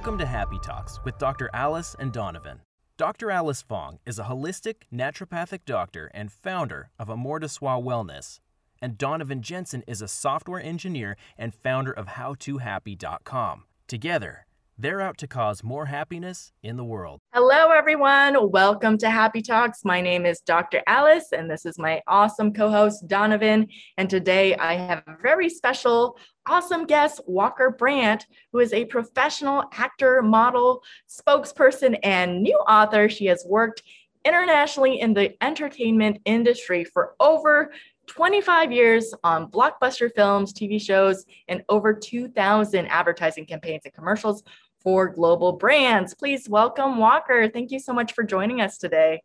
Welcome 0.00 0.16
to 0.16 0.24
Happy 0.24 0.58
Talks 0.58 0.98
with 1.04 1.18
Dr. 1.18 1.50
Alice 1.52 1.94
and 1.98 2.10
Donovan. 2.10 2.62
Dr. 2.96 3.30
Alice 3.30 3.60
Fong 3.60 3.98
is 4.06 4.18
a 4.18 4.24
holistic 4.24 4.76
naturopathic 4.90 5.66
doctor 5.66 6.10
and 6.14 6.32
founder 6.32 6.88
of 6.98 7.10
Amor 7.10 7.38
de 7.38 7.50
Soi 7.50 7.78
Wellness. 7.78 8.40
And 8.80 8.96
Donovan 8.96 9.42
Jensen 9.42 9.84
is 9.86 10.00
a 10.00 10.08
software 10.08 10.62
engineer 10.62 11.18
and 11.36 11.54
founder 11.54 11.92
of 11.92 12.06
HowToHappy.com. 12.06 13.64
Together, 13.86 14.46
they're 14.80 15.00
out 15.00 15.18
to 15.18 15.26
cause 15.26 15.62
more 15.62 15.84
happiness 15.84 16.52
in 16.62 16.76
the 16.78 16.84
world. 16.84 17.20
Hello, 17.34 17.70
everyone. 17.70 18.50
Welcome 18.50 18.96
to 18.98 19.10
Happy 19.10 19.42
Talks. 19.42 19.84
My 19.84 20.00
name 20.00 20.24
is 20.24 20.40
Dr. 20.40 20.80
Alice, 20.86 21.32
and 21.32 21.50
this 21.50 21.66
is 21.66 21.78
my 21.78 22.00
awesome 22.06 22.54
co 22.54 22.70
host, 22.70 23.06
Donovan. 23.06 23.68
And 23.98 24.08
today 24.08 24.56
I 24.56 24.74
have 24.74 25.02
a 25.06 25.16
very 25.22 25.50
special, 25.50 26.18
awesome 26.46 26.86
guest, 26.86 27.20
Walker 27.26 27.70
Brandt, 27.70 28.26
who 28.52 28.60
is 28.60 28.72
a 28.72 28.86
professional 28.86 29.64
actor, 29.74 30.22
model, 30.22 30.82
spokesperson, 31.08 31.98
and 32.02 32.42
new 32.42 32.56
author. 32.56 33.10
She 33.10 33.26
has 33.26 33.44
worked 33.46 33.82
internationally 34.24 35.00
in 35.00 35.12
the 35.12 35.34
entertainment 35.42 36.22
industry 36.24 36.84
for 36.84 37.14
over 37.20 37.70
25 38.06 38.72
years 38.72 39.14
on 39.22 39.50
blockbuster 39.50 40.10
films, 40.14 40.52
TV 40.52 40.80
shows, 40.80 41.26
and 41.48 41.62
over 41.68 41.94
2,000 41.94 42.86
advertising 42.86 43.46
campaigns 43.46 43.82
and 43.84 43.94
commercials 43.94 44.42
for 44.80 45.08
global 45.08 45.52
brands. 45.52 46.14
Please 46.14 46.48
welcome 46.48 46.98
Walker. 46.98 47.48
Thank 47.48 47.70
you 47.70 47.78
so 47.78 47.92
much 47.92 48.12
for 48.12 48.24
joining 48.24 48.60
us 48.60 48.78
today. 48.78 49.22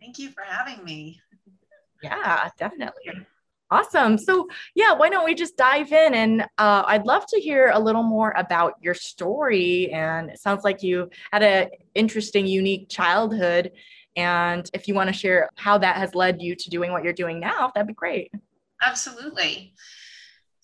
Thank 0.00 0.18
you 0.18 0.30
for 0.30 0.42
having 0.42 0.84
me. 0.84 1.20
Yeah, 2.02 2.48
definitely. 2.58 3.12
Awesome. 3.70 4.16
So, 4.16 4.46
yeah, 4.76 4.92
why 4.92 5.08
don't 5.08 5.24
we 5.24 5.34
just 5.34 5.56
dive 5.56 5.90
in? 5.90 6.14
And 6.14 6.42
uh, 6.56 6.84
I'd 6.86 7.04
love 7.04 7.26
to 7.28 7.40
hear 7.40 7.70
a 7.74 7.80
little 7.80 8.04
more 8.04 8.32
about 8.36 8.74
your 8.80 8.94
story. 8.94 9.90
And 9.92 10.30
it 10.30 10.38
sounds 10.38 10.62
like 10.62 10.84
you 10.84 11.10
had 11.32 11.42
an 11.42 11.70
interesting, 11.94 12.46
unique 12.46 12.88
childhood. 12.88 13.72
And 14.14 14.70
if 14.72 14.86
you 14.86 14.94
want 14.94 15.08
to 15.08 15.12
share 15.12 15.50
how 15.56 15.78
that 15.78 15.96
has 15.96 16.14
led 16.14 16.40
you 16.40 16.54
to 16.54 16.70
doing 16.70 16.92
what 16.92 17.02
you're 17.02 17.12
doing 17.12 17.40
now, 17.40 17.72
that'd 17.74 17.88
be 17.88 17.94
great. 17.94 18.30
Absolutely. 18.80 19.74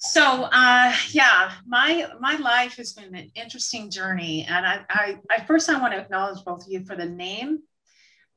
So 0.05 0.49
uh, 0.51 0.93
yeah, 1.13 1.53
my 1.65 2.09
my 2.19 2.35
life 2.37 2.77
has 2.79 2.93
been 2.93 3.15
an 3.15 3.31
interesting 3.37 3.89
journey, 3.89 4.45
and 4.49 4.67
I, 4.67 4.81
I, 4.91 5.19
I 5.31 5.45
first 5.45 5.71
I 5.71 5.81
want 5.81 5.95
to 5.95 6.01
acknowledge 6.01 6.45
both 6.45 6.67
of 6.67 6.73
you 6.73 6.85
for 6.85 6.97
the 6.97 7.07
name 7.07 7.61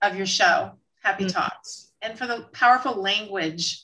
of 0.04 0.16
your 0.16 0.28
show, 0.28 0.74
Happy 1.02 1.24
mm-hmm. 1.24 1.36
Talks, 1.36 1.92
and 2.04 2.20
for 2.20 2.28
the 2.28 2.46
powerful 2.54 3.02
language 3.02 3.82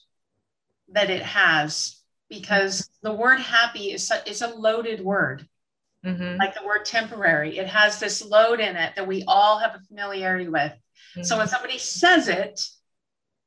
that 0.90 1.10
it 1.10 1.23
has, 1.23 2.00
because 2.30 2.88
the 3.02 3.14
word 3.14 3.40
happy 3.40 3.92
is 3.94 4.12
is 4.28 4.44
a 4.44 4.50
loaded 4.50 5.02
word, 5.04 5.48
mm-hmm. 6.06 6.38
like 6.38 6.54
the 6.54 6.64
word 6.64 6.86
temporary. 6.86 7.58
It 7.58 7.66
has 7.66 8.00
this 8.00 8.23
load 8.23 8.60
in 8.60 8.76
it 8.76 8.94
that 8.95 9.08
we 9.08 9.23
all 9.28 9.58
have 9.58 9.73
a 9.73 9.80
familiarity 9.88 10.50
with. 10.50 10.72
Mm-hmm. 10.72 11.23
So 11.23 11.36
when 11.36 11.48
somebody 11.48 11.80
says 11.80 12.28
it, 12.28 12.62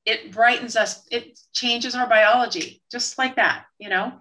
it 0.07 0.33
brightens 0.33 0.77
us 0.77 1.07
it 1.11 1.39
changes 1.53 1.95
our 1.95 2.09
biology 2.09 2.83
just 2.91 3.19
like 3.19 3.37
that 3.37 3.65
you 3.79 3.91
know? 3.91 4.13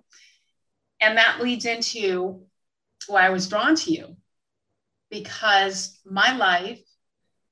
And 1.00 1.18
that 1.18 1.42
leads 1.42 1.66
into 1.66 2.46
why 3.08 3.26
i 3.26 3.30
was 3.30 3.50
drawn 3.50 3.76
to 3.76 3.92
you. 3.92 4.18
Because 5.10 6.00
my 6.06 6.36
life 6.36 6.82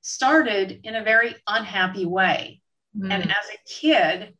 started 0.02 0.82
in 0.84 0.96
a 0.96 1.04
very 1.04 1.36
unhappy 1.48 2.06
way. 2.06 2.62
Mm. 2.98 3.10
and 3.10 3.24
as 3.24 3.48
a 3.54 3.70
kid 3.70 4.34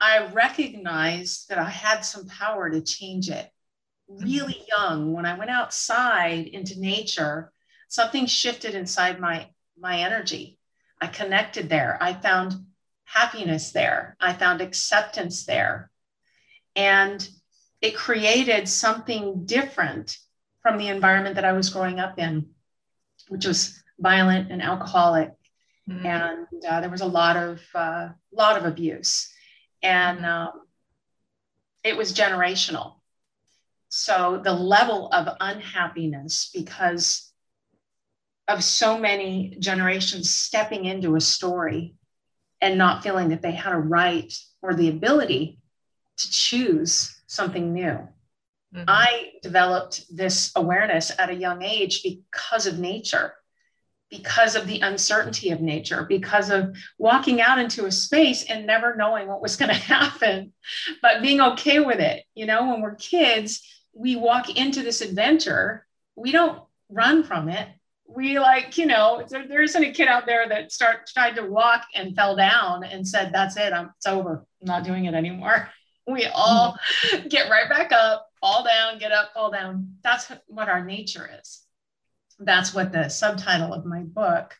i 0.00 0.26
recognized 0.28 1.50
that 1.50 1.58
i 1.58 1.68
had 1.68 2.00
some 2.00 2.26
power 2.26 2.70
to 2.70 2.80
change 2.80 3.28
it. 3.28 3.46
Really 4.08 4.54
mm. 4.54 4.68
young 4.68 5.12
when 5.12 5.26
i 5.26 5.38
went 5.38 5.50
outside 5.50 6.46
into 6.46 6.80
nature 6.80 7.52
something 7.88 8.24
shifted 8.24 8.74
inside 8.74 9.20
my 9.20 9.50
my 9.78 9.98
energy. 10.00 10.58
I 11.02 11.06
connected 11.08 11.68
there. 11.68 11.98
I 12.00 12.12
found 12.12 12.54
happiness 13.12 13.72
there. 13.72 14.16
I 14.20 14.32
found 14.32 14.60
acceptance 14.60 15.44
there. 15.44 15.90
And 16.76 17.26
it 17.80 17.96
created 17.96 18.68
something 18.68 19.46
different 19.46 20.16
from 20.62 20.78
the 20.78 20.88
environment 20.88 21.34
that 21.34 21.44
I 21.44 21.52
was 21.52 21.70
growing 21.70 21.98
up 21.98 22.18
in, 22.18 22.50
which 23.28 23.46
was 23.46 23.82
violent 23.98 24.52
and 24.52 24.62
alcoholic. 24.62 25.30
Mm-hmm. 25.88 26.06
And 26.06 26.46
uh, 26.68 26.80
there 26.80 26.90
was 26.90 27.00
a 27.00 27.06
lot 27.06 27.36
of 27.36 27.60
uh, 27.74 28.08
lot 28.32 28.56
of 28.56 28.64
abuse, 28.64 29.32
and 29.82 30.18
mm-hmm. 30.18 30.24
um, 30.26 30.52
it 31.82 31.96
was 31.96 32.12
generational. 32.12 32.96
So 33.88 34.40
the 34.44 34.52
level 34.52 35.08
of 35.12 35.36
unhappiness 35.40 36.50
because 36.54 37.32
of 38.46 38.62
so 38.62 38.98
many 38.98 39.56
generations 39.58 40.32
stepping 40.32 40.84
into 40.84 41.16
a 41.16 41.20
story 41.20 41.96
and 42.60 42.78
not 42.78 43.02
feeling 43.02 43.30
that 43.30 43.42
they 43.42 43.52
had 43.52 43.72
a 43.72 43.78
right 43.78 44.32
or 44.62 44.74
the 44.74 44.88
ability 44.88 45.58
to 46.18 46.30
choose 46.30 47.20
something 47.26 47.72
new. 47.72 47.98
Mm-hmm. 48.74 48.84
I 48.86 49.32
developed 49.42 50.04
this 50.14 50.52
awareness 50.54 51.10
at 51.18 51.30
a 51.30 51.34
young 51.34 51.62
age 51.62 52.02
because 52.02 52.66
of 52.66 52.78
nature, 52.78 53.34
because 54.10 54.54
of 54.54 54.66
the 54.66 54.80
uncertainty 54.80 55.50
of 55.50 55.60
nature, 55.60 56.04
because 56.08 56.50
of 56.50 56.76
walking 56.98 57.40
out 57.40 57.58
into 57.58 57.86
a 57.86 57.92
space 57.92 58.44
and 58.44 58.66
never 58.66 58.94
knowing 58.94 59.26
what 59.26 59.42
was 59.42 59.56
going 59.58 59.70
to 59.70 59.74
happen, 59.74 60.52
but 61.02 61.22
being 61.22 61.40
okay 61.40 61.80
with 61.80 62.00
it. 62.00 62.24
You 62.34 62.46
know, 62.46 62.70
when 62.70 62.80
we're 62.80 62.94
kids, 62.94 63.66
we 63.92 64.16
walk 64.16 64.56
into 64.56 64.82
this 64.82 65.00
adventure, 65.00 65.86
we 66.14 66.30
don't 66.30 66.62
run 66.88 67.24
from 67.24 67.48
it, 67.48 67.68
we 68.14 68.38
like, 68.38 68.76
you 68.76 68.86
know, 68.86 69.24
there, 69.28 69.46
there 69.46 69.62
isn't 69.62 69.84
a 69.84 69.92
kid 69.92 70.08
out 70.08 70.26
there 70.26 70.48
that 70.48 70.72
start 70.72 71.08
tried 71.12 71.36
to 71.36 71.42
walk 71.42 71.86
and 71.94 72.14
fell 72.16 72.36
down 72.36 72.84
and 72.84 73.06
said, 73.06 73.32
"That's 73.32 73.56
it, 73.56 73.72
I'm 73.72 73.90
it's 73.96 74.06
over. 74.06 74.44
I'm 74.60 74.66
not 74.66 74.84
doing 74.84 75.04
it 75.06 75.14
anymore." 75.14 75.68
We 76.06 76.26
all 76.26 76.76
get 77.28 77.50
right 77.50 77.68
back 77.68 77.92
up, 77.92 78.26
fall 78.40 78.64
down, 78.64 78.98
get 78.98 79.12
up, 79.12 79.32
fall 79.32 79.52
down. 79.52 79.94
That's 80.02 80.32
what 80.48 80.68
our 80.68 80.84
nature 80.84 81.30
is. 81.40 81.60
That's 82.40 82.74
what 82.74 82.90
the 82.90 83.08
subtitle 83.08 83.72
of 83.72 83.84
my 83.84 84.00
book, 84.00 84.56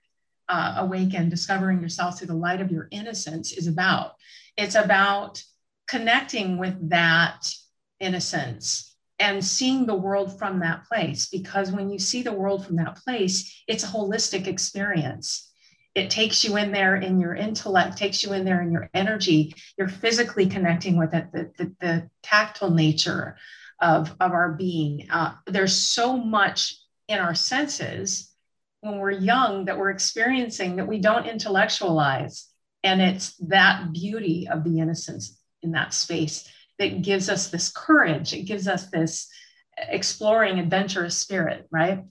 uh, 0.48 0.74
"Awaken: 0.76 1.28
Discovering 1.28 1.80
Yourself 1.80 2.18
Through 2.18 2.28
the 2.28 2.34
Light 2.34 2.60
of 2.60 2.70
Your 2.70 2.86
Innocence," 2.92 3.50
is 3.52 3.66
about. 3.66 4.12
It's 4.56 4.76
about 4.76 5.42
connecting 5.88 6.58
with 6.58 6.90
that 6.90 7.52
innocence 7.98 8.89
and 9.20 9.44
seeing 9.44 9.84
the 9.84 9.94
world 9.94 10.38
from 10.38 10.60
that 10.60 10.84
place. 10.86 11.28
Because 11.28 11.70
when 11.70 11.90
you 11.90 11.98
see 11.98 12.22
the 12.22 12.32
world 12.32 12.66
from 12.66 12.76
that 12.76 12.96
place, 12.96 13.62
it's 13.68 13.84
a 13.84 13.88
holistic 13.88 14.46
experience. 14.46 15.52
It 15.94 16.08
takes 16.08 16.42
you 16.42 16.56
in 16.56 16.72
there 16.72 16.96
in 16.96 17.20
your 17.20 17.34
intellect, 17.34 17.98
takes 17.98 18.24
you 18.24 18.32
in 18.32 18.44
there 18.44 18.62
in 18.62 18.72
your 18.72 18.88
energy. 18.94 19.54
You're 19.76 19.88
physically 19.88 20.46
connecting 20.46 20.96
with 20.96 21.14
it, 21.14 21.30
the, 21.32 21.50
the, 21.58 21.74
the 21.80 22.10
tactile 22.22 22.70
nature 22.70 23.36
of, 23.80 24.14
of 24.20 24.32
our 24.32 24.52
being. 24.52 25.08
Uh, 25.10 25.34
there's 25.46 25.76
so 25.76 26.16
much 26.16 26.76
in 27.06 27.18
our 27.18 27.34
senses 27.34 28.32
when 28.80 28.98
we're 28.98 29.10
young 29.10 29.66
that 29.66 29.76
we're 29.76 29.90
experiencing 29.90 30.76
that 30.76 30.88
we 30.88 30.98
don't 30.98 31.26
intellectualize. 31.26 32.46
And 32.82 33.02
it's 33.02 33.36
that 33.48 33.92
beauty 33.92 34.48
of 34.50 34.64
the 34.64 34.78
innocence 34.78 35.38
in 35.60 35.72
that 35.72 35.92
space 35.92 36.50
that 36.80 37.02
gives 37.02 37.28
us 37.28 37.48
this 37.48 37.70
courage. 37.70 38.32
It 38.32 38.46
gives 38.46 38.66
us 38.66 38.86
this 38.86 39.28
exploring, 39.76 40.58
adventurous 40.58 41.16
spirit, 41.16 41.68
right? 41.70 42.04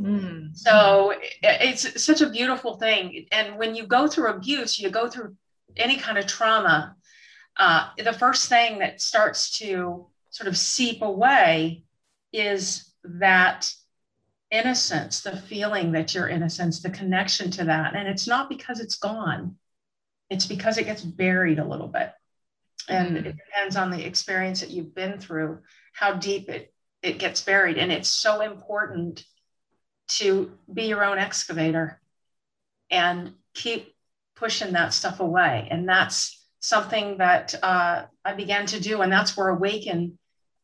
Mm. 0.00 0.56
So 0.56 1.12
it's 1.42 2.02
such 2.02 2.20
a 2.20 2.30
beautiful 2.30 2.76
thing. 2.76 3.26
And 3.32 3.58
when 3.58 3.74
you 3.74 3.86
go 3.86 4.06
through 4.06 4.28
abuse, 4.28 4.78
you 4.78 4.90
go 4.90 5.08
through 5.08 5.36
any 5.76 5.96
kind 5.96 6.18
of 6.18 6.26
trauma, 6.26 6.94
uh, 7.58 7.88
the 7.98 8.12
first 8.12 8.48
thing 8.48 8.78
that 8.78 9.02
starts 9.02 9.58
to 9.58 10.06
sort 10.30 10.46
of 10.46 10.56
seep 10.56 11.02
away 11.02 11.82
is 12.32 12.94
that 13.02 13.72
innocence, 14.52 15.20
the 15.20 15.36
feeling 15.36 15.92
that 15.92 16.14
you're 16.14 16.28
innocence, 16.28 16.80
the 16.80 16.90
connection 16.90 17.50
to 17.50 17.64
that. 17.64 17.96
And 17.96 18.06
it's 18.06 18.28
not 18.28 18.48
because 18.48 18.78
it's 18.78 18.96
gone, 18.96 19.56
it's 20.30 20.46
because 20.46 20.78
it 20.78 20.86
gets 20.86 21.02
buried 21.02 21.58
a 21.58 21.66
little 21.66 21.88
bit 21.88 22.12
and 22.90 23.16
mm. 23.16 23.26
it 23.26 23.36
depends 23.36 23.76
on 23.76 23.90
the 23.90 24.04
experience 24.04 24.60
that 24.60 24.70
you've 24.70 24.94
been 24.94 25.18
through 25.18 25.60
how 25.92 26.14
deep 26.14 26.48
it 26.48 26.72
it 27.02 27.18
gets 27.18 27.40
buried. 27.40 27.78
And 27.78 27.90
it's 27.90 28.08
so 28.08 28.40
important 28.40 29.24
to 30.08 30.52
be 30.72 30.84
your 30.84 31.04
own 31.04 31.18
excavator 31.18 32.00
and 32.90 33.32
keep 33.54 33.94
pushing 34.36 34.72
that 34.72 34.92
stuff 34.92 35.20
away. 35.20 35.68
And 35.70 35.88
that's 35.88 36.44
something 36.60 37.18
that 37.18 37.54
uh, 37.62 38.04
i 38.24 38.34
began 38.34 38.66
to 38.66 38.80
do. 38.80 39.00
And 39.00 39.12
that's 39.12 39.36
where 39.36 39.48
awaken 39.48 40.18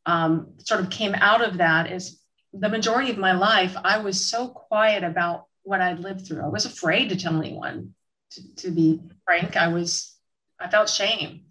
um, 0.05 0.53
sort 0.59 0.81
of 0.81 0.91
came 0.91 1.15
out 1.15 1.43
of 1.43 1.59
that 1.59 1.91
is 1.91 2.21
the 2.53 2.69
majority 2.69 3.11
of 3.11 3.19
my 3.19 3.33
life 3.33 3.77
i 3.85 3.99
was 3.99 4.25
so 4.25 4.49
quiet 4.49 5.05
about 5.05 5.47
what 5.63 5.81
i'd 5.81 5.99
lived 5.99 6.27
through. 6.27 6.45
I 6.45 6.49
was 6.49 6.65
afraid 6.65 7.09
to 7.09 7.17
tell 7.17 7.37
anyone 7.37 7.95
to, 8.31 8.55
to 8.57 8.71
be 8.71 9.01
frank. 9.25 9.57
I 9.57 9.69
was 9.69 10.15
i 10.61 10.69
felt 10.69 10.89
shame 10.89 11.46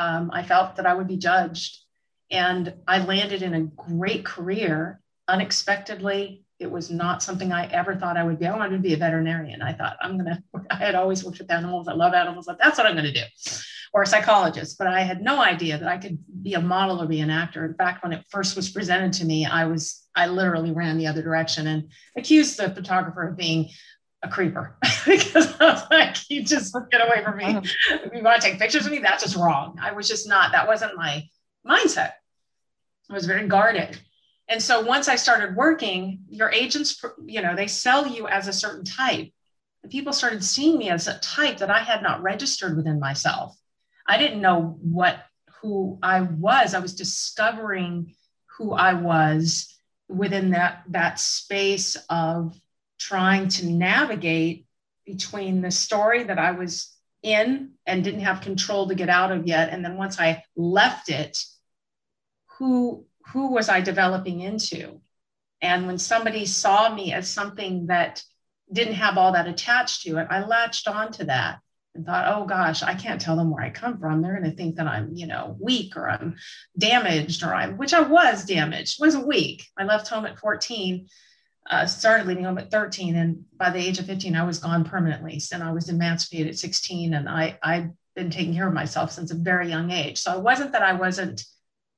um, 0.00 0.30
I 0.32 0.42
felt 0.42 0.76
that 0.76 0.86
I 0.86 0.94
would 0.94 1.08
be 1.08 1.16
judged. 1.16 1.78
And 2.30 2.74
I 2.86 3.04
landed 3.04 3.42
in 3.42 3.54
a 3.54 3.62
great 3.62 4.24
career 4.24 5.00
unexpectedly 5.28 6.44
it 6.60 6.70
was 6.70 6.90
not 6.90 7.22
something 7.22 7.52
I 7.52 7.66
ever 7.72 7.96
thought 7.96 8.18
I 8.18 8.22
would 8.22 8.38
be. 8.38 8.46
I 8.46 8.54
wanted 8.54 8.76
to 8.76 8.82
be 8.82 8.92
a 8.92 8.98
veterinarian. 8.98 9.62
I 9.62 9.72
thought 9.72 9.96
I'm 10.00 10.18
gonna. 10.18 10.42
I 10.70 10.76
had 10.76 10.94
always 10.94 11.24
worked 11.24 11.38
with 11.38 11.50
animals. 11.50 11.88
I 11.88 11.94
love 11.94 12.12
animals. 12.12 12.46
That's 12.46 12.76
what 12.76 12.86
I'm 12.86 12.94
gonna 12.94 13.12
do, 13.12 13.22
or 13.94 14.02
a 14.02 14.06
psychologist. 14.06 14.76
But 14.76 14.86
I 14.86 15.00
had 15.00 15.22
no 15.22 15.40
idea 15.40 15.78
that 15.78 15.88
I 15.88 15.96
could 15.96 16.18
be 16.42 16.54
a 16.54 16.60
model 16.60 17.02
or 17.02 17.06
be 17.06 17.20
an 17.20 17.30
actor. 17.30 17.64
In 17.64 17.74
fact, 17.74 18.02
when 18.02 18.12
it 18.12 18.26
first 18.28 18.56
was 18.56 18.68
presented 18.68 19.14
to 19.14 19.24
me, 19.24 19.46
I 19.46 19.64
was 19.64 20.06
I 20.14 20.26
literally 20.26 20.70
ran 20.70 20.98
the 20.98 21.06
other 21.06 21.22
direction 21.22 21.66
and 21.66 21.88
accused 22.14 22.58
the 22.58 22.68
photographer 22.68 23.26
of 23.26 23.38
being 23.38 23.70
a 24.22 24.28
creeper 24.28 24.76
because 25.06 25.54
I 25.60 25.72
was 25.72 25.82
like, 25.90 26.16
you 26.28 26.44
just 26.44 26.76
get 26.90 27.06
away 27.06 27.24
from 27.24 27.36
me. 27.36 27.44
Uh-huh. 27.44 27.98
If 28.04 28.14
you 28.14 28.22
want 28.22 28.40
to 28.40 28.48
take 28.48 28.58
pictures 28.58 28.86
of 28.86 28.92
me, 28.92 28.98
that's 28.98 29.22
just 29.22 29.36
wrong. 29.36 29.78
I 29.80 29.92
was 29.92 30.08
just 30.08 30.28
not. 30.28 30.52
That 30.52 30.66
wasn't 30.66 30.96
my 30.96 31.28
mindset. 31.66 32.12
I 33.08 33.14
was 33.14 33.26
very 33.26 33.48
guarded. 33.48 33.98
And 34.48 34.62
so 34.62 34.80
once 34.80 35.08
I 35.08 35.16
started 35.16 35.56
working, 35.56 36.20
your 36.28 36.50
agents, 36.50 37.02
you 37.24 37.40
know, 37.40 37.54
they 37.54 37.66
sell 37.66 38.06
you 38.06 38.26
as 38.26 38.48
a 38.48 38.52
certain 38.52 38.84
type. 38.84 39.30
And 39.82 39.92
people 39.92 40.12
started 40.12 40.44
seeing 40.44 40.76
me 40.76 40.90
as 40.90 41.06
a 41.06 41.18
type 41.20 41.58
that 41.58 41.70
I 41.70 41.78
had 41.78 42.02
not 42.02 42.22
registered 42.22 42.76
within 42.76 43.00
myself. 43.00 43.56
I 44.06 44.18
didn't 44.18 44.40
know 44.40 44.76
what 44.82 45.24
who 45.62 45.98
I 46.02 46.22
was. 46.22 46.74
I 46.74 46.80
was 46.80 46.94
discovering 46.94 48.14
who 48.58 48.72
I 48.72 48.94
was 48.94 49.74
within 50.08 50.50
that 50.50 50.82
that 50.88 51.20
space 51.20 51.96
of 52.08 52.58
trying 53.00 53.48
to 53.48 53.66
navigate 53.66 54.66
between 55.04 55.62
the 55.62 55.72
story 55.72 56.22
that 56.24 56.38
I 56.38 56.52
was 56.52 56.94
in 57.22 57.72
and 57.86 58.04
didn't 58.04 58.20
have 58.20 58.40
control 58.40 58.88
to 58.88 58.94
get 58.94 59.08
out 59.08 59.32
of 59.32 59.46
yet 59.46 59.70
and 59.70 59.84
then 59.84 59.96
once 59.96 60.20
I 60.20 60.44
left 60.56 61.08
it 61.08 61.36
who 62.58 63.06
who 63.32 63.52
was 63.52 63.68
I 63.68 63.80
developing 63.80 64.40
into? 64.40 65.00
And 65.62 65.86
when 65.86 65.98
somebody 65.98 66.46
saw 66.46 66.92
me 66.92 67.12
as 67.12 67.28
something 67.28 67.86
that 67.86 68.22
didn't 68.72 68.94
have 68.94 69.18
all 69.18 69.32
that 69.32 69.48
attached 69.48 70.02
to 70.02 70.18
it, 70.18 70.26
I 70.30 70.44
latched 70.44 70.88
onto 70.88 71.24
that 71.24 71.58
and 71.94 72.06
thought, 72.06 72.32
oh 72.34 72.44
gosh, 72.44 72.82
I 72.82 72.94
can't 72.94 73.20
tell 73.20 73.36
them 73.36 73.50
where 73.50 73.62
I 73.62 73.70
come 73.70 73.98
from. 73.98 74.22
They're 74.22 74.38
going 74.38 74.50
to 74.50 74.56
think 74.56 74.76
that 74.76 74.86
I'm, 74.86 75.14
you 75.14 75.26
know, 75.26 75.56
weak 75.60 75.96
or 75.96 76.08
I'm 76.08 76.36
damaged 76.78 77.42
or 77.42 77.54
I'm, 77.54 77.76
which 77.76 77.92
I 77.92 78.00
was 78.00 78.44
damaged, 78.44 79.00
wasn't 79.00 79.26
weak. 79.26 79.66
I 79.76 79.84
left 79.84 80.08
home 80.08 80.24
at 80.24 80.38
14, 80.38 81.08
uh, 81.70 81.86
started 81.86 82.26
leaving 82.26 82.44
home 82.44 82.58
at 82.58 82.70
13. 82.70 83.16
And 83.16 83.44
by 83.56 83.70
the 83.70 83.78
age 83.78 83.98
of 83.98 84.06
15, 84.06 84.34
I 84.36 84.44
was 84.44 84.58
gone 84.58 84.84
permanently. 84.84 85.40
And 85.52 85.62
I 85.62 85.72
was 85.72 85.88
emancipated 85.88 86.48
at 86.48 86.58
16. 86.58 87.14
And 87.14 87.28
I, 87.28 87.58
I've 87.62 87.90
been 88.16 88.30
taking 88.30 88.54
care 88.54 88.68
of 88.68 88.74
myself 88.74 89.12
since 89.12 89.30
a 89.30 89.36
very 89.36 89.68
young 89.68 89.90
age. 89.90 90.18
So 90.18 90.36
it 90.36 90.42
wasn't 90.42 90.72
that 90.72 90.82
I 90.82 90.94
wasn't 90.94 91.44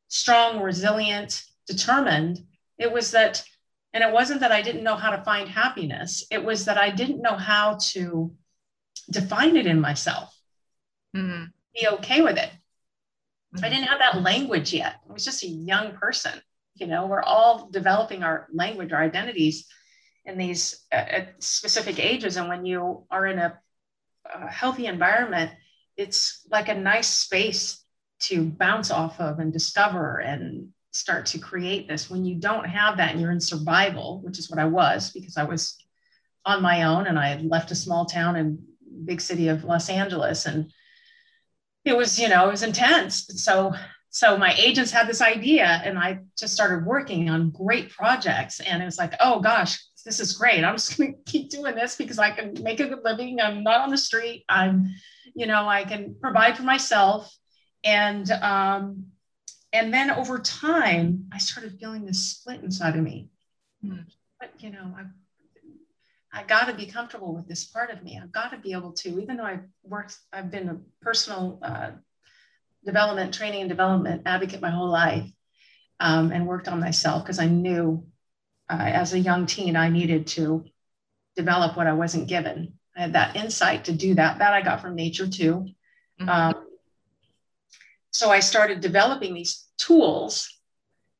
strong, 0.09 0.61
resilient, 0.61 1.43
determined. 1.67 2.45
It 2.79 2.93
was 2.93 3.13
that, 3.13 3.43
and 3.95 4.05
it 4.05 4.13
wasn't 4.13 4.41
that 4.41 4.53
I 4.53 4.61
didn't 4.61 4.85
know 4.85 4.97
how 4.97 5.11
to 5.11 5.25
find 5.25 5.49
happiness, 5.49 6.25
it 6.31 6.45
was 6.45 6.67
that 6.67 6.77
I 6.77 6.91
didn't 6.91 7.23
know 7.23 7.37
how 7.37 7.79
to 7.93 8.33
define 9.11 9.57
it 9.57 9.67
in 9.67 9.81
myself, 9.81 10.37
mm-hmm. 11.17 11.45
be 11.75 11.89
okay 11.89 12.21
with 12.21 12.37
it. 12.37 12.51
Mm-hmm. 13.55 13.65
I 13.65 13.69
didn't 13.69 13.89
have 13.89 14.01
that 14.01 14.23
language 14.23 14.73
yet. 14.73 14.97
I 15.09 15.13
was 15.13 15.25
just 15.25 15.45
a 15.45 15.49
young 15.49 15.93
person. 15.93 16.41
You 16.83 16.89
know, 16.89 17.07
we're 17.07 17.23
all 17.23 17.69
developing 17.71 18.25
our 18.25 18.49
language, 18.53 18.93
our 18.93 19.01
identities 19.01 19.69
in 20.25 20.37
these 20.37 20.85
uh, 20.91 21.21
specific 21.39 22.01
ages. 22.01 22.37
And 22.37 22.49
when 22.49 22.67
you 22.67 23.07
are 23.09 23.25
in 23.25 23.39
a, 23.39 23.57
a 24.35 24.51
healthy 24.51 24.87
environment, 24.87 25.53
it's 25.97 26.45
like 26.51 26.69
a 26.69 26.75
nice 26.75 27.07
space 27.07 27.85
to 28.23 28.43
bounce 28.43 28.91
off 28.91 29.21
of 29.21 29.39
and 29.39 29.53
discover 29.53 30.19
and 30.19 30.71
start 30.91 31.27
to 31.27 31.39
create 31.39 31.87
this. 31.87 32.11
When 32.11 32.25
you 32.25 32.35
don't 32.35 32.67
have 32.67 32.97
that 32.97 33.13
and 33.13 33.21
you're 33.21 33.31
in 33.31 33.41
survival, 33.41 34.21
which 34.23 34.41
is 34.41 34.51
what 34.51 34.59
I 34.59 34.65
was 34.65 35.13
because 35.13 35.37
I 35.37 35.45
was 35.45 35.77
on 36.45 36.63
my 36.63 36.83
own 36.83 37.07
and 37.07 37.17
I 37.17 37.29
had 37.29 37.45
left 37.45 37.71
a 37.71 37.77
small 37.77 38.07
town 38.07 38.35
and 38.35 38.59
big 39.05 39.21
city 39.21 39.47
of 39.47 39.63
Los 39.63 39.89
Angeles 39.89 40.47
and 40.47 40.73
it 41.85 41.97
was, 41.97 42.19
you 42.19 42.29
know, 42.29 42.49
it 42.49 42.51
was 42.51 42.65
intense. 42.65 43.27
So 43.45 43.73
so 44.13 44.37
my 44.37 44.55
agents 44.55 44.93
had 44.93 45.09
this 45.09 45.21
idea 45.21 45.83
and 45.85 45.99
I 45.99 46.21
just 46.39 46.55
started 46.55 46.87
working 46.87 47.29
on 47.29 47.51
great 47.51 47.91
projects 47.91 48.61
and 48.61 48.81
it 48.81 48.85
was 48.85 48.99
like, 48.99 49.15
oh 49.19 49.41
gosh, 49.41 49.83
this 50.05 50.21
is 50.21 50.37
great. 50.37 50.63
I'm 50.63 50.77
just 50.77 50.97
going 50.97 51.15
to 51.27 51.33
keep 51.33 51.51
doing 51.51 51.75
this 51.75 51.97
because 51.97 52.21
I 52.21 52.31
can 52.31 52.55
make 52.63 52.79
a 52.79 52.89
good 52.89 53.03
living. 53.03 53.41
I'm 53.41 53.65
not 53.65 53.81
on 53.81 53.91
the 53.91 53.99
street. 53.99 54.45
I'm, 54.49 54.95
you 55.35 55.47
know, 55.47 55.69
I 55.69 55.85
can 55.85 56.15
provide 56.21 56.57
for 56.57 56.63
myself 56.63 57.35
and 57.85 58.31
um, 58.31 59.07
and 59.73 59.93
then 59.93 60.11
over 60.11 60.39
time 60.39 61.25
i 61.33 61.39
started 61.39 61.79
feeling 61.79 62.05
this 62.05 62.27
split 62.27 62.63
inside 62.63 62.97
of 62.97 63.03
me 63.03 63.29
hmm. 63.85 64.01
but 64.41 64.51
you 64.59 64.71
know 64.71 64.95
i 64.97 65.05
I 66.35 66.45
got 66.45 66.67
to 66.69 66.73
be 66.73 66.87
comfortable 66.87 67.35
with 67.35 67.47
this 67.47 67.65
part 67.65 67.91
of 67.91 68.03
me. 68.03 68.19
I've 68.19 68.33
got 68.33 68.53
to 68.53 68.57
be 68.57 68.73
able 68.73 68.93
to, 68.93 69.21
even 69.21 69.37
though 69.37 69.45
I've 69.45 69.67
worked, 69.83 70.17
I've 70.33 70.51
been 70.51 70.71
a 70.71 70.79
personal 71.03 71.59
uh, 71.61 71.91
development, 72.85 73.35
training 73.35 73.63
and 73.63 73.69
development 73.69 74.23
advocate 74.27 74.61
my 74.61 74.71
whole 74.71 74.89
life 74.89 75.31
um, 76.01 76.33
and 76.33 76.47
worked 76.47 76.69
on 76.69 76.81
myself 76.81 77.23
because 77.23 77.39
I 77.39 77.47
knew 77.47 78.05
uh, 78.69 78.77
as 78.79 79.13
a 79.13 79.19
young 79.19 79.47
teen 79.47 79.77
I 79.77 79.89
needed 79.89 80.27
to 80.29 80.65
develop 81.37 81.77
what 81.77 81.87
I 81.87 81.93
wasn't 81.93 82.29
given. 82.29 82.75
I 82.97 83.03
had 83.03 83.13
that 83.15 83.37
insight 83.37 83.85
to 83.85 83.93
do 83.93 84.15
that. 84.15 84.39
That 84.39 84.53
I 84.53 84.63
got 84.63 84.81
from 84.81 84.95
nature 84.95 85.29
too. 85.29 85.67
Mm-hmm. 86.21 86.29
Um, 86.29 86.67
so 88.11 88.31
I 88.31 88.41
started 88.41 88.81
developing 88.81 89.35
these 89.35 89.67
tools. 89.79 90.49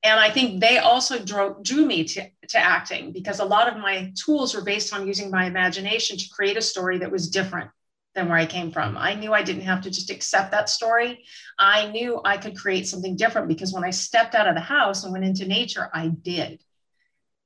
And 0.05 0.19
I 0.19 0.31
think 0.31 0.61
they 0.61 0.79
also 0.79 1.25
drew, 1.25 1.57
drew 1.63 1.87
me 1.87 2.05
to, 2.05 2.29
to 2.49 2.59
acting 2.59 3.13
because 3.13 3.39
a 3.39 3.45
lot 3.45 3.69
of 3.69 3.79
my 3.79 4.13
tools 4.17 4.55
were 4.55 4.63
based 4.63 4.93
on 4.93 5.07
using 5.07 5.31
my 5.31 5.47
imagination 5.47 6.17
to 6.19 6.29
create 6.29 6.57
a 6.57 6.63
story 6.63 6.99
that 6.99 7.11
was 7.11 7.31
different 7.31 7.71
than 8.15 8.29
where 8.29 8.39
I 8.39 8.47
came 8.47 8.71
from. 8.71 8.97
I 8.97 9.15
knew 9.15 9.33
I 9.33 9.43
didn't 9.43 9.63
have 9.63 9.83
to 9.83 9.91
just 9.91 10.11
accept 10.11 10.51
that 10.51 10.69
story. 10.69 11.25
I 11.59 11.91
knew 11.91 12.21
I 12.25 12.37
could 12.37 12.57
create 12.57 12.87
something 12.87 13.17
different 13.17 13.49
because 13.49 13.73
when 13.73 13.85
I 13.85 13.91
stepped 13.91 14.35
out 14.35 14.49
of 14.49 14.55
the 14.55 14.61
house 14.61 15.05
and 15.05 15.13
went 15.13 15.25
into 15.25 15.47
nature, 15.47 15.89
I 15.95 16.09
did 16.09 16.63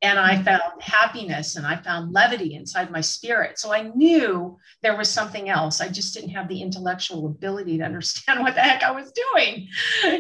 and 0.03 0.19
I 0.19 0.43
found 0.43 0.81
happiness 0.81 1.57
and 1.57 1.67
I 1.67 1.77
found 1.77 2.13
levity 2.13 2.55
inside 2.55 2.91
my 2.91 3.01
spirit. 3.01 3.59
So 3.59 3.73
I 3.73 3.91
knew 3.95 4.59
there 4.83 4.97
was 4.97 5.11
something 5.11 5.49
else. 5.49 5.81
I 5.81 5.89
just 5.89 6.13
didn't 6.15 6.31
have 6.31 6.49
the 6.49 6.61
intellectual 6.61 7.27
ability 7.27 7.79
to 7.79 7.85
understand 7.85 8.41
what 8.43 8.55
the 8.55 8.61
heck 8.61 8.83
I 8.83 8.91
was 8.91 9.13
doing, 9.13 9.69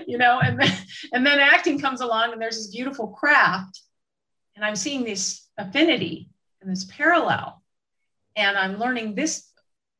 you 0.07 0.19
know. 0.19 0.41
And 0.41 0.59
then, 0.61 0.73
and 1.13 1.27
then 1.27 1.39
acting 1.39 1.79
comes 1.79 2.01
along, 2.01 2.33
and 2.33 2.41
there's 2.41 2.57
this 2.57 2.75
beautiful 2.75 3.09
craft, 3.09 3.83
and 4.55 4.65
I'm 4.65 4.77
seeing 4.77 5.05
this 5.05 5.47
affinity 5.59 6.31
and 6.61 6.71
this 6.71 6.85
parallel, 6.85 7.63
and 8.35 8.57
I'm 8.57 8.79
learning 8.79 9.15
this 9.15 9.46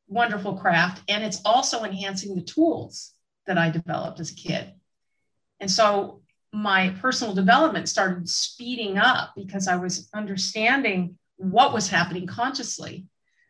wonderful 0.07 0.55
craft, 0.55 1.03
and 1.07 1.23
it's 1.23 1.41
also 1.45 1.83
enhancing 1.83 2.35
the 2.35 2.41
tools 2.41 3.13
that 3.45 3.57
I 3.57 3.69
developed 3.69 4.19
as 4.19 4.31
a 4.31 4.35
kid. 4.35 4.73
And 5.59 5.69
so 5.69 6.21
my 6.53 6.89
personal 7.01 7.33
development 7.33 7.89
started 7.89 8.29
speeding 8.29 8.97
up 8.97 9.33
because 9.35 9.67
I 9.67 9.75
was 9.75 10.09
understanding 10.13 11.17
what 11.37 11.73
was 11.73 11.89
happening 11.89 12.27
consciously. 12.27 13.05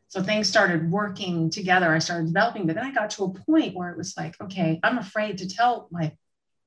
So 0.10 0.24
things 0.24 0.48
started 0.48 0.90
working 0.90 1.50
together. 1.50 1.94
I 1.94 2.00
started 2.00 2.28
developing, 2.28 2.66
but 2.66 2.76
then 2.76 2.86
I 2.86 2.94
got 2.94 3.10
to 3.12 3.26
a 3.26 3.34
point 3.34 3.76
where 3.76 3.92
it 3.92 3.98
was 3.98 4.16
like, 4.16 4.36
okay, 4.42 4.80
I'm 4.84 4.98
afraid 4.98 5.40
to 5.40 5.50
tell 5.50 5.90
my 5.92 6.14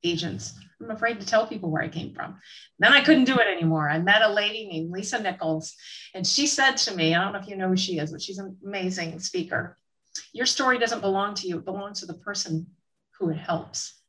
agents. 0.05 0.55
I'm 0.81 0.91
afraid 0.91 1.21
to 1.21 1.27
tell 1.27 1.47
people 1.47 1.71
where 1.71 1.83
I 1.83 1.89
came 1.89 2.15
from. 2.15 2.39
Then 2.79 2.93
I 2.93 3.03
couldn't 3.03 3.25
do 3.25 3.39
it 3.39 3.47
anymore. 3.47 3.89
I 3.89 3.99
met 3.99 4.23
a 4.23 4.33
lady 4.33 4.67
named 4.67 4.91
Lisa 4.91 5.21
Nichols, 5.21 5.75
and 6.15 6.27
she 6.27 6.47
said 6.47 6.77
to 6.79 6.95
me, 6.95 7.15
I 7.15 7.23
don't 7.23 7.33
know 7.33 7.39
if 7.39 7.49
you 7.49 7.57
know 7.57 7.69
who 7.69 7.77
she 7.77 7.99
is, 7.99 8.13
but 8.13 8.23
she's 8.23 8.39
an 8.39 8.57
amazing 8.65 9.19
speaker. 9.21 9.77
Your 10.33 10.47
story 10.47 10.79
doesn't 10.79 11.01
belong 11.01 11.35
to 11.35 11.49
you, 11.49 11.59
it 11.59 11.65
belongs 11.65 12.01
to 12.01 12.07
the 12.07 12.15
person 12.15 12.67
who 13.19 13.31
it 13.31 13.37
helps. 13.37 14.01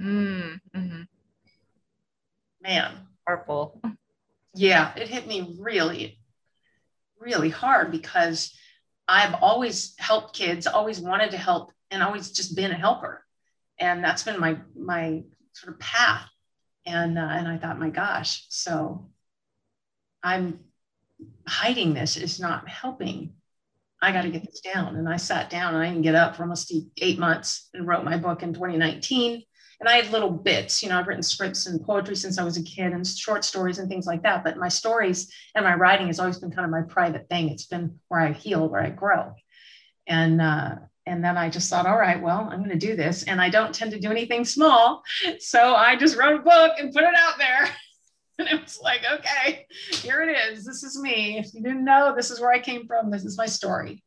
Mm, 0.00 0.60
mm-hmm 0.74 1.02
man. 2.66 2.92
Purple. 3.26 3.80
Yeah, 4.54 4.92
it 4.96 5.08
hit 5.08 5.26
me 5.26 5.56
really, 5.58 6.18
really 7.18 7.50
hard 7.50 7.90
because 7.90 8.56
I've 9.08 9.34
always 9.42 9.94
helped 9.98 10.36
kids, 10.36 10.66
always 10.66 11.00
wanted 11.00 11.32
to 11.32 11.36
help, 11.36 11.72
and 11.90 12.02
always 12.02 12.30
just 12.32 12.56
been 12.56 12.70
a 12.70 12.74
helper, 12.74 13.24
and 13.78 14.02
that's 14.02 14.22
been 14.22 14.40
my 14.40 14.58
my 14.76 15.22
sort 15.52 15.74
of 15.74 15.80
path. 15.80 16.28
And 16.84 17.18
uh, 17.18 17.22
and 17.22 17.48
I 17.48 17.58
thought, 17.58 17.80
my 17.80 17.90
gosh, 17.90 18.46
so 18.48 19.10
I'm 20.22 20.60
hiding 21.46 21.94
this 21.94 22.16
is 22.16 22.38
not 22.40 22.68
helping. 22.68 23.34
I 24.02 24.12
got 24.12 24.22
to 24.22 24.30
get 24.30 24.44
this 24.44 24.60
down. 24.60 24.96
And 24.96 25.08
I 25.08 25.16
sat 25.16 25.50
down 25.50 25.74
and 25.74 25.82
I 25.82 25.88
didn't 25.88 26.02
get 26.02 26.14
up 26.14 26.36
for 26.36 26.42
almost 26.42 26.72
eight 26.98 27.18
months 27.18 27.68
and 27.74 27.86
wrote 27.86 28.04
my 28.04 28.16
book 28.16 28.42
in 28.42 28.52
2019 28.52 29.42
and 29.80 29.88
I 29.88 29.96
had 29.96 30.10
little 30.10 30.30
bits, 30.30 30.82
you 30.82 30.88
know, 30.88 30.98
I've 30.98 31.06
written 31.06 31.22
scripts 31.22 31.66
and 31.66 31.84
poetry 31.84 32.16
since 32.16 32.38
I 32.38 32.44
was 32.44 32.56
a 32.56 32.62
kid 32.62 32.92
and 32.92 33.06
short 33.06 33.44
stories 33.44 33.78
and 33.78 33.88
things 33.88 34.06
like 34.06 34.22
that. 34.22 34.42
But 34.42 34.56
my 34.56 34.68
stories 34.68 35.30
and 35.54 35.64
my 35.64 35.74
writing 35.74 36.06
has 36.06 36.18
always 36.18 36.38
been 36.38 36.50
kind 36.50 36.64
of 36.64 36.70
my 36.70 36.82
private 36.82 37.28
thing. 37.28 37.50
It's 37.50 37.66
been 37.66 37.98
where 38.08 38.20
I 38.20 38.32
heal, 38.32 38.68
where 38.68 38.80
I 38.80 38.90
grow. 38.90 39.34
And, 40.06 40.40
uh, 40.40 40.76
and 41.04 41.22
then 41.22 41.36
I 41.36 41.50
just 41.50 41.68
thought, 41.68 41.86
all 41.86 41.98
right, 41.98 42.20
well, 42.20 42.48
I'm 42.50 42.58
going 42.60 42.70
to 42.70 42.86
do 42.86 42.96
this. 42.96 43.24
And 43.24 43.40
I 43.40 43.50
don't 43.50 43.74
tend 43.74 43.92
to 43.92 44.00
do 44.00 44.10
anything 44.10 44.44
small. 44.44 45.02
So 45.40 45.74
I 45.74 45.94
just 45.96 46.16
wrote 46.16 46.40
a 46.40 46.42
book 46.42 46.72
and 46.78 46.92
put 46.92 47.04
it 47.04 47.14
out 47.14 47.38
there. 47.38 47.68
And 48.38 48.48
it 48.48 48.62
was 48.62 48.78
like, 48.82 49.00
okay, 49.10 49.66
here 49.92 50.20
it 50.20 50.36
is. 50.36 50.66
This 50.66 50.82
is 50.82 51.00
me. 51.00 51.38
If 51.38 51.54
you 51.54 51.62
didn't 51.62 51.86
know, 51.86 52.14
this 52.14 52.30
is 52.30 52.38
where 52.38 52.52
I 52.52 52.58
came 52.58 52.86
from. 52.86 53.10
This 53.10 53.24
is 53.24 53.38
my 53.38 53.46
story. 53.46 54.02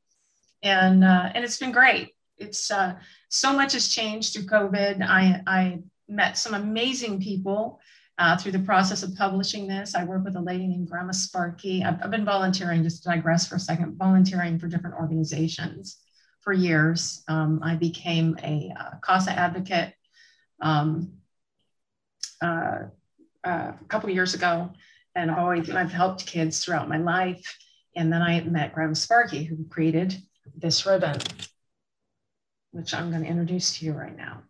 And 0.62 1.04
uh, 1.04 1.32
and 1.34 1.44
it's 1.44 1.58
been 1.58 1.72
great. 1.72 2.10
It's 2.38 2.70
uh, 2.70 2.96
so 3.30 3.54
much 3.54 3.74
has 3.74 3.88
changed 3.88 4.34
through 4.34 4.46
COVID. 4.46 5.02
I 5.02 5.42
I 5.48 5.80
met 6.08 6.38
some 6.38 6.54
amazing 6.54 7.22
people 7.22 7.80
uh, 8.20 8.38
through 8.38 8.52
the 8.52 8.60
process 8.60 9.02
of 9.02 9.16
publishing 9.16 9.66
this. 9.66 9.96
I 9.96 10.04
work 10.04 10.24
with 10.26 10.36
a 10.36 10.42
lady 10.42 10.68
named 10.68 10.90
Grandma 10.90 11.14
Sparky. 11.14 11.84
I've, 11.84 12.04
I've 12.04 12.12
been 12.12 12.26
volunteering, 12.26 12.84
just 12.84 13.02
to 13.04 13.10
digress 13.10 13.48
for 13.48 13.56
a 13.56 13.60
second, 13.60 13.98
volunteering 13.98 14.60
for 14.60 14.68
different 14.68 14.98
organizations 14.98 15.98
for 16.42 16.54
years. 16.54 17.24
Um, 17.28 17.62
I 17.64 17.76
became 17.76 18.38
a 18.44 18.74
uh, 18.78 18.98
CASA 19.02 19.32
advocate 19.32 19.94
um, 20.62 21.14
uh, 22.42 22.88
uh, 23.44 23.72
a 23.80 23.86
couple 23.88 24.10
years 24.10 24.34
ago, 24.34 24.72
and 25.16 25.32
always 25.32 25.70
I've 25.70 25.92
helped 25.92 26.26
kids 26.26 26.64
throughout 26.64 26.90
my 26.90 26.98
life. 26.98 27.58
And 27.96 28.12
then 28.12 28.22
I 28.22 28.42
met 28.42 28.74
Grandma 28.74 28.94
Sparky, 28.94 29.44
who 29.44 29.66
created 29.70 30.16
this 30.56 30.86
ribbon, 30.86 31.18
which 32.72 32.94
I'm 32.94 33.10
going 33.10 33.24
to 33.24 33.30
introduce 33.30 33.78
to 33.80 33.86
you 33.86 33.94
right 33.94 34.16
now. 34.16 34.44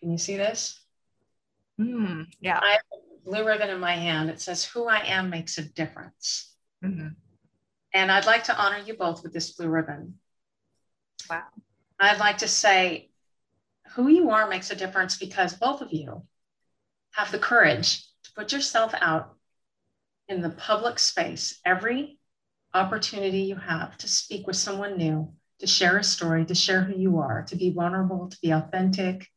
Can 0.00 0.10
you 0.10 0.18
see 0.18 0.36
this? 0.36 0.80
Mm, 1.80 2.26
yeah. 2.40 2.58
I 2.60 2.72
have 2.72 2.80
a 2.92 3.30
blue 3.30 3.46
ribbon 3.46 3.70
in 3.70 3.78
my 3.78 3.94
hand. 3.94 4.28
It 4.28 4.40
says, 4.40 4.64
Who 4.64 4.88
I 4.88 4.98
am 5.06 5.30
makes 5.30 5.58
a 5.58 5.62
difference. 5.62 6.54
Mm-hmm. 6.84 7.08
And 7.94 8.10
I'd 8.10 8.26
like 8.26 8.44
to 8.44 8.56
honor 8.56 8.78
you 8.78 8.94
both 8.94 9.22
with 9.22 9.32
this 9.32 9.52
blue 9.52 9.68
ribbon. 9.68 10.14
Wow. 11.30 11.44
I'd 12.00 12.18
like 12.18 12.38
to 12.38 12.48
say, 12.48 13.10
Who 13.92 14.08
you 14.08 14.30
are 14.30 14.48
makes 14.48 14.70
a 14.70 14.76
difference 14.76 15.16
because 15.16 15.54
both 15.54 15.80
of 15.82 15.92
you 15.92 16.24
have 17.12 17.30
the 17.30 17.38
courage 17.38 18.02
to 18.24 18.32
put 18.36 18.52
yourself 18.52 18.94
out 19.00 19.34
in 20.28 20.42
the 20.42 20.50
public 20.50 20.98
space 20.98 21.60
every 21.64 22.18
opportunity 22.74 23.40
you 23.40 23.56
have 23.56 23.96
to 23.98 24.08
speak 24.08 24.46
with 24.46 24.56
someone 24.56 24.96
new, 24.96 25.32
to 25.60 25.66
share 25.66 25.98
a 25.98 26.04
story, 26.04 26.44
to 26.46 26.54
share 26.54 26.82
who 26.82 26.98
you 26.98 27.18
are, 27.18 27.44
to 27.48 27.56
be 27.56 27.70
vulnerable, 27.70 28.28
to 28.28 28.38
be 28.40 28.50
authentic. 28.50 29.28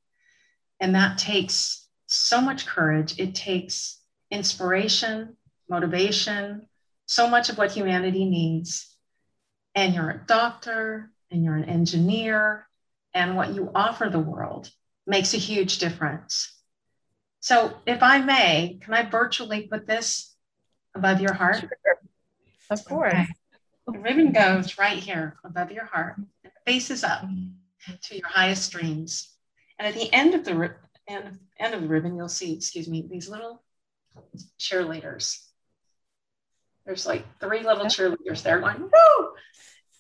And 0.80 0.96
that 0.96 1.18
takes 1.18 1.88
so 2.08 2.40
much 2.42 2.66
courage. 2.66 3.20
It 3.20 3.36
takes 3.36 4.02
inspiration, 4.32 5.36
motivation, 5.70 6.68
so 7.06 7.28
much 7.28 7.50
of 7.50 7.58
what 7.58 7.72
humanity 7.72 8.26
needs. 8.26 8.96
And 9.74 9.94
you're 9.94 10.10
a 10.10 10.24
doctor 10.26 11.12
and 11.30 11.44
you're 11.44 11.56
an 11.56 11.66
engineer, 11.66 12.68
and 13.14 13.36
what 13.36 13.56
you 13.56 13.72
offer 13.74 14.10
the 14.10 14.20
world 14.20 14.70
makes 15.08 15.34
a 15.34 15.38
huge 15.38 15.80
difference. 15.80 16.55
So, 17.46 17.76
if 17.86 18.02
I 18.02 18.18
may, 18.22 18.80
can 18.82 18.96
I 18.96 19.08
virtually 19.08 19.68
put 19.68 19.86
this 19.86 20.36
above 20.96 21.22
your 21.22 21.34
heart? 21.34 21.60
Sure. 21.60 21.70
Of 22.72 22.84
course. 22.86 23.14
Okay. 23.14 23.28
The 23.86 24.00
ribbon 24.00 24.32
goes 24.32 24.80
right 24.80 24.98
here 24.98 25.38
above 25.44 25.72
your 25.72 25.86
heart, 25.86 26.16
faces 26.66 27.04
up 27.04 27.22
to 28.02 28.16
your 28.16 28.28
highest 28.28 28.72
dreams. 28.72 29.32
And 29.78 29.88
at 29.88 29.94
the 29.94 30.12
end 30.12 30.34
of 30.34 30.44
the 30.44 30.74
end, 31.08 31.38
end 31.60 31.74
of 31.76 31.82
the 31.84 31.88
ribbon, 31.88 32.18
you'll 32.18 32.30
see, 32.30 32.54
excuse 32.54 32.88
me, 32.88 33.06
these 33.08 33.30
little 33.30 33.62
cheerleaders. 34.60 35.38
There's 36.88 37.06
like 37.06 37.26
three 37.40 37.62
little 37.62 37.86
cheerleaders 37.86 38.42
there 38.42 38.60
going, 38.60 38.82
woo! 38.82 39.30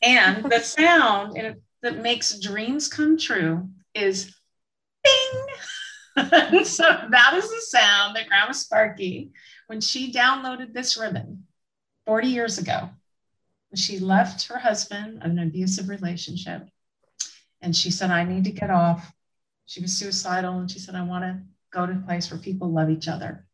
And 0.01 0.45
the 0.45 0.59
sound 0.61 1.37
that 1.83 2.01
makes 2.01 2.39
dreams 2.39 2.87
come 2.87 3.19
true 3.19 3.69
is 3.93 4.33
bing. 5.03 5.45
so 6.63 6.83
that 7.09 7.33
is 7.35 7.49
the 7.49 7.61
sound 7.61 8.15
that 8.15 8.27
Grandma 8.27 8.51
Sparky, 8.51 9.31
when 9.67 9.81
she 9.81 10.11
downloaded 10.11 10.73
this 10.73 10.97
ribbon 10.97 11.45
40 12.05 12.27
years 12.27 12.57
ago, 12.57 12.89
she 13.75 13.99
left 13.99 14.47
her 14.47 14.57
husband 14.57 15.21
an 15.21 15.37
abusive 15.39 15.89
relationship. 15.89 16.69
And 17.61 17.75
she 17.75 17.91
said, 17.91 18.11
I 18.11 18.23
need 18.23 18.45
to 18.45 18.51
get 18.51 18.69
off 18.69 19.11
she 19.65 19.81
was 19.81 19.97
suicidal 19.97 20.59
and 20.59 20.69
she 20.69 20.79
said, 20.79 20.95
I 20.95 21.03
want 21.03 21.23
to 21.23 21.39
go 21.71 21.85
to 21.85 21.93
a 21.93 22.05
place 22.05 22.31
where 22.31 22.39
people 22.39 22.71
love 22.71 22.89
each 22.89 23.07
other. 23.07 23.47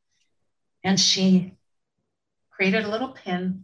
And 0.83 0.99
she 0.99 1.57
created 2.51 2.83
a 2.85 2.89
little 2.89 3.09
pin 3.09 3.63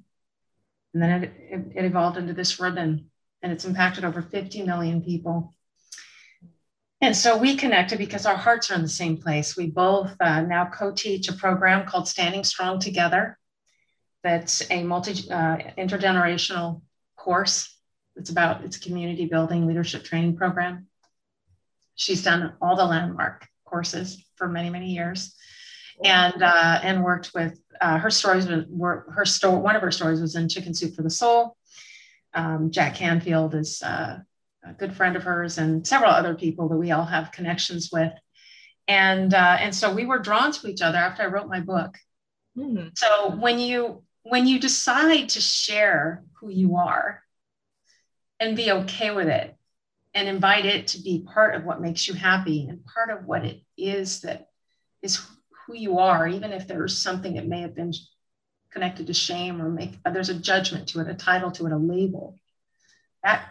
and 0.93 1.03
then 1.03 1.23
it, 1.23 1.33
it, 1.37 1.61
it 1.75 1.85
evolved 1.85 2.17
into 2.17 2.33
this 2.33 2.59
ribbon 2.59 3.11
and 3.41 3.51
it's 3.51 3.65
impacted 3.65 4.05
over 4.05 4.21
50 4.21 4.63
million 4.63 5.01
people. 5.01 5.53
And 6.99 7.15
so 7.15 7.37
we 7.37 7.55
connected 7.55 7.99
because 7.99 8.25
our 8.25 8.35
hearts 8.35 8.71
are 8.71 8.75
in 8.75 8.81
the 8.81 8.89
same 8.89 9.17
place. 9.17 9.55
We 9.55 9.67
both 9.67 10.15
uh, 10.19 10.41
now 10.41 10.65
co 10.65 10.91
teach 10.91 11.29
a 11.29 11.33
program 11.33 11.85
called 11.85 12.07
Standing 12.07 12.43
Strong 12.43 12.79
Together. 12.79 13.37
That's 14.23 14.69
a 14.71 14.83
multi 14.83 15.29
uh, 15.29 15.57
intergenerational 15.77 16.81
course. 17.15 17.77
It's 18.15 18.31
about 18.31 18.63
it's 18.63 18.77
a 18.77 18.79
community 18.79 19.27
building 19.27 19.67
leadership 19.67 20.03
training 20.05 20.37
program. 20.37 20.87
She's 21.95 22.23
done 22.23 22.53
all 22.61 22.75
the 22.75 22.85
landmark 22.85 23.47
courses 23.63 24.23
for 24.35 24.47
many, 24.47 24.71
many 24.71 24.91
years, 24.91 25.35
and 26.03 26.41
uh, 26.41 26.79
and 26.81 27.03
worked 27.03 27.31
with 27.35 27.59
uh, 27.79 27.99
her 27.99 28.09
stories. 28.09 28.47
Were 28.69 29.05
her 29.15 29.25
story. 29.25 29.59
One 29.59 29.75
of 29.75 29.83
her 29.83 29.91
stories 29.91 30.19
was 30.19 30.35
in 30.35 30.49
Chicken 30.49 30.73
Soup 30.73 30.95
for 30.95 31.03
the 31.03 31.11
Soul. 31.11 31.55
Um, 32.33 32.71
Jack 32.71 32.95
Canfield 32.95 33.53
is 33.53 33.83
uh, 33.83 34.17
a 34.69 34.73
good 34.73 34.95
friend 34.95 35.15
of 35.15 35.23
hers, 35.23 35.57
and 35.57 35.85
several 35.85 36.11
other 36.11 36.35
people 36.35 36.69
that 36.69 36.77
we 36.77 36.91
all 36.91 37.05
have 37.05 37.31
connections 37.31 37.89
with. 37.91 38.13
And 38.87 39.33
uh, 39.33 39.57
and 39.59 39.75
so 39.75 39.93
we 39.93 40.05
were 40.05 40.19
drawn 40.19 40.51
to 40.51 40.67
each 40.67 40.81
other 40.81 40.97
after 40.97 41.23
I 41.23 41.27
wrote 41.27 41.49
my 41.49 41.59
book. 41.59 41.97
Mm-hmm. 42.57 42.89
So 42.95 43.35
when 43.35 43.59
you 43.59 44.03
when 44.23 44.47
you 44.47 44.59
decide 44.59 45.29
to 45.29 45.41
share 45.41 46.23
who 46.39 46.49
you 46.49 46.77
are 46.77 47.21
and 48.39 48.55
be 48.55 48.71
okay 48.71 49.11
with 49.11 49.27
it 49.27 49.55
and 50.13 50.27
invite 50.27 50.65
it 50.65 50.87
to 50.87 51.01
be 51.01 51.25
part 51.33 51.55
of 51.55 51.63
what 51.63 51.81
makes 51.81 52.07
you 52.07 52.13
happy 52.13 52.67
and 52.67 52.85
part 52.85 53.09
of 53.09 53.25
what 53.25 53.45
it 53.45 53.61
is 53.77 54.21
that 54.21 54.49
is 55.01 55.21
who 55.65 55.75
you 55.75 55.99
are, 55.99 56.27
even 56.27 56.51
if 56.51 56.67
there's 56.67 56.97
something 56.97 57.35
that 57.35 57.47
may 57.47 57.61
have 57.61 57.75
been 57.75 57.93
connected 58.71 59.07
to 59.07 59.13
shame 59.13 59.61
or 59.61 59.69
make 59.69 60.01
there's 60.03 60.29
a 60.29 60.33
judgment 60.33 60.87
to 60.89 60.99
it, 60.99 61.07
a 61.07 61.13
title 61.13 61.51
to 61.51 61.65
it, 61.65 61.71
a 61.71 61.77
label. 61.77 62.37
That 63.23 63.49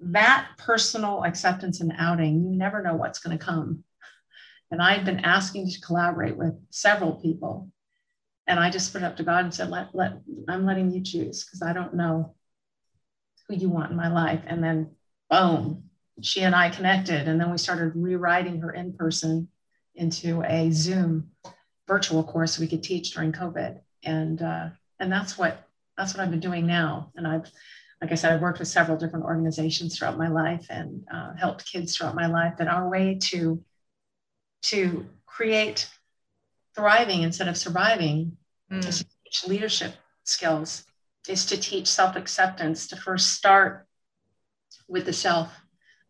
that 0.00 0.48
personal 0.58 1.24
acceptance 1.24 1.80
and 1.80 1.92
outing, 1.98 2.44
you 2.44 2.56
never 2.56 2.82
know 2.82 2.94
what's 2.94 3.18
going 3.18 3.36
to 3.36 3.44
come. 3.44 3.84
And 4.70 4.82
I've 4.82 5.04
been 5.04 5.20
asking 5.20 5.70
to 5.70 5.80
collaborate 5.80 6.36
with 6.36 6.54
several 6.70 7.12
people. 7.12 7.70
And 8.46 8.60
I 8.60 8.70
just 8.70 8.92
put 8.92 9.02
it 9.02 9.04
up 9.04 9.16
to 9.16 9.22
God 9.22 9.44
and 9.44 9.54
said, 9.54 9.70
let, 9.70 9.94
let, 9.94 10.12
I'm 10.48 10.64
letting 10.64 10.90
you 10.90 11.02
choose 11.02 11.44
because 11.44 11.62
I 11.62 11.72
don't 11.72 11.94
know 11.94 12.34
who 13.46 13.56
you 13.56 13.68
want 13.68 13.90
in 13.90 13.96
my 13.96 14.08
life. 14.08 14.42
And 14.46 14.62
then 14.62 14.90
boom, 15.30 15.84
she 16.20 16.42
and 16.42 16.54
I 16.54 16.70
connected, 16.70 17.28
and 17.28 17.40
then 17.40 17.50
we 17.50 17.58
started 17.58 17.92
rewriting 17.94 18.60
her 18.60 18.70
in 18.72 18.92
person 18.92 19.48
into 19.94 20.42
a 20.42 20.70
Zoom 20.70 21.30
virtual 21.86 22.22
course 22.22 22.58
we 22.58 22.68
could 22.68 22.82
teach 22.82 23.12
during 23.12 23.32
COVID, 23.32 23.80
and 24.04 24.42
uh, 24.42 24.68
and 24.98 25.12
that's 25.12 25.38
what 25.38 25.68
that's 25.96 26.14
what 26.14 26.22
I've 26.22 26.30
been 26.30 26.40
doing 26.40 26.66
now. 26.66 27.12
And 27.16 27.26
I've, 27.26 27.50
like 28.00 28.12
I 28.12 28.14
said, 28.14 28.32
I've 28.32 28.40
worked 28.40 28.60
with 28.60 28.68
several 28.68 28.96
different 28.96 29.24
organizations 29.24 29.98
throughout 29.98 30.18
my 30.18 30.28
life 30.28 30.66
and 30.70 31.04
uh, 31.12 31.34
helped 31.34 31.70
kids 31.70 31.96
throughout 31.96 32.14
my 32.14 32.26
life. 32.26 32.54
But 32.56 32.68
our 32.68 32.88
way 32.88 33.18
to 33.22 33.62
to 34.62 35.06
create 35.26 35.88
thriving 36.74 37.22
instead 37.22 37.48
of 37.48 37.56
surviving 37.56 38.36
mm. 38.70 38.86
is 38.86 38.98
to 38.98 39.06
teach 39.24 39.46
leadership 39.46 39.94
skills 40.24 40.84
is 41.28 41.46
to 41.46 41.56
teach 41.56 41.86
self-acceptance 41.86 42.88
to 42.88 42.96
first 42.96 43.34
start 43.34 43.86
with 44.88 45.04
the 45.04 45.12
self 45.12 45.50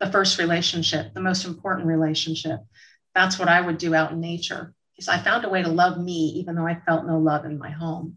the 0.00 0.10
first 0.10 0.38
relationship, 0.38 1.12
the 1.12 1.20
most 1.20 1.44
important 1.44 1.86
relationship. 1.86 2.60
That's 3.14 3.38
what 3.38 3.48
I 3.48 3.60
would 3.60 3.78
do 3.78 3.94
out 3.94 4.12
in 4.12 4.20
nature. 4.20 4.74
Because 4.94 5.08
I 5.08 5.18
found 5.18 5.44
a 5.44 5.48
way 5.48 5.62
to 5.62 5.68
love 5.68 5.98
me, 5.98 6.34
even 6.36 6.54
though 6.54 6.66
I 6.66 6.80
felt 6.86 7.06
no 7.06 7.18
love 7.18 7.44
in 7.44 7.58
my 7.58 7.70
home. 7.70 8.16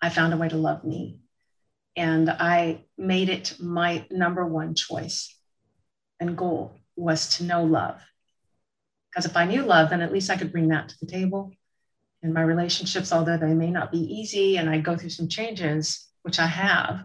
I 0.00 0.10
found 0.10 0.32
a 0.32 0.36
way 0.36 0.48
to 0.48 0.56
love 0.56 0.84
me. 0.84 1.19
And 2.00 2.30
I 2.30 2.86
made 2.96 3.28
it 3.28 3.56
my 3.60 4.06
number 4.10 4.46
one 4.46 4.74
choice 4.74 5.36
and 6.18 6.34
goal 6.34 6.80
was 6.96 7.36
to 7.36 7.44
know 7.44 7.62
love. 7.62 8.00
Because 9.10 9.26
if 9.26 9.36
I 9.36 9.44
knew 9.44 9.60
love, 9.60 9.90
then 9.90 10.00
at 10.00 10.10
least 10.10 10.30
I 10.30 10.38
could 10.38 10.50
bring 10.50 10.68
that 10.68 10.88
to 10.88 10.94
the 10.98 11.12
table. 11.12 11.52
And 12.22 12.32
my 12.32 12.40
relationships, 12.40 13.12
although 13.12 13.36
they 13.36 13.52
may 13.52 13.70
not 13.70 13.92
be 13.92 13.98
easy 13.98 14.56
and 14.56 14.70
I 14.70 14.78
go 14.78 14.96
through 14.96 15.10
some 15.10 15.28
changes, 15.28 16.08
which 16.22 16.38
I 16.38 16.46
have, 16.46 17.04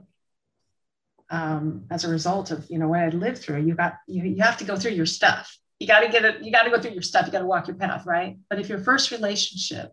um, 1.30 1.88
as 1.92 2.06
a 2.06 2.10
result 2.10 2.52
of 2.52 2.66
you 2.70 2.80
know 2.80 2.88
what 2.88 3.02
I'd 3.02 3.14
lived 3.14 3.40
through. 3.40 3.64
You 3.64 3.76
got 3.76 3.96
you, 4.08 4.24
you 4.24 4.44
have 4.44 4.58
to 4.60 4.64
go 4.64 4.78
through 4.78 4.94
your 4.94 5.06
stuff. 5.06 5.58
You 5.78 5.88
got 5.88 6.02
to 6.02 6.08
get 6.08 6.24
it. 6.24 6.42
You 6.42 6.54
got 6.54 6.64
to 6.64 6.70
go 6.70 6.80
through 6.80 6.92
your 6.92 7.02
stuff. 7.02 7.26
You 7.26 7.34
got 7.34 7.40
to 7.40 7.46
walk 7.46 7.68
your 7.68 7.76
path, 7.76 8.06
right? 8.06 8.38
But 8.50 8.60
if 8.60 8.70
your 8.70 8.80
first 8.80 9.12
relationship 9.12 9.92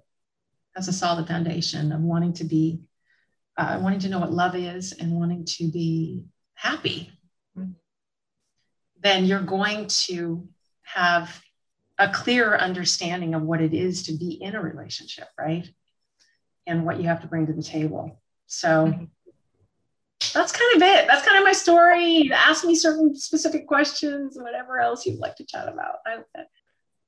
has 0.76 0.86
a 0.86 0.92
solid 0.92 1.26
foundation 1.26 1.90
of 1.90 2.02
wanting 2.02 2.34
to 2.34 2.44
be, 2.44 2.82
uh, 3.56 3.78
wanting 3.82 4.00
to 4.00 4.08
know 4.08 4.18
what 4.18 4.32
love 4.32 4.54
is 4.54 4.92
and 4.92 5.12
wanting 5.12 5.44
to 5.44 5.70
be 5.70 6.24
happy, 6.54 7.10
then 9.02 9.24
you're 9.24 9.42
going 9.42 9.86
to 9.88 10.46
have 10.82 11.42
a 11.98 12.08
clearer 12.08 12.58
understanding 12.58 13.34
of 13.34 13.42
what 13.42 13.60
it 13.60 13.74
is 13.74 14.04
to 14.04 14.12
be 14.12 14.32
in 14.40 14.54
a 14.54 14.62
relationship, 14.62 15.28
right? 15.38 15.68
And 16.66 16.86
what 16.86 17.00
you 17.00 17.08
have 17.08 17.20
to 17.22 17.26
bring 17.26 17.46
to 17.46 17.52
the 17.52 17.62
table. 17.62 18.20
So 18.46 18.86
mm-hmm. 18.86 19.04
that's 20.32 20.52
kind 20.52 20.76
of 20.76 20.82
it. 20.82 21.06
That's 21.08 21.26
kind 21.26 21.38
of 21.38 21.44
my 21.44 21.52
story. 21.52 22.30
Ask 22.32 22.64
me 22.64 22.74
certain 22.74 23.14
specific 23.16 23.66
questions, 23.66 24.36
whatever 24.40 24.78
else 24.78 25.04
you'd 25.04 25.18
like 25.18 25.36
to 25.36 25.44
chat 25.44 25.68
about. 25.68 25.96
I, 26.06 26.42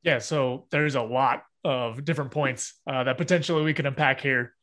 yeah, 0.03 0.19
so 0.19 0.67
there's 0.71 0.97
a 0.97 1.03
lot 1.03 1.45
of 1.65 2.05
different 2.05 2.31
points 2.31 2.75
uh, 2.87 3.05
that 3.05 3.17
potentially 3.17 3.63
we 3.63 3.73
can 3.73 3.87
unpack 3.87 4.21
here. 4.21 4.55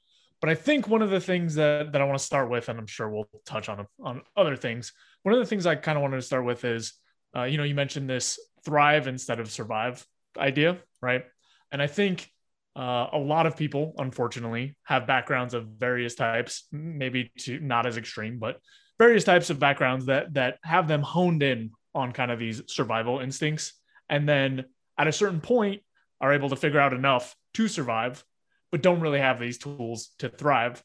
But 0.42 0.50
I 0.50 0.56
think 0.56 0.88
one 0.88 1.04
of 1.04 1.12
the 1.12 1.20
things 1.20 1.56
that, 1.56 1.92
that 1.92 2.02
I 2.02 2.04
want 2.04 2.18
to 2.18 2.26
start 2.26 2.50
with, 2.50 2.68
and 2.68 2.80
I'm 2.80 2.88
sure 2.88 3.08
we'll 3.08 3.30
touch 3.46 3.70
on 3.70 3.86
on 4.04 4.22
other 4.36 4.56
things. 4.56 4.92
One 5.24 5.34
of 5.34 5.40
the 5.40 5.46
things 5.46 5.66
I 5.66 5.76
kind 5.76 5.98
of 5.98 6.02
wanted 6.02 6.18
to 6.18 6.24
start 6.24 6.44
with 6.44 6.66
is, 6.66 6.94
uh, 7.36 7.44
you 7.44 7.58
know, 7.58 7.64
you 7.64 7.76
mentioned 7.76 8.10
this 8.10 8.40
thrive 8.66 9.08
instead 9.08 9.40
of 9.40 9.52
survive 9.52 10.06
idea, 10.38 10.80
right? 11.02 11.24
And 11.72 11.82
I 11.82 11.88
think 11.88 12.28
uh, 12.76 13.08
a 13.14 13.18
lot 13.20 13.46
of 13.46 13.56
people, 13.56 13.94
unfortunately, 13.98 14.76
have 14.84 15.06
backgrounds 15.06 15.54
of 15.54 15.68
various 15.68 16.16
types, 16.16 16.68
maybe 16.72 17.32
to 17.40 17.60
not 17.60 17.86
as 17.86 17.98
extreme, 17.98 18.40
but 18.40 18.60
various 18.98 19.24
types 19.24 19.50
of 19.50 19.60
backgrounds 19.60 20.06
that 20.06 20.34
that 20.34 20.58
have 20.64 20.88
them 20.88 21.02
honed 21.02 21.44
in 21.44 21.72
on 21.94 22.14
kind 22.14 22.32
of 22.32 22.40
these 22.40 22.62
survival 22.68 23.20
instincts, 23.20 23.74
and 24.10 24.28
then 24.28 24.66
at 24.98 25.08
a 25.08 25.12
certain 25.12 25.42
point 25.42 25.82
are 26.20 26.34
able 26.34 26.50
to 26.50 26.56
figure 26.56 26.80
out 26.80 26.94
enough 26.94 27.36
to 27.54 27.68
survive, 27.68 28.24
but 28.72 28.82
don't 28.82 29.02
really 29.02 29.20
have 29.20 29.40
these 29.40 29.58
tools 29.58 30.10
to 30.20 30.30
thrive. 30.30 30.84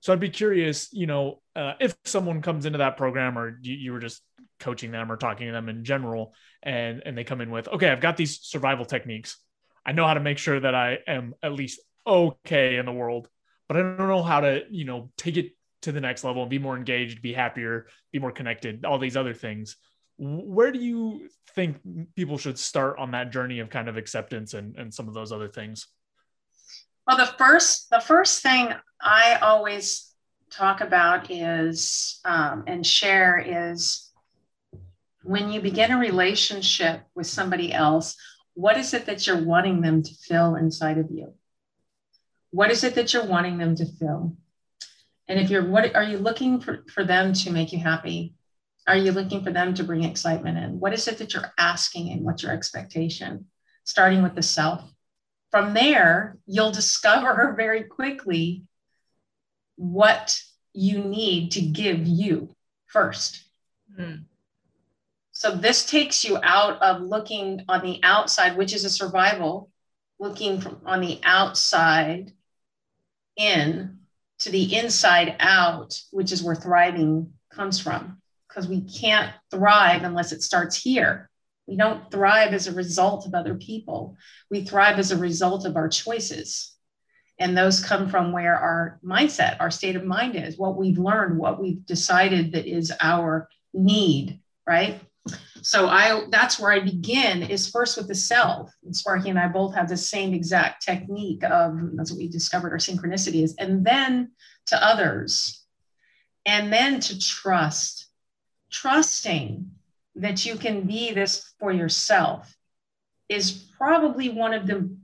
So 0.00 0.12
I'd 0.12 0.20
be 0.20 0.30
curious, 0.30 0.92
you 0.92 1.06
know, 1.06 1.40
uh, 1.54 1.74
if 1.80 1.96
someone 2.04 2.42
comes 2.42 2.66
into 2.66 2.78
that 2.78 2.96
program 2.96 3.38
or 3.38 3.58
you, 3.62 3.74
you 3.74 3.92
were 3.92 4.00
just 4.00 4.22
coaching 4.58 4.90
them 4.90 5.10
or 5.12 5.16
talking 5.16 5.46
to 5.46 5.52
them 5.52 5.68
in 5.68 5.84
general 5.84 6.32
and 6.62 7.02
and 7.04 7.16
they 7.16 7.24
come 7.24 7.42
in 7.42 7.50
with 7.50 7.68
okay 7.68 7.90
i've 7.90 8.00
got 8.00 8.16
these 8.16 8.40
survival 8.40 8.86
techniques. 8.86 9.36
I 9.84 9.92
know 9.92 10.06
how 10.06 10.14
to 10.14 10.20
make 10.20 10.38
sure 10.38 10.58
that 10.58 10.74
i 10.74 10.98
am 11.06 11.34
at 11.42 11.52
least 11.52 11.78
okay 12.06 12.76
in 12.76 12.86
the 12.86 12.92
world 12.92 13.28
but 13.68 13.76
i 13.76 13.80
don't 13.80 13.98
know 13.98 14.22
how 14.22 14.40
to 14.40 14.62
you 14.70 14.86
know 14.86 15.10
take 15.18 15.36
it 15.36 15.52
to 15.82 15.92
the 15.92 16.00
next 16.00 16.24
level 16.24 16.42
and 16.42 16.50
be 16.50 16.58
more 16.58 16.76
engaged 16.76 17.20
be 17.20 17.32
happier 17.32 17.86
be 18.12 18.18
more 18.18 18.32
connected 18.32 18.84
all 18.84 18.98
these 18.98 19.16
other 19.16 19.34
things. 19.34 19.76
Where 20.18 20.72
do 20.72 20.78
you 20.78 21.28
think 21.54 21.76
people 22.16 22.38
should 22.38 22.58
start 22.58 22.98
on 22.98 23.10
that 23.10 23.30
journey 23.30 23.58
of 23.58 23.68
kind 23.68 23.86
of 23.86 23.98
acceptance 23.98 24.54
and, 24.54 24.74
and 24.76 24.92
some 24.92 25.08
of 25.08 25.14
those 25.14 25.30
other 25.30 25.48
things 25.48 25.88
well 27.06 27.16
the 27.16 27.32
first 27.38 27.88
the 27.90 28.00
first 28.00 28.42
thing 28.42 28.72
i 29.00 29.38
always 29.42 30.14
talk 30.50 30.80
about 30.80 31.30
is 31.30 32.20
um, 32.24 32.64
and 32.66 32.86
share 32.86 33.38
is 33.38 34.06
when 35.26 35.50
you 35.50 35.60
begin 35.60 35.90
a 35.90 35.98
relationship 35.98 37.02
with 37.14 37.26
somebody 37.26 37.72
else, 37.72 38.16
what 38.54 38.78
is 38.78 38.94
it 38.94 39.06
that 39.06 39.26
you're 39.26 39.42
wanting 39.42 39.80
them 39.80 40.02
to 40.02 40.14
feel 40.14 40.54
inside 40.54 40.98
of 40.98 41.10
you? 41.10 41.34
What 42.52 42.70
is 42.70 42.84
it 42.84 42.94
that 42.94 43.12
you're 43.12 43.26
wanting 43.26 43.58
them 43.58 43.74
to 43.76 43.86
feel? 43.86 44.36
And 45.28 45.40
if 45.40 45.50
you're, 45.50 45.68
what 45.68 45.94
are 45.96 46.04
you 46.04 46.18
looking 46.18 46.60
for, 46.60 46.84
for 46.94 47.04
them 47.04 47.32
to 47.32 47.50
make 47.50 47.72
you 47.72 47.80
happy? 47.80 48.34
Are 48.86 48.96
you 48.96 49.10
looking 49.10 49.42
for 49.42 49.50
them 49.50 49.74
to 49.74 49.84
bring 49.84 50.04
excitement 50.04 50.58
in? 50.58 50.78
What 50.78 50.94
is 50.94 51.08
it 51.08 51.18
that 51.18 51.34
you're 51.34 51.52
asking 51.58 52.12
and 52.12 52.22
what's 52.22 52.44
your 52.44 52.52
expectation? 52.52 53.46
Starting 53.82 54.22
with 54.22 54.36
the 54.36 54.42
self. 54.42 54.88
From 55.50 55.74
there, 55.74 56.38
you'll 56.46 56.72
discover 56.72 57.52
very 57.56 57.84
quickly 57.84 58.64
what 59.76 60.40
you 60.72 60.98
need 60.98 61.52
to 61.52 61.60
give 61.60 62.06
you 62.06 62.54
first. 62.86 63.42
Mm. 63.98 64.24
So 65.32 65.54
this 65.54 65.84
takes 65.84 66.24
you 66.24 66.38
out 66.42 66.80
of 66.82 67.02
looking 67.02 67.62
on 67.68 67.82
the 67.82 68.00
outside, 68.02 68.56
which 68.56 68.74
is 68.74 68.84
a 68.84 68.90
survival, 68.90 69.70
looking 70.18 70.60
from 70.60 70.80
on 70.86 71.00
the 71.00 71.20
outside 71.24 72.32
in 73.36 73.98
to 74.38 74.50
the 74.50 74.74
inside 74.76 75.36
out, 75.40 76.00
which 76.10 76.32
is 76.32 76.42
where 76.42 76.54
thriving 76.54 77.32
comes 77.50 77.78
from. 77.78 78.20
Because 78.48 78.66
we 78.66 78.80
can't 78.80 79.32
thrive 79.50 80.04
unless 80.04 80.32
it 80.32 80.42
starts 80.42 80.76
here. 80.76 81.28
We 81.66 81.76
don't 81.76 82.10
thrive 82.10 82.54
as 82.54 82.66
a 82.66 82.72
result 82.72 83.26
of 83.26 83.34
other 83.34 83.54
people. 83.56 84.16
We 84.50 84.64
thrive 84.64 84.98
as 84.98 85.10
a 85.10 85.18
result 85.18 85.66
of 85.66 85.76
our 85.76 85.88
choices. 85.88 86.72
And 87.38 87.56
those 87.56 87.84
come 87.84 88.08
from 88.08 88.32
where 88.32 88.56
our 88.56 88.98
mindset, 89.04 89.56
our 89.60 89.70
state 89.70 89.96
of 89.96 90.04
mind 90.04 90.36
is, 90.36 90.56
what 90.56 90.76
we've 90.76 90.98
learned, 90.98 91.38
what 91.38 91.60
we've 91.60 91.84
decided 91.84 92.52
that 92.52 92.66
is 92.66 92.92
our 93.00 93.48
need, 93.74 94.40
right? 94.66 95.00
So 95.62 95.88
I 95.88 96.26
that's 96.30 96.60
where 96.60 96.70
I 96.70 96.78
begin 96.78 97.42
is 97.42 97.68
first 97.68 97.96
with 97.96 98.06
the 98.06 98.14
self. 98.14 98.72
And 98.84 98.94
Sparky 98.94 99.30
and 99.30 99.38
I 99.38 99.48
both 99.48 99.74
have 99.74 99.88
the 99.88 99.96
same 99.96 100.32
exact 100.32 100.84
technique 100.84 101.42
of 101.42 101.76
that's 101.94 102.12
what 102.12 102.18
we 102.18 102.28
discovered 102.28 102.70
our 102.70 102.78
synchronicity 102.78 103.42
is, 103.42 103.56
and 103.58 103.84
then 103.84 104.30
to 104.66 104.82
others, 104.82 105.64
and 106.44 106.72
then 106.72 107.00
to 107.00 107.18
trust, 107.18 108.06
trusting 108.70 109.70
that 110.16 110.44
you 110.44 110.56
can 110.56 110.82
be 110.82 111.12
this 111.12 111.52
for 111.60 111.72
yourself 111.72 112.56
is 113.28 113.52
probably 113.76 114.28
one 114.30 114.54
of 114.54 114.66
the 114.66 114.96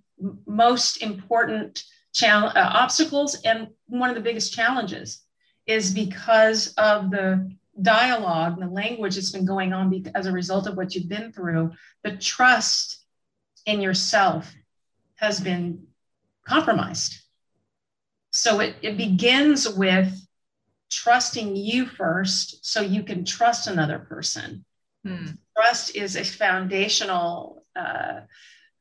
most 0.46 1.02
important 1.02 1.82
challenge, 2.14 2.54
uh, 2.56 2.70
obstacles 2.72 3.40
and 3.44 3.68
one 3.86 4.08
of 4.08 4.14
the 4.14 4.22
biggest 4.22 4.52
challenges 4.52 5.22
is 5.66 5.92
because 5.92 6.74
of 6.74 7.10
the 7.10 7.50
dialogue, 7.80 8.54
and 8.54 8.62
the 8.62 8.74
language 8.74 9.14
that's 9.14 9.30
been 9.30 9.46
going 9.46 9.72
on 9.72 10.04
as 10.14 10.26
a 10.26 10.32
result 10.32 10.66
of 10.66 10.76
what 10.76 10.94
you've 10.94 11.08
been 11.08 11.32
through, 11.32 11.72
the 12.02 12.16
trust 12.16 13.04
in 13.64 13.80
yourself 13.80 14.52
has 15.16 15.40
been 15.40 15.86
compromised. 16.44 17.22
So 18.30 18.60
it, 18.60 18.76
it 18.82 18.96
begins 18.96 19.68
with 19.68 20.12
trusting 20.90 21.56
you 21.56 21.86
first 21.86 22.66
so 22.66 22.80
you 22.80 23.02
can 23.02 23.24
trust 23.24 23.66
another 23.66 23.98
person. 23.98 24.64
Hmm. 25.04 25.26
Trust 25.56 25.96
is 25.96 26.16
a 26.16 26.24
foundational 26.24 27.64
uh, 27.76 28.20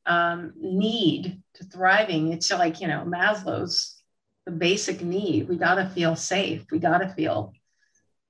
um, 0.06 0.52
need 0.56 1.42
to 1.54 1.64
thriving. 1.64 2.32
It's 2.32 2.50
like, 2.50 2.80
you 2.80 2.88
know, 2.88 3.04
Maslow's 3.06 4.02
the 4.46 4.52
basic 4.52 5.02
need. 5.02 5.48
We 5.48 5.56
got 5.56 5.76
to 5.76 5.88
feel 5.88 6.16
safe. 6.16 6.64
We 6.70 6.78
got 6.78 6.98
to 6.98 7.08
feel 7.08 7.52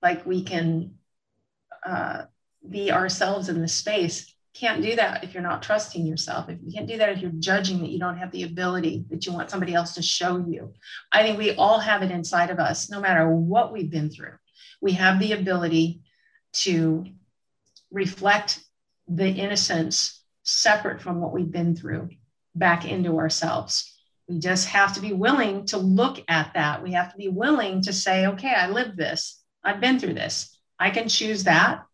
like 0.02 0.26
we 0.26 0.42
can 0.42 0.94
uh, 1.86 2.24
be 2.68 2.90
ourselves 2.90 3.48
in 3.48 3.60
the 3.60 3.68
space 3.68 4.32
can't 4.54 4.82
do 4.82 4.94
that 4.96 5.24
if 5.24 5.32
you're 5.32 5.42
not 5.42 5.62
trusting 5.62 6.06
yourself 6.06 6.48
if 6.48 6.58
you 6.62 6.72
can't 6.72 6.88
do 6.88 6.98
that 6.98 7.08
if 7.08 7.20
you're 7.20 7.30
judging 7.38 7.80
that 7.80 7.90
you 7.90 7.98
don't 7.98 8.18
have 8.18 8.30
the 8.32 8.42
ability 8.42 9.04
that 9.10 9.24
you 9.24 9.32
want 9.32 9.50
somebody 9.50 9.74
else 9.74 9.94
to 9.94 10.02
show 10.02 10.44
you 10.46 10.72
i 11.10 11.22
think 11.22 11.38
we 11.38 11.54
all 11.54 11.78
have 11.78 12.02
it 12.02 12.10
inside 12.10 12.50
of 12.50 12.58
us 12.58 12.90
no 12.90 13.00
matter 13.00 13.28
what 13.28 13.72
we've 13.72 13.90
been 13.90 14.10
through 14.10 14.34
we 14.80 14.92
have 14.92 15.18
the 15.18 15.32
ability 15.32 16.00
to 16.52 17.06
reflect 17.92 18.58
the 19.06 19.28
innocence 19.28 20.24
separate 20.42 21.00
from 21.00 21.20
what 21.20 21.32
we've 21.32 21.52
been 21.52 21.76
through 21.76 22.08
back 22.54 22.84
into 22.84 23.18
ourselves 23.18 23.88
we 24.28 24.38
just 24.38 24.68
have 24.68 24.94
to 24.94 25.00
be 25.00 25.12
willing 25.12 25.64
to 25.66 25.78
look 25.78 26.18
at 26.28 26.52
that 26.54 26.82
we 26.82 26.92
have 26.92 27.10
to 27.10 27.16
be 27.16 27.28
willing 27.28 27.80
to 27.82 27.92
say 27.92 28.26
okay 28.26 28.52
i 28.54 28.68
lived 28.68 28.96
this 28.96 29.42
I've 29.64 29.80
been 29.80 29.98
through 29.98 30.14
this. 30.14 30.56
I 30.78 30.90
can 30.90 31.08
choose 31.08 31.44
that. 31.44 31.84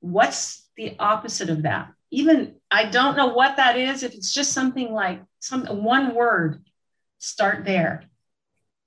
What's 0.00 0.68
the 0.76 0.96
opposite 0.98 1.50
of 1.50 1.62
that? 1.62 1.92
Even 2.10 2.56
I 2.70 2.84
don't 2.84 3.16
know 3.16 3.28
what 3.28 3.56
that 3.56 3.76
is. 3.76 4.02
If 4.02 4.14
it's 4.14 4.32
just 4.32 4.52
something 4.52 4.92
like 4.92 5.22
some 5.40 5.66
one 5.66 6.14
word, 6.14 6.62
start 7.18 7.64
there. 7.64 8.04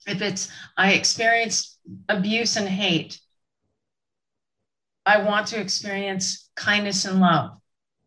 If 0.08 0.22
it's 0.22 0.50
I 0.78 0.94
experienced 0.94 1.78
abuse 2.08 2.56
and 2.56 2.68
hate, 2.68 3.20
I 5.10 5.18
want 5.18 5.48
to 5.48 5.60
experience 5.60 6.52
kindness 6.56 7.04
and 7.06 7.20
love. 7.20 7.58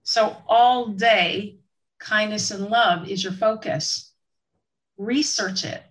So 0.04 0.36
all 0.46 0.86
day, 0.86 1.56
kindness 1.98 2.52
and 2.52 2.66
love 2.66 3.08
is 3.08 3.24
your 3.24 3.32
focus. 3.32 4.12
Research 4.96 5.64
it, 5.64 5.82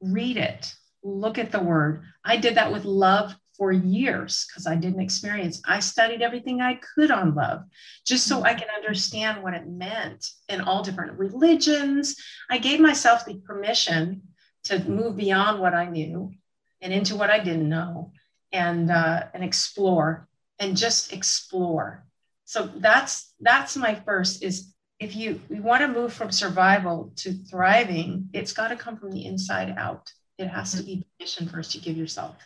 read 0.00 0.36
it, 0.36 0.74
look 1.04 1.38
at 1.38 1.52
the 1.52 1.60
word. 1.60 2.02
I 2.24 2.38
did 2.38 2.56
that 2.56 2.72
with 2.72 2.84
love 2.84 3.36
for 3.56 3.70
years 3.70 4.48
because 4.48 4.66
I 4.66 4.74
didn't 4.74 5.00
experience. 5.00 5.62
I 5.64 5.78
studied 5.78 6.22
everything 6.22 6.60
I 6.60 6.80
could 6.96 7.12
on 7.12 7.36
love 7.36 7.62
just 8.04 8.26
so 8.26 8.42
I 8.42 8.54
can 8.54 8.68
understand 8.76 9.44
what 9.44 9.54
it 9.54 9.68
meant 9.68 10.28
in 10.48 10.60
all 10.60 10.82
different 10.82 11.20
religions. 11.20 12.16
I 12.50 12.58
gave 12.58 12.80
myself 12.80 13.24
the 13.24 13.36
permission 13.46 14.22
to 14.64 14.80
move 14.88 15.16
beyond 15.16 15.60
what 15.60 15.74
I 15.74 15.88
knew 15.88 16.32
and 16.80 16.92
into 16.92 17.14
what 17.14 17.30
I 17.30 17.38
didn't 17.38 17.68
know 17.68 18.10
and 18.52 18.90
uh, 18.90 19.24
and 19.34 19.44
explore 19.44 20.28
and 20.58 20.76
just 20.76 21.12
explore. 21.12 22.04
So 22.44 22.70
that's 22.76 23.34
that's 23.40 23.76
my 23.76 23.94
first 23.94 24.42
is 24.42 24.72
if 24.98 25.14
you, 25.14 25.40
you 25.50 25.62
want 25.62 25.82
to 25.82 25.88
move 25.88 26.12
from 26.12 26.30
survival 26.30 27.12
to 27.16 27.32
thriving, 27.32 28.30
it's 28.32 28.52
got 28.52 28.68
to 28.68 28.76
come 28.76 28.96
from 28.96 29.12
the 29.12 29.26
inside 29.26 29.74
out. 29.76 30.10
It 30.38 30.48
has 30.48 30.72
to 30.72 30.82
be 30.82 31.04
permission 31.18 31.48
first 31.48 31.74
you 31.74 31.80
give 31.80 31.96
yourself. 31.96 32.36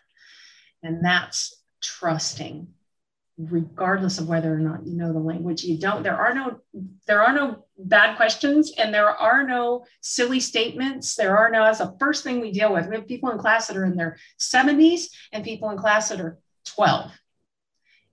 And 0.82 1.04
that's 1.04 1.62
trusting 1.82 2.66
regardless 3.48 4.18
of 4.18 4.29
whether 4.29 4.53
or 4.53 4.59
not 4.59 4.87
you 4.87 4.96
know 4.96 5.12
the 5.12 5.18
language 5.18 5.64
you 5.64 5.79
don't 5.79 6.03
there 6.03 6.16
are 6.16 6.35
no 6.35 6.61
there 7.07 7.22
are 7.22 7.33
no 7.33 7.64
bad 7.79 8.16
questions 8.16 8.72
and 8.76 8.92
there 8.92 9.09
are 9.09 9.46
no 9.46 9.87
silly 10.00 10.40
statements. 10.40 11.16
There 11.16 11.37
are 11.37 11.50
no 11.50 11.64
that's 11.64 11.79
the 11.79 11.96
first 11.98 12.24
thing 12.24 12.40
we 12.40 12.53
deal 12.53 12.72
with. 12.72 12.88
We 12.88 12.96
have 12.96 13.09
people 13.09 13.31
in 13.31 13.38
class 13.38 13.68
that 13.68 13.76
are 13.76 13.87
in 13.87 13.96
their 13.96 14.18
70s 14.38 15.07
and 15.33 15.44
people 15.44 15.70
in 15.70 15.79
class 15.79 16.11
that 16.11 16.20
are 16.20 16.38
12 16.66 17.11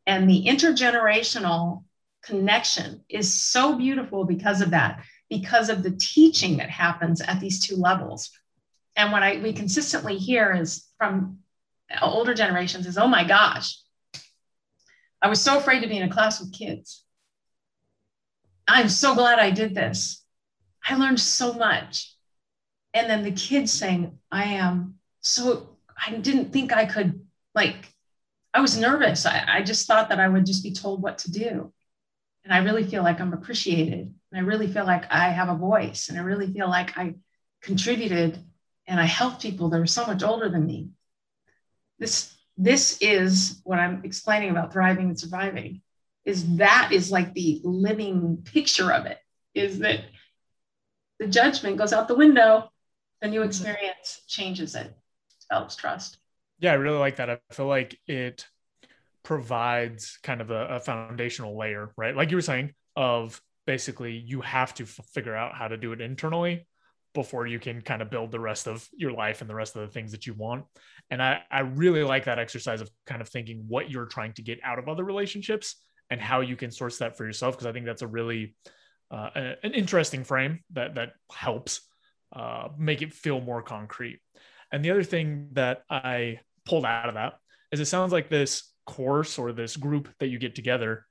and 0.05 0.29
the 0.29 0.45
intergenerational 0.45 1.83
connection 2.23 3.03
is 3.09 3.41
so 3.41 3.75
beautiful 3.75 4.23
because 4.23 4.61
of 4.61 4.71
that 4.71 5.03
because 5.29 5.69
of 5.69 5.83
the 5.83 5.91
teaching 5.99 6.57
that 6.57 6.69
happens 6.69 7.19
at 7.19 7.41
these 7.41 7.59
two 7.59 7.75
levels. 7.75 8.31
And 8.95 9.11
what 9.11 9.23
i 9.23 9.37
we 9.37 9.51
consistently 9.53 10.17
hear 10.17 10.53
is 10.53 10.85
from 10.97 11.39
older 12.01 12.33
generations 12.33 12.87
is 12.87 12.97
oh 12.97 13.07
my 13.07 13.23
gosh 13.23 13.77
I 15.21 15.29
was 15.29 15.41
so 15.41 15.57
afraid 15.57 15.81
to 15.81 15.87
be 15.87 15.97
in 15.97 16.07
a 16.07 16.13
class 16.13 16.39
with 16.39 16.53
kids. 16.53 17.03
I'm 18.67 18.89
so 18.89 19.15
glad 19.15 19.39
I 19.39 19.51
did 19.51 19.73
this. 19.73 20.23
I 20.85 20.95
learned 20.95 21.19
so 21.19 21.53
much. 21.53 22.13
And 22.93 23.09
then 23.09 23.23
the 23.23 23.31
kids 23.31 23.71
saying, 23.71 24.17
I 24.31 24.43
am 24.45 24.95
so, 25.21 25.77
I 26.05 26.13
didn't 26.13 26.51
think 26.51 26.73
I 26.73 26.85
could, 26.85 27.21
like, 27.55 27.93
I 28.53 28.61
was 28.61 28.77
nervous. 28.77 29.25
I, 29.25 29.43
I 29.47 29.61
just 29.61 29.87
thought 29.87 30.09
that 30.09 30.19
I 30.19 30.27
would 30.27 30.45
just 30.45 30.63
be 30.63 30.71
told 30.71 31.01
what 31.01 31.19
to 31.19 31.31
do. 31.31 31.73
And 32.43 32.53
I 32.53 32.59
really 32.59 32.83
feel 32.83 33.03
like 33.03 33.19
I'm 33.19 33.33
appreciated. 33.33 34.13
And 34.31 34.39
I 34.39 34.39
really 34.39 34.67
feel 34.67 34.85
like 34.85 35.11
I 35.11 35.29
have 35.29 35.49
a 35.49 35.55
voice. 35.55 36.09
And 36.09 36.17
I 36.17 36.21
really 36.21 36.51
feel 36.51 36.69
like 36.69 36.97
I 36.97 37.15
contributed 37.61 38.39
and 38.87 38.99
I 38.99 39.05
helped 39.05 39.41
people 39.41 39.69
that 39.69 39.79
are 39.81 39.85
so 39.85 40.05
much 40.05 40.23
older 40.23 40.49
than 40.49 40.65
me. 40.65 40.89
This 41.99 42.36
this 42.57 42.97
is 43.01 43.61
what 43.63 43.79
I'm 43.79 44.01
explaining 44.03 44.49
about 44.49 44.73
thriving 44.73 45.09
and 45.09 45.19
surviving 45.19 45.81
is 46.25 46.57
that 46.57 46.89
is 46.91 47.11
like 47.11 47.33
the 47.33 47.61
living 47.63 48.39
picture 48.43 48.91
of 48.91 49.05
it 49.05 49.19
is 49.53 49.79
that 49.79 50.01
the 51.19 51.27
judgment 51.27 51.77
goes 51.77 51.93
out 51.93 52.07
the 52.07 52.15
window 52.15 52.69
the 53.21 53.27
new 53.27 53.39
mm-hmm. 53.39 53.49
experience 53.49 54.21
changes 54.27 54.75
it 54.75 54.93
develops 55.49 55.75
trust. 55.75 56.17
Yeah 56.59 56.71
i 56.71 56.75
really 56.75 56.97
like 56.97 57.17
that. 57.17 57.29
I 57.29 57.39
feel 57.51 57.67
like 57.67 57.99
it 58.07 58.47
provides 59.23 60.19
kind 60.23 60.41
of 60.41 60.51
a, 60.51 60.67
a 60.67 60.79
foundational 60.79 61.57
layer 61.57 61.91
right? 61.97 62.15
Like 62.15 62.31
you 62.31 62.37
were 62.37 62.41
saying 62.41 62.73
of 62.95 63.41
basically 63.65 64.13
you 64.13 64.41
have 64.41 64.73
to 64.75 64.83
f- 64.83 64.99
figure 65.13 65.35
out 65.35 65.53
how 65.53 65.67
to 65.67 65.77
do 65.77 65.91
it 65.91 66.01
internally 66.01 66.65
before 67.17 67.47
you 67.47 67.59
can 67.59 67.81
kind 67.81 68.03
of 68.03 68.11
build 68.11 68.31
the 68.31 68.39
rest 68.39 68.67
of 68.67 68.87
your 68.95 69.11
life 69.11 69.41
and 69.41 69.49
the 69.49 69.55
rest 69.55 69.75
of 69.75 69.81
the 69.81 69.87
things 69.87 70.11
that 70.11 70.27
you 70.27 70.35
want. 70.35 70.65
And 71.09 71.21
I, 71.21 71.41
I 71.49 71.61
really 71.61 72.03
like 72.03 72.25
that 72.25 72.37
exercise 72.37 72.79
of 72.79 72.91
kind 73.07 73.21
of 73.21 73.27
thinking 73.27 73.65
what 73.67 73.89
you're 73.89 74.05
trying 74.05 74.33
to 74.33 74.43
get 74.43 74.59
out 74.63 74.77
of 74.77 74.87
other 74.87 75.03
relationships 75.03 75.75
and 76.11 76.21
how 76.21 76.41
you 76.41 76.55
can 76.55 76.69
source 76.69 76.99
that 76.99 77.17
for 77.17 77.25
yourself. 77.25 77.55
Because 77.55 77.65
I 77.65 77.73
think 77.73 77.87
that's 77.87 78.03
a 78.03 78.07
really 78.07 78.55
uh, 79.09 79.29
an 79.63 79.73
interesting 79.73 80.23
frame 80.23 80.59
that 80.73 80.93
that 80.95 81.13
helps 81.33 81.81
uh, 82.35 82.67
make 82.77 83.01
it 83.01 83.13
feel 83.13 83.41
more 83.41 83.63
concrete. 83.63 84.19
And 84.71 84.85
the 84.85 84.91
other 84.91 85.03
thing 85.03 85.49
that 85.53 85.81
I 85.89 86.41
pulled 86.65 86.85
out 86.85 87.09
of 87.09 87.15
that 87.15 87.33
is 87.71 87.79
it 87.79 87.85
sounds 87.85 88.13
like 88.13 88.29
this 88.29 88.71
course 88.85 89.39
or 89.39 89.53
this 89.53 89.75
group 89.75 90.07
that 90.19 90.27
you 90.27 90.37
get 90.37 90.53
together 90.53 91.05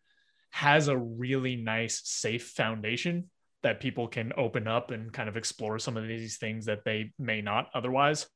has 0.50 0.86
a 0.86 0.96
really 0.96 1.56
nice, 1.56 2.00
safe 2.04 2.48
foundation 2.48 3.28
that 3.66 3.80
people 3.80 4.06
can 4.06 4.32
open 4.36 4.68
up 4.68 4.92
and 4.92 5.12
kind 5.12 5.28
of 5.28 5.36
explore 5.36 5.76
some 5.80 5.96
of 5.96 6.06
these 6.06 6.36
things 6.36 6.66
that 6.66 6.84
they 6.84 7.12
may 7.18 7.42
not 7.42 7.68
otherwise. 7.74 8.28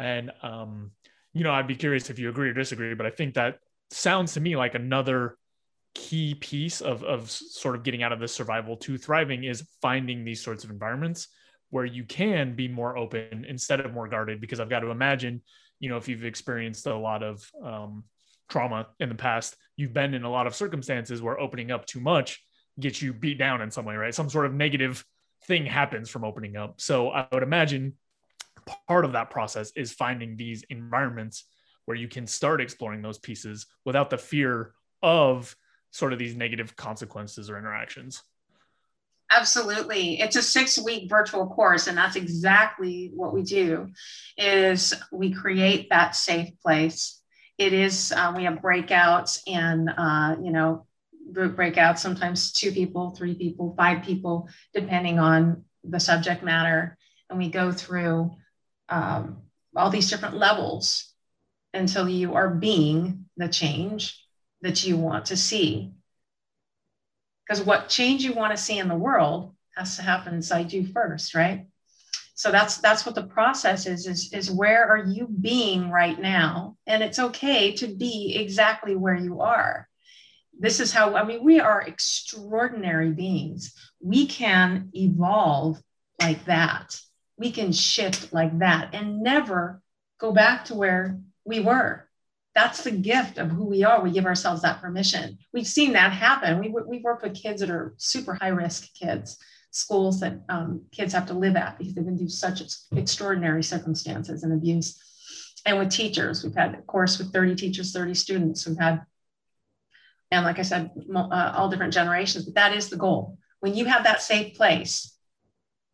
And, 0.00 0.32
um, 0.42 0.90
you 1.32 1.44
know, 1.44 1.52
I'd 1.52 1.68
be 1.68 1.76
curious 1.76 2.10
if 2.10 2.18
you 2.18 2.28
agree 2.28 2.50
or 2.50 2.54
disagree, 2.54 2.92
but 2.94 3.06
I 3.06 3.10
think 3.10 3.34
that 3.34 3.60
sounds 3.92 4.32
to 4.32 4.40
me 4.40 4.56
like 4.56 4.74
another 4.74 5.36
key 5.94 6.34
piece 6.34 6.80
of, 6.80 7.04
of 7.04 7.30
sort 7.30 7.76
of 7.76 7.84
getting 7.84 8.02
out 8.02 8.12
of 8.12 8.18
this 8.18 8.34
survival 8.34 8.76
to 8.78 8.98
thriving 8.98 9.44
is 9.44 9.64
finding 9.80 10.24
these 10.24 10.42
sorts 10.42 10.64
of 10.64 10.70
environments 10.70 11.28
where 11.70 11.84
you 11.84 12.02
can 12.02 12.56
be 12.56 12.66
more 12.66 12.98
open 12.98 13.46
instead 13.48 13.78
of 13.78 13.94
more 13.94 14.08
guarded. 14.08 14.40
Because 14.40 14.58
I've 14.58 14.68
got 14.68 14.80
to 14.80 14.90
imagine, 14.90 15.40
you 15.78 15.88
know, 15.88 15.98
if 15.98 16.08
you've 16.08 16.24
experienced 16.24 16.84
a 16.88 16.96
lot 16.96 17.22
of 17.22 17.48
um, 17.64 18.02
trauma 18.48 18.88
in 18.98 19.08
the 19.08 19.14
past, 19.14 19.54
you've 19.76 19.92
been 19.92 20.14
in 20.14 20.24
a 20.24 20.30
lot 20.30 20.48
of 20.48 20.56
circumstances 20.56 21.22
where 21.22 21.38
opening 21.38 21.70
up 21.70 21.86
too 21.86 22.00
much 22.00 22.42
get 22.78 23.02
you 23.02 23.12
beat 23.12 23.38
down 23.38 23.60
in 23.60 23.70
some 23.70 23.84
way, 23.84 23.96
right? 23.96 24.14
Some 24.14 24.28
sort 24.28 24.46
of 24.46 24.54
negative 24.54 25.04
thing 25.46 25.66
happens 25.66 26.10
from 26.10 26.24
opening 26.24 26.56
up. 26.56 26.80
So 26.80 27.10
I 27.10 27.26
would 27.32 27.42
imagine 27.42 27.94
part 28.86 29.04
of 29.04 29.12
that 29.12 29.30
process 29.30 29.72
is 29.76 29.92
finding 29.92 30.36
these 30.36 30.64
environments 30.70 31.44
where 31.84 31.96
you 31.96 32.08
can 32.08 32.26
start 32.26 32.60
exploring 32.60 33.02
those 33.02 33.18
pieces 33.18 33.66
without 33.84 34.10
the 34.10 34.18
fear 34.18 34.72
of 35.02 35.56
sort 35.90 36.12
of 36.12 36.18
these 36.18 36.36
negative 36.36 36.76
consequences 36.76 37.48
or 37.48 37.56
interactions. 37.56 38.22
Absolutely. 39.30 40.20
It's 40.20 40.36
a 40.36 40.40
6-week 40.40 41.08
virtual 41.08 41.46
course 41.46 41.86
and 41.86 41.96
that's 41.96 42.16
exactly 42.16 43.10
what 43.14 43.34
we 43.34 43.42
do 43.42 43.88
is 44.36 44.94
we 45.12 45.32
create 45.32 45.88
that 45.90 46.16
safe 46.16 46.50
place. 46.60 47.22
It 47.58 47.72
is 47.72 48.12
uh, 48.12 48.32
we 48.36 48.44
have 48.44 48.58
breakouts 48.58 49.40
and 49.46 49.90
uh, 49.96 50.36
you 50.42 50.50
know 50.50 50.86
group 51.32 51.56
breakouts, 51.56 51.98
sometimes 51.98 52.52
two 52.52 52.72
people, 52.72 53.10
three 53.10 53.34
people, 53.34 53.74
five 53.76 54.02
people, 54.02 54.48
depending 54.74 55.18
on 55.18 55.64
the 55.84 56.00
subject 56.00 56.42
matter. 56.42 56.96
And 57.28 57.38
we 57.38 57.48
go 57.50 57.72
through 57.72 58.30
um, 58.88 59.38
all 59.76 59.90
these 59.90 60.10
different 60.10 60.36
levels 60.36 61.12
until 61.74 62.08
you 62.08 62.34
are 62.34 62.48
being 62.48 63.26
the 63.36 63.48
change 63.48 64.22
that 64.62 64.86
you 64.86 64.96
want 64.96 65.26
to 65.26 65.36
see. 65.36 65.92
Because 67.46 67.62
what 67.62 67.88
change 67.88 68.24
you 68.24 68.32
want 68.32 68.56
to 68.56 68.62
see 68.62 68.78
in 68.78 68.88
the 68.88 68.94
world 68.94 69.54
has 69.76 69.96
to 69.96 70.02
happen 70.02 70.34
inside 70.34 70.72
you 70.72 70.86
first, 70.86 71.34
right? 71.34 71.66
So 72.34 72.52
that's 72.52 72.78
that's 72.78 73.04
what 73.04 73.14
the 73.14 73.24
process 73.26 73.86
is, 73.86 74.06
is, 74.06 74.32
is 74.32 74.50
where 74.50 74.88
are 74.88 75.04
you 75.04 75.26
being 75.26 75.90
right 75.90 76.18
now? 76.18 76.76
And 76.86 77.02
it's 77.02 77.18
okay 77.18 77.72
to 77.76 77.88
be 77.88 78.36
exactly 78.36 78.94
where 78.94 79.16
you 79.16 79.40
are 79.40 79.87
this 80.58 80.80
is 80.80 80.92
how, 80.92 81.14
I 81.14 81.24
mean, 81.24 81.44
we 81.44 81.60
are 81.60 81.80
extraordinary 81.82 83.10
beings. 83.10 83.74
We 84.00 84.26
can 84.26 84.90
evolve 84.92 85.80
like 86.20 86.44
that. 86.46 87.00
We 87.36 87.52
can 87.52 87.72
shift 87.72 88.32
like 88.32 88.58
that 88.58 88.94
and 88.94 89.22
never 89.22 89.80
go 90.18 90.32
back 90.32 90.66
to 90.66 90.74
where 90.74 91.20
we 91.44 91.60
were. 91.60 92.08
That's 92.54 92.82
the 92.82 92.90
gift 92.90 93.38
of 93.38 93.50
who 93.50 93.66
we 93.66 93.84
are. 93.84 94.02
We 94.02 94.10
give 94.10 94.26
ourselves 94.26 94.62
that 94.62 94.80
permission. 94.80 95.38
We've 95.52 95.66
seen 95.66 95.92
that 95.92 96.10
happen. 96.12 96.58
We, 96.58 96.68
we've 96.68 97.04
worked 97.04 97.22
with 97.22 97.40
kids 97.40 97.60
that 97.60 97.70
are 97.70 97.94
super 97.98 98.34
high 98.34 98.48
risk 98.48 98.92
kids, 98.94 99.38
schools 99.70 100.18
that 100.20 100.40
um, 100.48 100.82
kids 100.90 101.12
have 101.12 101.26
to 101.26 101.34
live 101.34 101.54
at 101.54 101.78
because 101.78 101.94
they've 101.94 102.04
been 102.04 102.18
through 102.18 102.30
such 102.30 102.62
extraordinary 102.96 103.62
circumstances 103.62 104.42
and 104.42 104.52
abuse. 104.52 105.00
And 105.64 105.78
with 105.78 105.90
teachers, 105.90 106.42
we've 106.42 106.54
had 106.54 106.74
a 106.74 106.82
course 106.82 107.18
with 107.18 107.32
30 107.32 107.54
teachers, 107.54 107.92
30 107.92 108.14
students. 108.14 108.66
We've 108.66 108.78
had 108.78 109.02
and 110.30 110.44
like 110.44 110.58
I 110.58 110.62
said, 110.62 110.90
uh, 111.14 111.52
all 111.56 111.70
different 111.70 111.94
generations. 111.94 112.44
But 112.44 112.54
that 112.54 112.74
is 112.74 112.88
the 112.88 112.96
goal. 112.96 113.38
When 113.60 113.74
you 113.74 113.86
have 113.86 114.04
that 114.04 114.22
safe 114.22 114.56
place, 114.56 115.14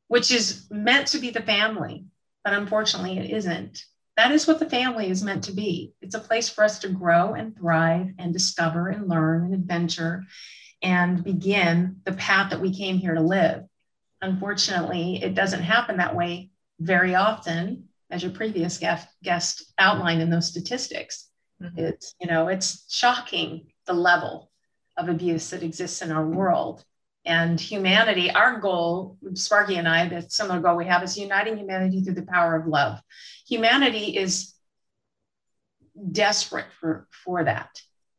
which 0.09 0.31
is 0.31 0.66
meant 0.70 1.09
to 1.09 1.18
be 1.18 1.31
the 1.31 1.42
family, 1.42 2.07
but 2.42 2.53
unfortunately 2.53 3.18
it 3.18 3.31
isn't. 3.31 3.85
That 4.16 4.31
is 4.31 4.47
what 4.47 4.59
the 4.59 4.70
family 4.70 5.11
is 5.11 5.25
meant 5.25 5.44
to 5.44 5.53
be. 5.53 5.92
It's 6.01 6.14
a 6.14 6.20
place 6.20 6.49
for 6.49 6.62
us 6.62 6.79
to 6.81 6.88
grow 6.88 7.35
and 7.35 7.57
thrive 7.57 8.09
and 8.18 8.33
discover 8.33 8.88
and 8.88 9.09
learn 9.09 9.47
and 9.47 9.55
adventure 9.55 10.25
and 10.83 11.25
begin 11.25 11.97
the 12.05 12.12
path 12.12 12.51
that 12.51 12.61
we 12.61 12.77
came 12.77 12.99
here 12.99 13.14
to 13.14 13.20
live. 13.20 13.64
Unfortunately, 14.20 15.20
it 15.23 15.35
doesn't 15.35 15.62
happen 15.62 15.97
that 15.97 16.14
way 16.14 16.51
very 16.79 17.14
often, 17.14 17.88
as 18.11 18.23
your 18.23 18.33
previous 18.33 18.79
guest, 18.79 19.09
guest 19.23 19.73
outlined 19.79 20.23
in 20.23 20.31
those 20.31 20.49
statistics. 20.49 21.31
Mm-hmm. 21.61 21.79
It's, 21.79 22.14
you 22.20 22.27
know, 22.27 22.49
it's 22.49 22.85
shocking 22.94 23.66
the 23.87 23.92
level 23.92 24.51
of 24.97 25.09
abuse 25.09 25.51
that 25.51 25.62
exists 25.62 26.03
in 26.03 26.12
our 26.12 26.27
world. 26.27 26.85
And 27.27 27.59
humanity, 27.59 28.31
our 28.31 28.61
goal, 28.61 29.16
Sparky 29.33 29.77
and 29.77 29.88
I, 29.88 30.09
the 30.09 30.23
similar 30.29 30.61
goal 30.61 30.77
we 30.77 30.85
have 30.87 31.03
is 31.03 31.16
uniting 31.16 31.57
humanity 31.57 32.03
through 32.03 32.14
the 32.14 32.23
power 32.23 32.55
of 32.55 32.66
love. 32.66 33.01
Humanity 33.49 34.16
is 34.16 34.55
desperate 36.12 36.66
for, 36.81 37.09
for 37.25 37.44
that, 37.44 37.70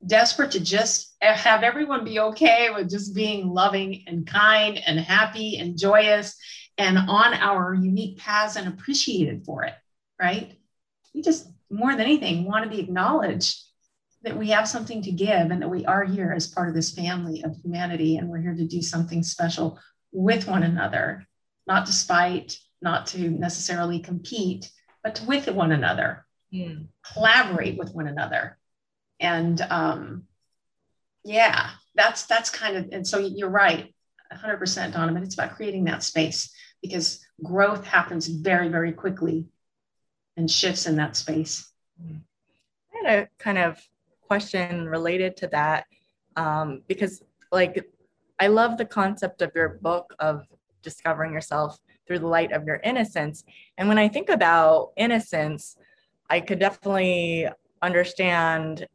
desperate 0.06 0.52
to 0.52 0.60
just 0.60 1.16
have 1.22 1.62
everyone 1.62 2.04
be 2.04 2.20
okay 2.20 2.70
with 2.74 2.90
just 2.90 3.14
being 3.14 3.50
loving 3.50 4.04
and 4.08 4.26
kind 4.26 4.80
and 4.86 5.00
happy 5.00 5.58
and 5.58 5.78
joyous 5.78 6.36
and 6.78 6.98
on 6.98 7.34
our 7.34 7.74
unique 7.74 8.18
paths 8.18 8.56
and 8.56 8.68
appreciated 8.68 9.46
for 9.46 9.64
it, 9.64 9.74
right? 10.20 10.58
We 11.14 11.22
just, 11.22 11.48
more 11.70 11.92
than 11.92 12.02
anything, 12.02 12.46
want 12.46 12.64
to 12.64 12.70
be 12.70 12.82
acknowledged 12.82 13.62
that 14.26 14.36
we 14.36 14.50
have 14.50 14.68
something 14.68 15.04
to 15.04 15.12
give 15.12 15.52
and 15.52 15.62
that 15.62 15.70
we 15.70 15.86
are 15.86 16.04
here 16.04 16.34
as 16.36 16.48
part 16.48 16.68
of 16.68 16.74
this 16.74 16.92
family 16.92 17.44
of 17.44 17.56
humanity 17.64 18.18
and 18.18 18.28
we're 18.28 18.42
here 18.42 18.56
to 18.56 18.66
do 18.66 18.82
something 18.82 19.22
special 19.22 19.80
with 20.12 20.48
one 20.48 20.64
another, 20.64 21.28
not 21.68 21.86
to 21.86 21.94
spite, 21.94 22.58
not 22.82 23.06
to 23.06 23.30
necessarily 23.30 24.00
compete, 24.00 24.72
but 25.04 25.14
to 25.14 25.26
with 25.26 25.48
one 25.48 25.72
another, 25.72 26.26
mm. 26.52 26.88
collaborate 27.14 27.78
with 27.78 27.94
one 27.94 28.08
another. 28.08 28.58
And 29.20 29.62
um, 29.70 30.24
yeah, 31.24 31.70
that's 31.94 32.26
that's 32.26 32.50
kind 32.50 32.78
of 32.78 32.90
and 32.92 33.08
so 33.08 33.20
you're 33.20 33.50
right, 33.50 33.94
100% 34.34 34.94
Donovan. 34.94 35.22
It's 35.22 35.36
about 35.36 35.56
creating 35.56 35.84
that 35.86 36.02
space 36.02 36.52
because 36.82 37.24
growth 37.44 37.86
happens 37.86 38.28
very 38.28 38.70
very 38.70 38.92
quickly 38.92 39.46
and 40.36 40.50
shifts 40.50 40.88
in 40.88 40.96
that 40.96 41.16
space. 41.16 41.72
I 42.04 43.08
had 43.08 43.20
a 43.20 43.30
kind 43.38 43.60
of 43.60 43.80
question 44.28 44.88
related 44.88 45.38
to 45.38 45.48
that 45.48 45.86
um, 46.36 46.82
because 46.88 47.24
like 47.52 47.86
I 48.40 48.48
love 48.48 48.78
the 48.78 48.86
concept 48.86 49.42
of 49.42 49.52
your 49.56 49.80
book 49.82 50.14
of 50.20 50.44
discovering 50.82 51.34
yourself 51.34 51.80
through 52.06 52.20
the 52.20 52.28
light 52.28 52.52
of 52.52 52.66
your 52.66 52.80
innocence. 52.84 53.44
And 53.78 53.88
when 53.88 53.98
I 53.98 54.08
think 54.08 54.30
about 54.30 54.92
innocence, 54.98 55.78
I 56.30 56.40
could 56.40 56.60
definitely 56.60 57.48
understand, 57.82 58.88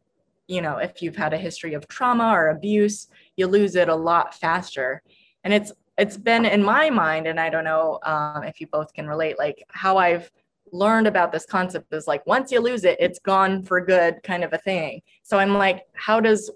you 0.46 0.62
know, 0.62 0.76
if 0.78 1.02
you've 1.02 1.16
had 1.16 1.32
a 1.32 1.38
history 1.38 1.74
of 1.74 1.88
trauma 1.88 2.30
or 2.30 2.48
abuse, 2.48 3.08
you 3.36 3.46
lose 3.46 3.76
it 3.76 3.88
a 3.88 3.94
lot 3.94 4.34
faster. 4.34 5.02
And 5.44 5.54
it's 5.54 5.72
it's 5.98 6.16
been 6.16 6.46
in 6.46 6.62
my 6.62 6.88
mind, 6.88 7.26
and 7.26 7.38
I 7.38 7.50
don't 7.50 7.64
know 7.64 7.98
um, 8.04 8.42
if 8.44 8.58
you 8.58 8.66
both 8.68 8.90
can 8.94 9.06
relate, 9.06 9.38
like 9.38 9.62
how 9.68 9.98
I've 9.98 10.30
learned 10.72 11.06
about 11.06 11.33
this 11.33 11.46
concept 11.46 11.92
is 11.92 12.06
like 12.06 12.26
once 12.26 12.52
you 12.52 12.61
lose 12.61 12.85
it, 12.85 12.96
it's 13.00 13.18
gone 13.18 13.62
for 13.62 13.80
good, 13.80 14.22
kind 14.22 14.44
of 14.44 14.52
a 14.52 14.59
thing. 14.59 15.02
So 15.22 15.38
I'm 15.38 15.54
like, 15.54 15.87
how 15.94 16.20
does 16.20 16.50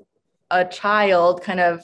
a 0.50 0.64
child 0.64 1.42
kind 1.42 1.60
of 1.60 1.82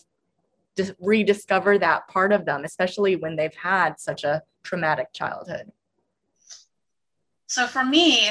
rediscover 1.00 1.78
that 1.78 2.08
part 2.08 2.32
of 2.32 2.44
them, 2.44 2.64
especially 2.64 3.16
when 3.16 3.36
they've 3.36 3.54
had 3.54 4.00
such 4.00 4.24
a 4.24 4.42
traumatic 4.62 5.12
childhood? 5.12 5.70
So 7.46 7.66
for 7.66 7.84
me, 7.84 8.30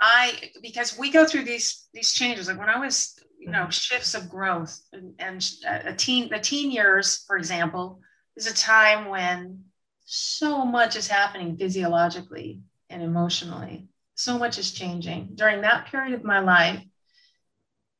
I 0.00 0.50
because 0.62 0.98
we 0.98 1.10
go 1.10 1.24
through 1.24 1.44
these 1.44 1.88
these 1.94 2.12
changes. 2.12 2.48
Like 2.48 2.58
when 2.58 2.68
I 2.68 2.78
was, 2.78 3.18
you 3.38 3.50
know, 3.50 3.60
mm-hmm. 3.60 3.70
shifts 3.70 4.14
of 4.14 4.28
growth 4.28 4.80
and, 4.92 5.14
and 5.20 5.44
a 5.86 5.94
teen, 5.94 6.28
the 6.28 6.40
teen 6.40 6.72
years, 6.72 7.24
for 7.26 7.36
example, 7.36 8.00
is 8.36 8.50
a 8.50 8.54
time 8.54 9.08
when 9.08 9.62
so 10.04 10.64
much 10.64 10.96
is 10.96 11.06
happening 11.06 11.56
physiologically 11.56 12.60
and 12.92 13.02
emotionally. 13.02 13.88
So 14.14 14.38
much 14.38 14.58
is 14.58 14.72
changing. 14.72 15.30
During 15.34 15.62
that 15.62 15.86
period 15.86 16.14
of 16.14 16.24
my 16.24 16.40
life, 16.40 16.82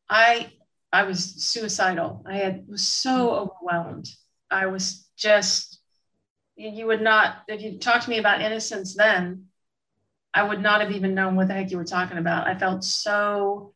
I 0.08 0.52
I 0.92 1.04
was 1.04 1.24
suicidal. 1.50 2.22
I 2.26 2.36
had 2.36 2.68
was 2.68 2.86
so 2.86 3.30
overwhelmed. 3.30 4.08
I 4.50 4.66
was 4.66 5.08
just 5.16 5.80
you 6.54 6.86
would 6.86 7.00
not 7.00 7.42
if 7.48 7.62
you 7.62 7.78
talked 7.78 8.04
to 8.04 8.10
me 8.10 8.18
about 8.18 8.42
innocence 8.42 8.94
then, 8.94 9.46
I 10.34 10.42
would 10.42 10.60
not 10.60 10.80
have 10.80 10.92
even 10.92 11.14
known 11.14 11.36
what 11.36 11.48
the 11.48 11.54
heck 11.54 11.70
you 11.70 11.78
were 11.78 11.84
talking 11.84 12.18
about. 12.18 12.46
I 12.46 12.58
felt 12.58 12.84
so 12.84 13.74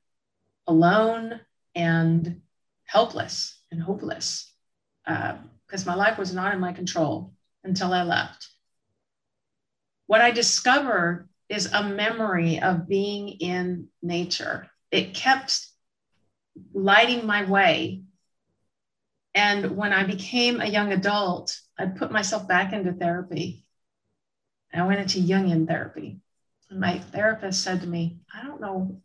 alone 0.66 1.40
and 1.74 2.40
helpless 2.84 3.60
and 3.70 3.82
hopeless 3.82 4.52
because 5.04 5.86
uh, 5.86 5.90
my 5.90 5.94
life 5.94 6.18
was 6.18 6.34
not 6.34 6.54
in 6.54 6.60
my 6.60 6.72
control 6.72 7.32
until 7.64 7.92
I 7.92 8.02
left. 8.02 8.48
What 10.06 10.20
I 10.20 10.30
discovered 10.30 11.28
is 11.48 11.66
a 11.72 11.82
memory 11.82 12.60
of 12.60 12.88
being 12.88 13.28
in 13.28 13.88
nature. 14.02 14.68
It 14.90 15.14
kept 15.14 15.66
lighting 16.72 17.26
my 17.26 17.44
way. 17.44 18.02
And 19.34 19.76
when 19.76 19.92
I 19.92 20.04
became 20.04 20.60
a 20.60 20.66
young 20.66 20.92
adult, 20.92 21.60
I 21.78 21.86
put 21.86 22.10
myself 22.10 22.48
back 22.48 22.72
into 22.72 22.92
therapy. 22.92 23.64
I 24.72 24.86
went 24.86 25.00
into 25.00 25.20
Jungian 25.20 25.66
therapy. 25.66 26.20
And 26.70 26.80
my 26.80 26.98
therapist 26.98 27.62
said 27.62 27.80
to 27.80 27.86
me, 27.86 28.18
I 28.32 28.44
don't 28.44 28.60
know 28.60 29.00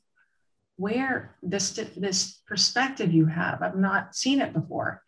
where 0.75 1.35
this, 1.43 1.71
this 1.95 2.41
perspective 2.47 3.13
you 3.13 3.25
have, 3.27 3.61
I've 3.61 3.77
not 3.77 4.15
seen 4.15 4.41
it 4.41 4.51
before, 4.51 5.03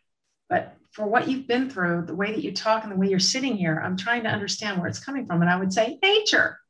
but 0.48 0.76
for 0.94 1.06
what 1.08 1.28
you've 1.28 1.48
been 1.48 1.68
through, 1.68 2.04
the 2.06 2.14
way 2.14 2.30
that 2.30 2.44
you 2.44 2.52
talk 2.52 2.84
and 2.84 2.92
the 2.92 2.96
way 2.96 3.08
you're 3.08 3.18
sitting 3.18 3.56
here, 3.56 3.82
I'm 3.84 3.96
trying 3.96 4.22
to 4.22 4.28
understand 4.28 4.78
where 4.78 4.86
it's 4.86 5.04
coming 5.04 5.26
from. 5.26 5.42
And 5.42 5.50
I 5.50 5.58
would 5.58 5.72
say, 5.72 5.98
nature. 6.00 6.60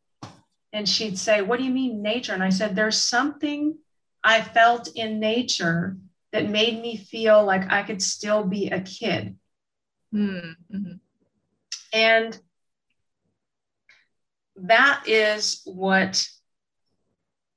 And 0.73 0.89
she'd 0.89 1.19
say, 1.19 1.43
What 1.43 1.59
do 1.59 1.65
you 1.65 1.71
mean, 1.71 2.03
nature? 2.03 2.33
And 2.33 2.43
I 2.43 2.49
said, 2.49 2.75
There's 2.75 2.97
something 2.97 3.77
I 4.25 4.41
felt 4.41 4.89
in 4.97 5.21
nature 5.21 5.99
that 6.33 6.49
made 6.49 6.81
me 6.81 6.97
feel 6.97 7.45
like 7.45 7.71
I 7.71 7.83
could 7.83 8.03
still 8.03 8.45
be 8.45 8.69
a 8.71 8.81
kid. 8.81 9.37
Mm-hmm. 10.13 10.95
And 11.93 12.41
that 14.57 15.05
is 15.07 15.61
what 15.67 16.27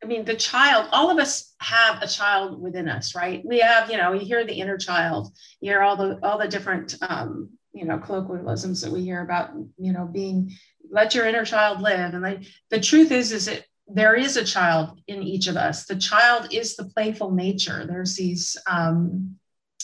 I 0.08 0.10
mean, 0.10 0.24
the 0.24 0.36
child, 0.36 0.88
all 0.93 1.10
of 1.10 1.17
us 1.17 1.54
have 1.60 2.02
a 2.02 2.08
child 2.08 2.62
within 2.62 2.88
us, 2.88 3.13
right? 3.13 3.43
We 3.43 3.60
have, 3.60 3.91
you 3.91 3.98
know, 3.98 4.13
you 4.13 4.26
hear 4.26 4.46
the 4.46 4.54
inner 4.54 4.78
child, 4.78 5.34
you 5.60 5.72
hear 5.72 5.82
all 5.82 5.98
the 5.98 6.17
all 6.24 6.38
the 6.38 6.48
different 6.48 6.96
um, 7.02 7.50
you 7.74 7.84
know, 7.84 7.98
colloquialisms 7.98 8.80
that 8.82 8.91
we 8.91 9.04
hear 9.04 9.22
about, 9.22 9.50
you 9.78 9.91
know, 9.91 10.06
being 10.06 10.54
let 10.89 11.13
your 11.13 11.26
inner 11.26 11.43
child 11.43 11.82
live. 11.82 12.13
And 12.13 12.24
like 12.24 12.43
the 12.70 12.80
truth 12.80 13.12
is, 13.12 13.34
is 13.34 13.50
it 13.50 13.65
there 13.86 14.15
is 14.15 14.38
a 14.38 14.46
child 14.46 14.98
in 15.08 15.24
each 15.24 15.48
of 15.48 15.58
us. 15.58 15.86
The 15.86 15.98
child 15.98 16.54
is 16.54 16.78
the 16.78 16.86
playful 16.86 17.32
nature. 17.32 17.86
There's 17.86 18.15
these, 18.15 18.56
um, 18.65 19.36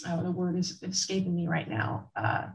oh, 0.08 0.24
the 0.24 0.32
word 0.32 0.58
is 0.58 0.82
escaping 0.84 1.36
me 1.36 1.48
right 1.50 1.70
now. 1.70 2.12
Uh, 2.16 2.46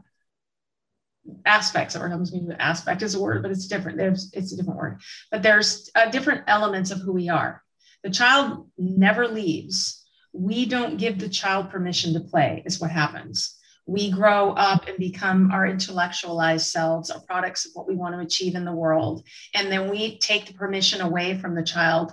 aspects 1.45 1.95
of 1.95 2.01
or 2.01 2.09
comes 2.09 2.33
me 2.33 2.47
aspect 2.59 3.01
is 3.01 3.15
a 3.15 3.21
word, 3.21 3.41
but 3.41 3.51
it's 3.51 3.67
different. 3.67 3.97
There's 3.97 4.31
it's 4.33 4.53
a 4.53 4.57
different 4.57 4.79
word. 4.79 5.01
But 5.31 5.43
there's 5.43 5.89
uh, 5.95 6.09
different 6.09 6.43
elements 6.47 6.91
of 6.91 6.99
who 6.99 7.13
we 7.13 7.29
are. 7.29 7.63
The 8.03 8.09
child 8.09 8.67
never 8.77 9.27
leaves. 9.27 10.05
We 10.33 10.65
don't 10.65 10.97
give 10.97 11.19
the 11.19 11.29
child 11.29 11.69
permission 11.69 12.13
to 12.13 12.19
play. 12.19 12.63
Is 12.65 12.79
what 12.79 12.91
happens 12.91 13.59
we 13.89 14.11
grow 14.11 14.51
up 14.51 14.87
and 14.87 14.97
become 14.97 15.51
our 15.51 15.65
intellectualized 15.65 16.67
selves, 16.67 17.09
our 17.09 17.21
products 17.21 17.65
of 17.65 17.71
what 17.73 17.87
we 17.87 17.95
want 17.95 18.13
to 18.13 18.19
achieve 18.19 18.53
in 18.53 18.63
the 18.63 18.71
world. 18.71 19.25
And 19.55 19.71
then 19.71 19.89
we 19.89 20.19
take 20.19 20.45
the 20.45 20.53
permission 20.53 21.01
away 21.01 21.37
from 21.39 21.55
the 21.55 21.63
child 21.63 22.11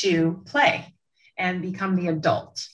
to 0.00 0.42
play 0.46 0.94
and 1.36 1.60
become 1.60 1.96
the 1.96 2.08
adult. 2.08 2.66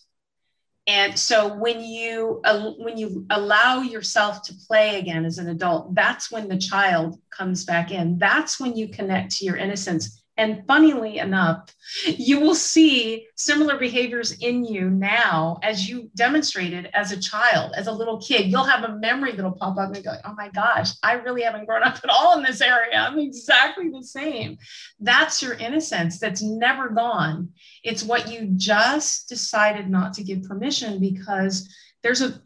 And 0.87 1.18
so 1.18 1.55
when 1.55 1.83
you 1.83 2.42
when 2.79 2.99
you 2.99 3.25
allow 3.31 3.81
yourself 3.81 4.42
to 4.42 4.55
play 4.68 4.99
again 4.99 5.25
as 5.25 5.38
an 5.38 5.49
adult, 5.49 5.94
that's 5.94 6.31
when 6.31 6.49
the 6.49 6.59
child 6.59 7.18
comes 7.31 7.64
back 7.64 7.90
in. 7.90 8.18
That's 8.18 8.61
when 8.61 8.77
you 8.77 8.88
connect 8.88 9.35
to 9.37 9.47
your 9.47 9.57
innocence 9.57 10.23
and 10.37 10.64
funnily 10.66 11.18
enough, 11.18 11.73
you 12.07 12.40
will 12.40 12.57
see 12.57 13.29
similar 13.37 13.79
behaviors 13.79 14.33
in 14.33 14.64
you 14.64 14.90
now 14.90 15.59
as 15.62 15.88
you 15.88 16.11
demonstrated 16.16 16.90
as 16.92 17.12
a 17.12 17.20
child, 17.20 17.73
as 17.77 17.87
a 17.87 17.92
little 17.92 18.20
kid. 18.20 18.51
You'll 18.51 18.64
have 18.64 18.83
a 18.83 18.97
memory 18.97 19.33
that'll 19.33 19.53
pop 19.53 19.79
up 19.79 19.94
and 19.94 20.05
go, 20.05 20.14
oh 20.25 20.35
my 20.37 20.49
gosh, 20.49 20.90
I 21.05 21.12
really 21.12 21.42
haven't 21.42 21.66
grown 21.66 21.85
up 21.85 22.01
at 22.03 22.11
all 22.11 22.37
in 22.37 22.42
this 22.42 22.61
area. 22.61 22.97
I'm 22.97 23.18
exactly 23.18 23.90
the 23.90 24.03
same. 24.03 24.59
That's 24.99 25.40
your 25.40 25.55
innocence 25.55 26.18
that's 26.18 26.42
never 26.42 26.88
gone. 26.88 27.51
It's 27.85 28.03
what 28.03 28.33
you 28.33 28.49
just 28.57 29.29
decided 29.29 29.88
not 29.88 30.14
to 30.14 30.25
give 30.25 30.42
permission 30.42 30.99
because 30.99 31.73
there's 32.03 32.23
a 32.23 32.42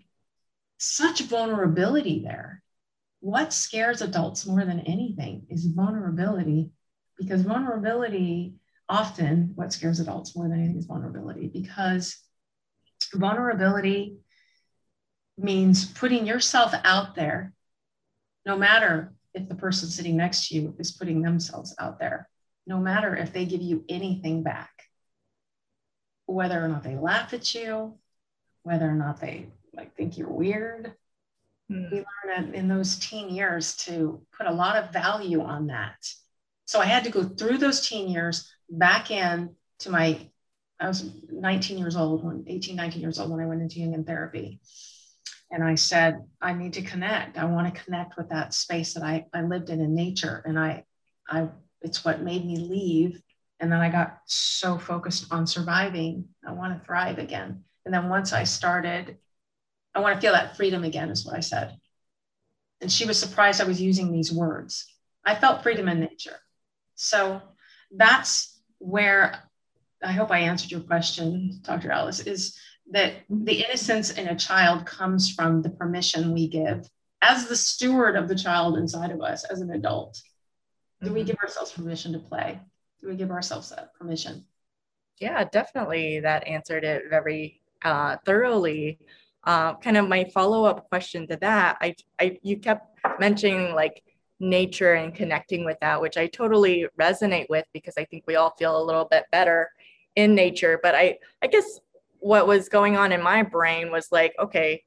such 0.79 1.23
vulnerability 1.23 2.23
there. 2.23 2.63
What 3.21 3.53
scares 3.53 4.03
adults 4.03 4.47
more 4.47 4.65
than 4.65 4.81
anything 4.81 5.47
is 5.49 5.67
vulnerability 5.67 6.71
because 7.19 7.43
vulnerability 7.43 8.55
often 8.89 9.53
what 9.55 9.73
scares 9.73 10.01
adults 10.01 10.35
more 10.35 10.49
than 10.49 10.59
anything 10.59 10.79
is 10.79 10.87
vulnerability 10.87 11.49
because 11.49 12.17
vulnerability 13.15 14.17
means 15.37 15.85
putting 15.85 16.27
yourself 16.27 16.73
out 16.85 17.15
there 17.15 17.53
no 18.47 18.57
matter 18.57 19.13
if 19.35 19.49
the 19.49 19.55
person 19.55 19.89
sitting 19.89 20.17
next 20.17 20.49
to 20.49 20.55
you 20.55 20.75
is 20.79 20.93
putting 20.93 21.21
themselves 21.23 21.75
out 21.79 21.99
there 21.99 22.29
no 22.67 22.79
matter 22.79 23.17
if 23.17 23.33
they 23.33 23.47
give 23.47 23.63
you 23.63 23.83
anything 23.89 24.43
back. 24.43 24.71
Whether 26.27 26.63
or 26.63 26.69
not 26.69 26.85
they 26.85 26.97
laugh 26.97 27.33
at 27.33 27.55
you 27.55 27.99
whether 28.63 28.87
or 28.87 28.95
not 28.95 29.19
they 29.19 29.47
like 29.75 29.97
think 29.97 30.19
you're 30.19 30.29
weird. 30.29 30.93
Mm. 31.73 31.91
we 31.91 32.05
learn 32.27 32.55
in 32.55 32.69
those 32.69 32.97
teen 32.97 33.29
years 33.29 33.77
to 33.77 34.21
put 34.37 34.47
a 34.47 34.53
lot 34.53 34.77
of 34.77 34.93
value 34.93 35.43
on 35.43 35.67
that 35.69 35.97
so 36.69 36.81
I 36.81 36.85
had 36.85 37.05
to 37.05 37.11
go 37.11 37.25
through 37.25 37.57
those 37.57 37.89
teen 37.89 38.11
years 38.11 38.53
back 38.69 39.11
in 39.11 39.57
to 39.79 39.91
my, 39.91 40.29
I 40.79 40.87
was 40.87 41.11
19 41.33 41.79
years 41.79 41.97
old, 41.97 42.23
when 42.23 42.45
18, 42.47 42.77
19 42.77 43.01
years 43.01 43.19
old 43.19 43.31
when 43.31 43.41
I 43.41 43.47
went 43.47 43.63
into 43.63 43.79
Jungian 43.79 44.07
therapy. 44.07 44.61
And 45.51 45.65
I 45.65 45.77
said, 45.77 46.19
I 46.43 46.53
need 46.53 46.75
to 46.75 46.83
connect. 46.83 47.39
I 47.39 47.47
want 47.47 47.75
to 47.75 47.83
connect 47.83 48.19
with 48.19 48.29
that 48.29 48.53
space 48.53 48.93
that 48.93 49.03
I, 49.03 49.25
I 49.33 49.41
lived 49.41 49.71
in 49.71 49.81
in 49.81 49.95
nature. 49.95 50.43
And 50.45 50.59
I, 50.59 50.85
I, 51.27 51.49
it's 51.81 52.05
what 52.05 52.21
made 52.21 52.45
me 52.45 52.59
leave. 52.59 53.19
And 53.61 53.73
then 53.73 53.81
I 53.81 53.89
got 53.89 54.19
so 54.27 54.77
focused 54.77 55.33
on 55.33 55.47
surviving. 55.47 56.27
I 56.47 56.53
want 56.53 56.79
to 56.79 56.85
thrive 56.85 57.19
again. 57.19 57.65
And 57.87 57.95
then 57.95 58.11
once 58.11 58.35
I 58.35 58.45
started, 58.45 59.17
I 59.95 60.01
want 60.01 60.17
to 60.17 60.21
feel 60.21 60.35
that 60.35 60.59
freedom 60.59 60.85
again, 60.85 61.09
is 61.09 61.25
what 61.25 61.35
I 61.35 61.41
said. 61.41 61.79
And 62.83 62.93
she 62.93 63.07
was 63.07 63.19
surprised 63.19 63.63
I 63.63 63.65
was 63.65 63.81
using 63.81 64.13
these 64.13 64.31
words. 64.31 64.85
I 65.25 65.35
felt 65.35 65.63
freedom 65.63 65.89
in 65.89 66.01
nature. 66.01 66.37
So 66.99 67.41
that's 67.97 68.61
where 68.79 69.45
I 70.03 70.13
hope 70.13 70.31
I 70.31 70.41
answered 70.41 70.71
your 70.71 70.81
question, 70.81 71.61
Dr. 71.63 71.91
Alice, 71.93 72.21
is 72.21 72.59
that 72.91 73.15
the 73.31 73.65
innocence 73.65 74.11
in 74.11 74.29
a 74.29 74.37
child 74.37 74.85
comes 74.85 75.33
from 75.33 75.63
the 75.63 75.71
permission 75.71 76.33
we 76.33 76.49
give 76.49 76.89
as 77.23 77.47
the 77.47 77.57
steward 77.57 78.17
of 78.17 78.29
the 78.29 78.35
child 78.35 78.77
inside 78.77 79.11
of 79.13 79.21
us 79.21 79.45
as 79.45 79.61
an 79.61 79.71
adult. 79.71 80.21
Do 81.03 81.13
we 81.13 81.23
Mhm. 81.23 81.27
give 81.27 81.37
ourselves 81.39 81.73
permission 81.73 82.13
to 82.15 82.19
play? 82.19 82.61
Do 83.01 83.09
we 83.09 83.17
give 83.17 83.31
ourselves 83.31 83.71
that 83.71 83.95
permission? 83.95 84.45
Yeah, 85.21 85.45
definitely. 85.45 86.21
That 86.21 86.47
answered 86.47 86.85
it 86.85 87.05
very 87.09 87.61
uh, 87.85 88.17
thoroughly. 88.25 88.99
Uh, 89.45 89.75
kind 89.77 89.97
of 89.97 90.09
my 90.09 90.25
follow-up 90.35 90.89
question 90.89 91.29
to 91.29 91.37
that, 91.37 91.79
I, 91.81 91.95
I, 92.19 92.39
you 92.43 92.57
kept 92.59 92.99
mentioning 93.21 93.73
like 93.73 94.03
nature 94.41 94.95
and 94.95 95.15
connecting 95.15 95.65
with 95.65 95.79
that, 95.81 96.01
which 96.01 96.17
I 96.17 96.27
totally 96.27 96.87
resonate 96.99 97.47
with 97.49 97.67
because 97.73 97.95
I 97.99 98.05
think 98.05 98.25
we 98.27 98.37
all 98.37 98.55
feel 98.59 98.81
a 98.81 98.85
little 98.85 99.05
bit 99.05 99.25
better 99.33 99.71
in 100.17 100.35
nature. 100.35 100.79
But 100.83 100.95
I, 100.95 101.19
I 101.43 101.47
guess 101.47 101.81
what 102.21 102.47
was 102.47 102.69
going 102.69 102.97
on 102.97 103.13
in 103.13 103.23
my 103.23 103.43
brain 103.43 103.91
was 103.91 104.09
like, 104.13 104.35
okay, 104.39 104.85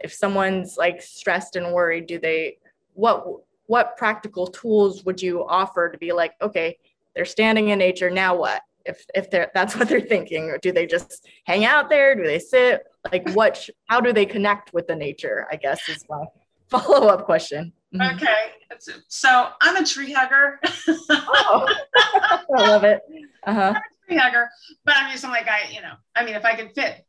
if 0.00 0.12
someone's 0.12 0.76
like 0.76 1.00
stressed 1.00 1.56
and 1.56 1.72
worried, 1.72 2.06
do 2.06 2.18
they, 2.18 2.58
what, 2.94 3.24
what 3.66 3.96
practical 3.96 4.46
tools 4.46 5.04
would 5.04 5.22
you 5.22 5.46
offer 5.46 5.88
to 5.88 5.98
be 5.98 6.12
like, 6.12 6.34
okay, 6.42 6.76
they're 7.14 7.24
standing 7.24 7.68
in 7.68 7.78
nature, 7.78 8.10
now 8.10 8.36
what? 8.36 8.62
if 8.84 9.06
if 9.14 9.30
they're 9.30 9.50
that's 9.54 9.76
what 9.76 9.88
they're 9.88 10.00
thinking 10.00 10.50
or 10.50 10.58
do 10.58 10.72
they 10.72 10.86
just 10.86 11.26
hang 11.44 11.64
out 11.64 11.88
there 11.88 12.14
do 12.14 12.22
they 12.22 12.38
sit 12.38 12.84
like 13.10 13.28
what 13.32 13.68
how 13.86 14.00
do 14.00 14.12
they 14.12 14.26
connect 14.26 14.72
with 14.72 14.86
the 14.86 14.96
nature 14.96 15.46
i 15.50 15.56
guess 15.56 15.88
is 15.88 16.04
my 16.08 16.24
follow-up 16.78 17.24
question. 17.24 17.72
Mhm. 17.94 18.14
Okay. 18.14 18.52
So 19.08 19.50
I'm 19.60 19.76
a 19.76 19.86
tree 19.86 20.12
hugger. 20.12 20.58
oh. 20.88 21.66
I 21.94 22.42
love 22.68 22.84
it. 22.84 23.02
Uh-huh. 23.46 23.60
I'm 23.60 23.76
a 23.76 24.06
tree 24.06 24.16
hugger, 24.16 24.48
but 24.84 24.96
I'm 24.96 25.12
just 25.12 25.24
like 25.24 25.48
I, 25.48 25.70
you 25.70 25.82
know, 25.82 25.94
I 26.16 26.24
mean, 26.24 26.34
if 26.34 26.44
I 26.44 26.54
could 26.54 26.72
fit, 26.74 27.04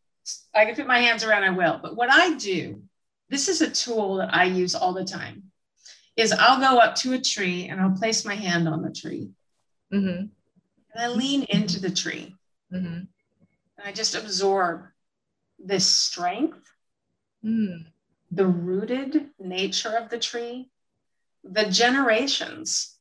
I 0.54 0.66
could 0.66 0.76
fit 0.76 0.88
my 0.88 1.00
hands 1.00 1.24
around, 1.24 1.44
I 1.44 1.50
will. 1.52 1.80
But 1.82 1.96
what 1.96 2.10
I 2.12 2.36
do, 2.36 2.82
this 3.30 3.48
is 3.48 3.62
a 3.62 3.70
tool 3.70 4.18
that 4.18 4.34
I 4.34 4.44
use 4.44 4.76
all 4.76 4.94
the 4.94 5.06
time, 5.06 5.44
is 6.16 6.32
I'll 6.32 6.60
go 6.60 6.78
up 6.80 6.96
to 6.98 7.14
a 7.14 7.20
tree 7.20 7.70
and 7.70 7.82
I'll 7.82 7.98
place 7.98 8.26
my 8.26 8.36
hand 8.36 8.68
on 8.68 8.82
the 8.82 8.92
tree. 8.92 9.30
Hmm 9.92 10.26
and 10.96 11.04
I 11.04 11.08
lean 11.08 11.44
into 11.50 11.80
the 11.80 11.90
tree. 11.90 12.36
Hmm 12.72 13.06
and 13.78 13.88
I 13.88 13.92
just 13.92 14.16
absorb 14.16 14.86
this 15.60 15.86
strength, 15.86 16.60
mm 17.44 17.86
the 18.34 18.48
rooted 18.48 19.30
nature 19.40 19.96
of 19.98 20.10
the 20.10 20.20
tree, 20.20 20.70
the 21.44 21.66
generations, 21.66 22.98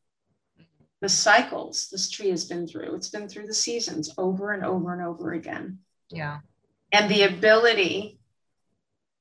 the 1.00 1.08
cycles 1.08 1.88
this 1.90 2.10
tree 2.10 2.30
has 2.30 2.44
been 2.44 2.66
through. 2.66 2.94
It's 2.94 3.08
been 3.08 3.28
through 3.28 3.46
the 3.46 3.54
seasons 3.54 4.12
over 4.18 4.52
and 4.52 4.64
over 4.64 4.92
and 4.92 5.02
over 5.02 5.32
again. 5.32 5.78
yeah 6.10 6.40
and 6.92 7.10
the 7.10 7.22
ability 7.22 8.18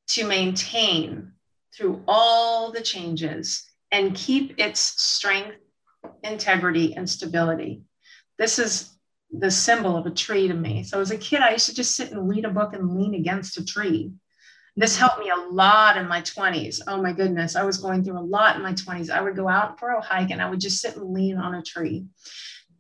to 0.07 0.27
maintain 0.27 1.31
through 1.75 2.03
all 2.07 2.71
the 2.71 2.81
changes 2.81 3.63
and 3.91 4.13
keep 4.13 4.59
its 4.59 4.81
strength, 4.81 5.57
integrity, 6.23 6.93
and 6.95 7.09
stability. 7.09 7.83
This 8.37 8.59
is 8.59 8.89
the 9.31 9.51
symbol 9.51 9.95
of 9.95 10.05
a 10.05 10.11
tree 10.11 10.49
to 10.49 10.53
me. 10.53 10.83
So 10.83 10.99
as 10.99 11.11
a 11.11 11.17
kid, 11.17 11.39
I 11.39 11.51
used 11.51 11.67
to 11.67 11.75
just 11.75 11.95
sit 11.95 12.11
and 12.11 12.27
read 12.27 12.43
a 12.43 12.49
book 12.49 12.73
and 12.73 12.97
lean 12.97 13.15
against 13.15 13.57
a 13.57 13.65
tree. 13.65 14.11
This 14.75 14.97
helped 14.97 15.19
me 15.19 15.29
a 15.29 15.51
lot 15.51 15.97
in 15.97 16.07
my 16.07 16.21
20s. 16.21 16.81
Oh 16.87 17.01
my 17.01 17.11
goodness, 17.11 17.55
I 17.55 17.63
was 17.63 17.77
going 17.77 18.03
through 18.03 18.19
a 18.19 18.21
lot 18.21 18.55
in 18.55 18.61
my 18.61 18.73
20s. 18.73 19.09
I 19.09 19.21
would 19.21 19.35
go 19.35 19.49
out 19.49 19.79
for 19.79 19.89
a 19.89 20.01
hike 20.01 20.31
and 20.31 20.41
I 20.41 20.49
would 20.49 20.61
just 20.61 20.81
sit 20.81 20.95
and 20.95 21.13
lean 21.13 21.37
on 21.37 21.55
a 21.55 21.61
tree. 21.61 22.05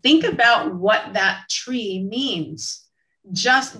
Think 0.01 0.23
about 0.23 0.73
what 0.73 1.13
that 1.13 1.43
tree 1.49 2.03
means. 2.09 2.87
Just 3.31 3.77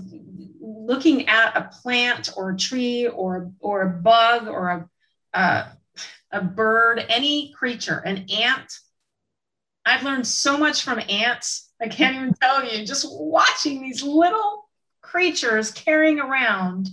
looking 0.59 1.27
at 1.27 1.55
a 1.57 1.69
plant 1.81 2.29
or 2.35 2.51
a 2.51 2.57
tree 2.57 3.07
or, 3.07 3.51
or 3.59 3.81
a 3.83 3.89
bug 3.89 4.47
or 4.47 4.69
a, 4.69 4.89
uh, 5.37 5.67
a 6.31 6.41
bird, 6.41 7.05
any 7.09 7.53
creature, 7.57 7.99
an 7.99 8.25
ant. 8.29 8.73
I've 9.85 10.03
learned 10.03 10.27
so 10.27 10.57
much 10.57 10.83
from 10.83 11.01
ants. 11.09 11.71
I 11.81 11.87
can't 11.87 12.15
even 12.15 12.33
tell 12.33 12.63
you, 12.63 12.85
just 12.85 13.07
watching 13.09 13.81
these 13.81 14.03
little 14.03 14.69
creatures 15.01 15.71
carrying 15.71 16.19
around, 16.19 16.87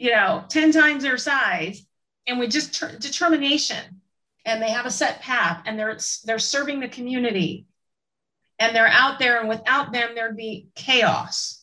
you 0.00 0.10
know, 0.10 0.42
10 0.48 0.72
times 0.72 1.02
their 1.02 1.18
size 1.18 1.86
and 2.26 2.40
with 2.40 2.50
just 2.50 2.74
ter- 2.74 2.96
determination. 2.96 4.00
And 4.46 4.62
they 4.62 4.70
have 4.70 4.86
a 4.86 4.90
set 4.90 5.20
path 5.20 5.62
and 5.66 5.78
they're, 5.78 5.98
they're 6.24 6.38
serving 6.38 6.80
the 6.80 6.88
community. 6.88 7.66
And 8.58 8.74
they're 8.74 8.88
out 8.88 9.18
there 9.18 9.38
and 9.38 9.48
without 9.48 9.92
them, 9.92 10.10
there'd 10.14 10.38
be 10.38 10.68
chaos. 10.74 11.62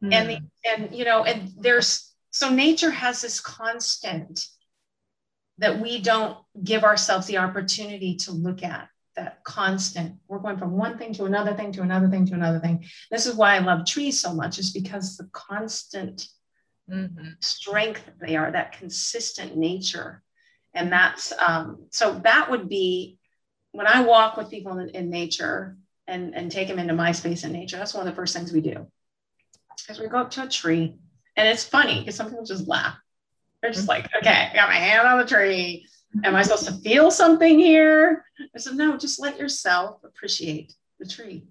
Hmm. 0.00 0.12
And 0.12 0.30
the 0.30 0.38
and 0.64 0.94
you 0.94 1.04
know 1.04 1.24
and 1.24 1.52
there's 1.58 2.14
so 2.30 2.50
nature 2.50 2.90
has 2.90 3.20
this 3.20 3.40
constant 3.40 4.46
that 5.58 5.80
we 5.80 6.00
don't 6.00 6.38
give 6.62 6.84
ourselves 6.84 7.26
the 7.26 7.38
opportunity 7.38 8.14
to 8.14 8.32
look 8.32 8.62
at 8.62 8.88
that 9.16 9.42
constant. 9.42 10.14
We're 10.28 10.38
going 10.38 10.58
from 10.58 10.76
one 10.76 10.98
thing 10.98 11.12
to 11.14 11.24
another 11.24 11.54
thing 11.54 11.72
to 11.72 11.82
another 11.82 12.08
thing 12.08 12.26
to 12.26 12.34
another 12.34 12.60
thing. 12.60 12.84
This 13.10 13.26
is 13.26 13.34
why 13.34 13.56
i 13.56 13.58
love 13.58 13.86
trees 13.86 14.20
so 14.20 14.32
much 14.32 14.58
is 14.60 14.70
because 14.70 15.16
the 15.16 15.28
constant 15.32 16.28
Mhm. 16.88 17.42
strength 17.42 18.10
they 18.20 18.36
are 18.36 18.50
that 18.50 18.72
consistent 18.72 19.56
nature 19.56 20.22
and 20.74 20.90
that's 20.90 21.32
um, 21.38 21.86
so 21.90 22.18
that 22.24 22.50
would 22.50 22.68
be 22.68 23.18
when 23.72 23.86
i 23.86 24.00
walk 24.00 24.36
with 24.36 24.50
people 24.50 24.78
in, 24.78 24.88
in 24.90 25.10
nature 25.10 25.76
and, 26.06 26.34
and 26.34 26.50
take 26.50 26.68
them 26.68 26.78
into 26.78 26.94
my 26.94 27.12
space 27.12 27.44
in 27.44 27.52
nature 27.52 27.76
that's 27.76 27.92
one 27.94 28.06
of 28.06 28.10
the 28.12 28.16
first 28.16 28.34
things 28.34 28.52
we 28.52 28.60
do 28.62 28.86
because 29.76 30.00
we 30.00 30.08
go 30.08 30.18
up 30.18 30.30
to 30.30 30.44
a 30.44 30.48
tree 30.48 30.94
and 31.36 31.46
it's 31.48 31.64
funny 31.64 32.00
because 32.00 32.14
some 32.14 32.30
people 32.30 32.44
just 32.44 32.66
laugh 32.66 32.96
they're 33.60 33.72
just 33.72 33.88
like 33.88 34.08
okay 34.16 34.48
i 34.50 34.54
got 34.54 34.68
my 34.70 34.74
hand 34.76 35.06
on 35.06 35.18
the 35.18 35.26
tree 35.26 35.86
am 36.24 36.34
i 36.34 36.42
supposed 36.42 36.66
to 36.66 36.72
feel 36.80 37.10
something 37.10 37.58
here 37.58 38.24
i 38.54 38.58
said 38.58 38.74
no 38.76 38.96
just 38.96 39.20
let 39.20 39.38
yourself 39.38 40.02
appreciate 40.04 40.72
the 40.98 41.06
tree 41.06 41.44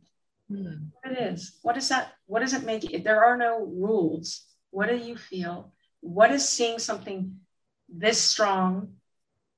Mhm. 0.50 0.92
what 1.04 1.12
it 1.12 1.18
is. 1.34 1.60
What 1.62 1.76
is 1.76 1.90
that? 1.90 2.14
What 2.26 2.40
does 2.40 2.54
it 2.54 2.64
make? 2.64 3.04
There 3.04 3.22
are 3.22 3.36
no 3.36 3.66
rules. 3.66 4.47
What 4.72 4.90
do 4.90 4.96
you 4.98 5.18
feel? 5.18 5.74
What 6.02 6.32
is 6.32 6.48
seeing 6.48 6.80
something 6.80 7.40
this 7.90 8.22
strong, 8.22 8.96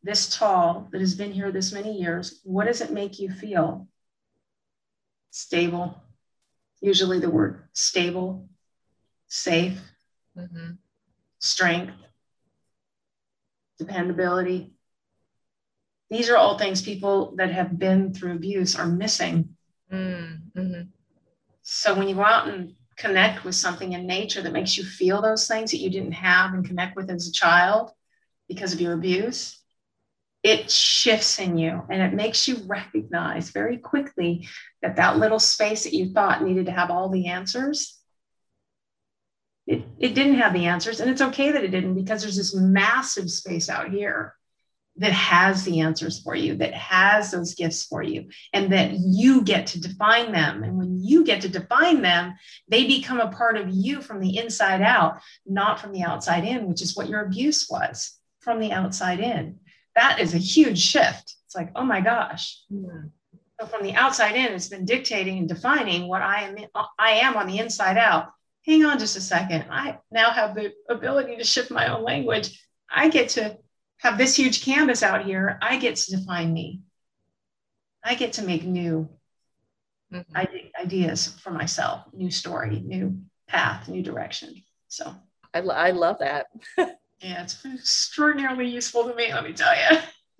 this 0.04 0.36
tall, 0.36 0.88
that 0.92 1.02
has 1.02 1.16
been 1.16 1.32
here 1.32 1.52
this 1.52 1.72
many 1.72 2.00
years? 2.00 2.42
What 2.44 2.66
does 2.66 2.82
it 2.82 2.92
make 2.92 3.20
you 3.20 3.32
feel? 3.32 3.88
Stable. 5.32 6.02
Usually 6.82 7.20
the 7.20 7.30
word 7.30 7.64
stable, 7.74 8.50
safe, 9.28 9.80
Mhm. 10.38 10.78
strength, 11.40 11.96
dependability. 13.78 14.74
These 16.10 16.30
are 16.30 16.38
all 16.38 16.58
things 16.58 16.82
people 16.82 17.36
that 17.36 17.52
have 17.52 17.78
been 17.78 18.14
through 18.14 18.34
abuse 18.34 18.76
are 18.76 18.88
missing. 18.88 19.56
Mm, 19.92 20.52
mhm. 20.54 20.92
So 21.62 21.96
when 21.96 22.08
you 22.08 22.16
go 22.16 22.24
out 22.24 22.48
and 22.48 22.76
connect 23.00 23.46
with 23.46 23.56
something 23.56 23.94
in 23.94 24.06
nature 24.06 24.42
that 24.42 24.54
makes 24.54 24.78
you 24.78 24.84
feel 24.84 25.22
those 25.22 25.48
things 25.48 25.72
that 25.72 25.78
you 25.78 25.90
didn't 25.90 26.12
have 26.12 26.54
and 26.54 26.66
connect 26.66 26.96
with 26.96 27.10
as 27.10 27.28
a 27.28 27.32
child 27.32 27.92
because 28.48 28.74
of 28.74 28.82
your 28.82 28.94
abuse, 28.94 29.60
it 30.44 30.70
shifts 30.70 31.40
in 31.40 31.58
you 31.58 31.82
and 31.90 32.02
it 32.02 32.14
makes 32.14 32.48
you 32.48 32.58
recognize 32.68 33.50
very 33.52 33.78
quickly 33.78 34.48
that 34.82 34.98
that 34.98 35.18
little 35.18 35.40
space 35.40 35.84
that 35.86 35.94
you 35.94 36.12
thought 36.12 36.44
needed 36.44 36.66
to 36.66 36.72
have 36.72 36.92
all 36.92 37.10
the 37.10 37.28
answers, 37.28 37.98
it, 39.66 39.84
it 39.98 40.14
didn't 40.14 40.36
have 40.40 40.54
the 40.54 40.66
answers. 40.66 41.00
And 41.00 41.10
it's 41.10 41.22
okay 41.22 41.52
that 41.52 41.64
it 41.64 41.72
didn't 41.72 41.96
because 41.96 42.22
there's 42.22 42.38
this 42.38 42.56
massive 42.56 43.30
space 43.30 43.70
out 43.70 43.90
here 43.90 44.36
that 45.00 45.14
has 45.14 45.64
the 45.64 45.80
answers 45.80 46.20
for 46.20 46.36
you, 46.36 46.56
that 46.56 46.74
has 46.74 47.32
those 47.32 47.56
gifts 47.56 47.86
for 47.86 48.04
you 48.04 48.28
and 48.54 48.72
that 48.72 48.92
you 48.92 49.42
get 49.42 49.68
to 49.68 49.82
define 49.82 50.32
them. 50.32 50.64
And 50.64 50.78
when 50.78 51.02
you 51.02 51.24
get 51.24 51.42
to 51.42 51.50
define 51.50 52.02
them, 52.02 52.36
they 52.68 52.86
become 52.86 53.20
a 53.20 53.32
part 53.32 53.58
of 53.58 53.70
you 53.70 54.02
from 54.02 54.20
the 54.20 54.38
inside 54.38 54.82
out, 54.82 55.20
not 55.46 55.80
from 55.80 55.94
the 55.94 56.04
outside 56.04 56.44
in, 56.44 56.68
which 56.68 56.82
is 56.82 56.96
what 56.96 57.10
your 57.10 57.22
abuse 57.22 57.68
was 57.70 58.18
from 58.42 58.60
the 58.60 58.72
outside 58.72 59.20
in. 59.20 59.60
That 59.96 60.20
is 60.20 60.34
a 60.34 60.38
huge 60.38 60.80
shift. 60.80 61.36
It's 61.46 61.56
like, 61.56 61.72
oh 61.76 61.84
my 61.84 62.02
gosh. 62.02 62.62
Mhm. 62.72 63.12
So 63.60 63.68
from 63.68 63.84
the 63.84 63.96
outside 63.96 64.36
in, 64.36 64.54
it's 64.54 64.70
been 64.70 64.86
dictating 64.86 65.40
and 65.40 65.48
defining 65.48 66.08
what 66.08 66.22
I 66.22 66.44
am. 66.44 66.58
I 66.98 67.12
am 67.12 67.36
on 67.36 67.48
the 67.48 67.60
inside 67.60 67.98
out. 67.98 68.32
Hang 68.66 68.86
on 68.86 69.00
just 69.00 69.18
a 69.18 69.22
second. 69.22 69.66
I 69.70 69.98
now 70.12 70.32
have 70.32 70.56
the 70.56 70.74
ability 70.90 71.38
to 71.38 71.44
shift 71.44 71.72
my 71.72 71.88
own 71.88 72.04
language. 72.04 72.66
I 72.90 73.10
get 73.10 73.30
to 73.30 73.58
have 74.00 74.18
this 74.18 74.36
huge 74.36 74.64
canvas 74.64 75.04
out 75.04 75.26
here. 75.26 75.58
I 75.62 75.78
get 75.78 75.96
to 75.98 76.18
define 76.18 76.54
me. 76.54 76.82
I 78.04 78.16
get 78.16 78.34
to 78.34 78.44
make 78.44 78.64
new 78.64 79.10
Mhm. 80.12 80.72
ideas 80.80 81.28
for 81.40 81.52
myself, 81.52 82.06
new 82.14 82.32
story, 82.32 82.80
new 82.80 83.22
path, 83.48 83.88
new 83.88 84.02
direction. 84.02 84.56
So 84.88 85.14
I, 85.54 85.60
lo- 85.60 85.76
I 85.76 85.92
love 85.92 86.18
that 86.20 86.48
yeah, 86.78 87.44
it's 87.44 87.64
extraordinarily 87.66 88.68
useful 88.68 89.04
to 89.10 89.16
me, 89.16 89.34
let 89.34 89.44
me 89.44 89.54
tell 89.54 89.74
you. 89.76 90.00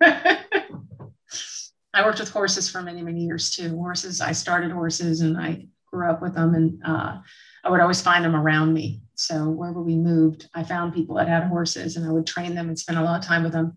I 1.92 2.04
worked 2.04 2.20
with 2.20 2.30
horses 2.30 2.70
for 2.70 2.82
many, 2.82 3.02
many 3.02 3.20
years 3.24 3.50
too. 3.50 3.76
Horses, 3.76 4.20
I 4.20 4.32
started 4.32 4.70
horses 4.70 5.20
and 5.20 5.36
I 5.38 5.66
grew 5.86 6.08
up 6.08 6.22
with 6.22 6.34
them. 6.34 6.54
And 6.54 6.82
uh, 6.84 7.20
I 7.64 7.70
would 7.70 7.80
always 7.80 8.00
find 8.00 8.24
them 8.24 8.36
around 8.36 8.72
me. 8.72 9.02
So 9.14 9.50
wherever 9.50 9.82
we 9.82 9.96
moved, 9.96 10.48
I 10.54 10.64
found 10.64 10.94
people 10.94 11.16
that 11.16 11.28
had 11.28 11.44
horses 11.44 11.96
and 11.96 12.06
I 12.06 12.12
would 12.12 12.26
train 12.26 12.54
them 12.54 12.68
and 12.68 12.78
spend 12.78 12.98
a 12.98 13.02
lot 13.02 13.20
of 13.20 13.26
time 13.26 13.42
with 13.42 13.52
them. 13.52 13.76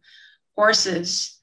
Horses 0.55 1.39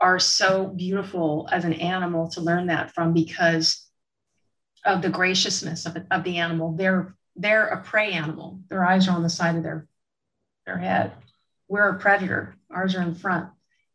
are 0.00 0.18
so 0.18 0.68
beautiful 0.68 1.48
as 1.52 1.64
an 1.64 1.74
animal 1.74 2.28
to 2.30 2.40
learn 2.40 2.68
that 2.68 2.94
from 2.94 3.12
because 3.12 3.86
of 4.84 5.02
the 5.02 5.10
graciousness 5.10 5.86
of, 5.86 5.96
of 6.10 6.24
the 6.24 6.38
animal. 6.38 6.72
They're 6.72 7.14
they're 7.36 7.66
a 7.66 7.82
prey 7.82 8.12
animal. 8.12 8.60
Their 8.68 8.84
eyes 8.84 9.06
are 9.06 9.12
on 9.12 9.22
the 9.22 9.30
side 9.30 9.56
of 9.56 9.62
their 9.62 9.86
their 10.66 10.78
head. 10.78 11.12
We're 11.68 11.88
a 11.88 11.98
predator. 11.98 12.56
Ours 12.70 12.94
are 12.94 13.02
in 13.02 13.14
front. 13.14 13.50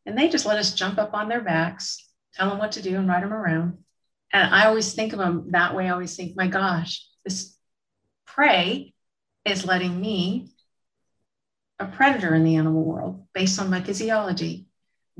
And 0.05 0.17
they 0.17 0.29
just 0.29 0.45
let 0.45 0.57
us 0.57 0.75
jump 0.75 0.97
up 0.97 1.13
on 1.13 1.29
their 1.29 1.41
backs, 1.41 2.09
tell 2.33 2.49
them 2.49 2.59
what 2.59 2.73
to 2.73 2.81
do 2.81 2.95
and 2.97 3.07
ride 3.07 3.23
them 3.23 3.33
around. 3.33 3.77
And 4.31 4.53
I 4.53 4.65
always 4.65 4.93
think 4.93 5.13
of 5.13 5.19
them 5.19 5.51
that 5.51 5.75
way. 5.75 5.87
I 5.87 5.91
always 5.91 6.15
think, 6.15 6.35
my 6.35 6.47
gosh, 6.47 7.05
this 7.23 7.52
prey 8.33 8.93
is 9.45 9.65
letting 9.65 9.99
me, 9.99 10.49
a 11.79 11.85
predator 11.85 12.33
in 12.33 12.43
the 12.43 12.55
animal 12.55 12.83
world, 12.83 13.25
based 13.33 13.59
on 13.59 13.69
my 13.69 13.81
physiology, 13.81 14.67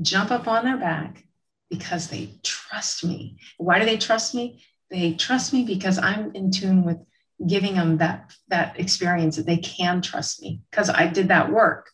jump 0.00 0.30
up 0.30 0.48
on 0.48 0.64
their 0.64 0.76
back 0.76 1.24
because 1.70 2.08
they 2.08 2.30
trust 2.42 3.04
me. 3.04 3.38
Why 3.56 3.78
do 3.78 3.84
they 3.84 3.98
trust 3.98 4.34
me? 4.34 4.64
They 4.90 5.14
trust 5.14 5.52
me 5.52 5.64
because 5.64 5.98
I'm 5.98 6.34
in 6.34 6.50
tune 6.50 6.84
with 6.84 6.98
giving 7.46 7.74
them 7.74 7.98
that, 7.98 8.32
that 8.48 8.78
experience 8.78 9.36
that 9.36 9.46
they 9.46 9.58
can 9.58 10.02
trust 10.02 10.42
me 10.42 10.62
because 10.70 10.88
I 10.88 11.06
did 11.06 11.28
that 11.28 11.52
work. 11.52 11.90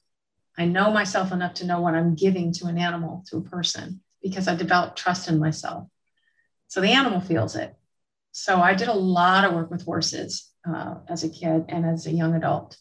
I 0.56 0.64
know 0.66 0.90
myself 0.90 1.32
enough 1.32 1.54
to 1.54 1.66
know 1.66 1.80
what 1.80 1.94
I'm 1.94 2.14
giving 2.14 2.52
to 2.54 2.66
an 2.66 2.78
animal, 2.78 3.24
to 3.28 3.38
a 3.38 3.42
person, 3.42 4.00
because 4.22 4.48
I 4.48 4.54
developed 4.54 4.98
trust 4.98 5.28
in 5.28 5.38
myself. 5.38 5.88
So 6.68 6.80
the 6.80 6.90
animal 6.90 7.20
feels 7.20 7.56
it. 7.56 7.74
So 8.32 8.60
I 8.60 8.74
did 8.74 8.88
a 8.88 8.94
lot 8.94 9.44
of 9.44 9.54
work 9.54 9.70
with 9.70 9.84
horses 9.84 10.49
uh, 10.68 10.96
as 11.08 11.24
a 11.24 11.28
kid 11.28 11.66
and 11.68 11.84
as 11.84 12.06
a 12.06 12.12
young 12.12 12.34
adult. 12.34 12.76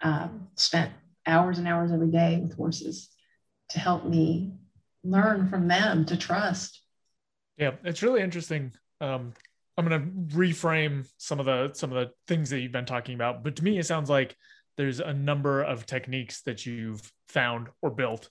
Um, 0.00 0.48
spent 0.56 0.92
hours 1.26 1.58
and 1.58 1.68
hours 1.68 1.92
every 1.92 2.10
day 2.10 2.40
with 2.42 2.56
horses 2.56 3.08
to 3.70 3.78
help 3.78 4.04
me 4.04 4.52
learn 5.04 5.48
from 5.48 5.68
them 5.68 6.04
to 6.06 6.16
trust. 6.16 6.80
Yeah, 7.56 7.72
it's 7.84 8.02
really 8.02 8.20
interesting. 8.20 8.72
Um, 9.00 9.32
I'm 9.76 9.86
going 9.86 10.00
to 10.00 10.36
reframe 10.36 11.08
some 11.18 11.40
of 11.40 11.46
the 11.46 11.70
some 11.74 11.92
of 11.92 11.96
the 11.96 12.12
things 12.26 12.50
that 12.50 12.60
you've 12.60 12.72
been 12.72 12.84
talking 12.84 13.14
about, 13.14 13.42
but 13.42 13.56
to 13.56 13.64
me, 13.64 13.78
it 13.78 13.86
sounds 13.86 14.10
like 14.10 14.36
there's 14.76 15.00
a 15.00 15.12
number 15.12 15.62
of 15.62 15.86
techniques 15.86 16.42
that 16.42 16.66
you've 16.66 17.10
found 17.28 17.68
or 17.80 17.90
built 17.90 18.28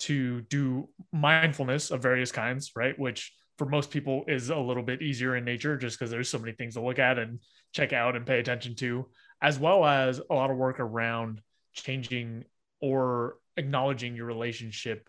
to 0.00 0.42
do 0.42 0.88
mindfulness 1.12 1.90
of 1.90 2.02
various 2.02 2.32
kinds, 2.32 2.72
right? 2.74 2.98
Which 2.98 3.32
for 3.58 3.66
most 3.66 3.90
people 3.90 4.24
is 4.26 4.48
a 4.48 4.56
little 4.56 4.82
bit 4.82 5.02
easier 5.02 5.36
in 5.36 5.44
nature 5.44 5.76
just 5.76 5.98
because 5.98 6.10
there's 6.10 6.28
so 6.28 6.38
many 6.38 6.52
things 6.52 6.74
to 6.74 6.80
look 6.80 6.98
at 6.98 7.18
and 7.18 7.40
check 7.72 7.92
out 7.92 8.16
and 8.16 8.26
pay 8.26 8.38
attention 8.38 8.74
to, 8.76 9.06
as 9.40 9.58
well 9.58 9.84
as 9.84 10.20
a 10.30 10.34
lot 10.34 10.50
of 10.50 10.56
work 10.56 10.80
around 10.80 11.40
changing 11.72 12.44
or 12.80 13.36
acknowledging 13.56 14.16
your 14.16 14.26
relationship 14.26 15.08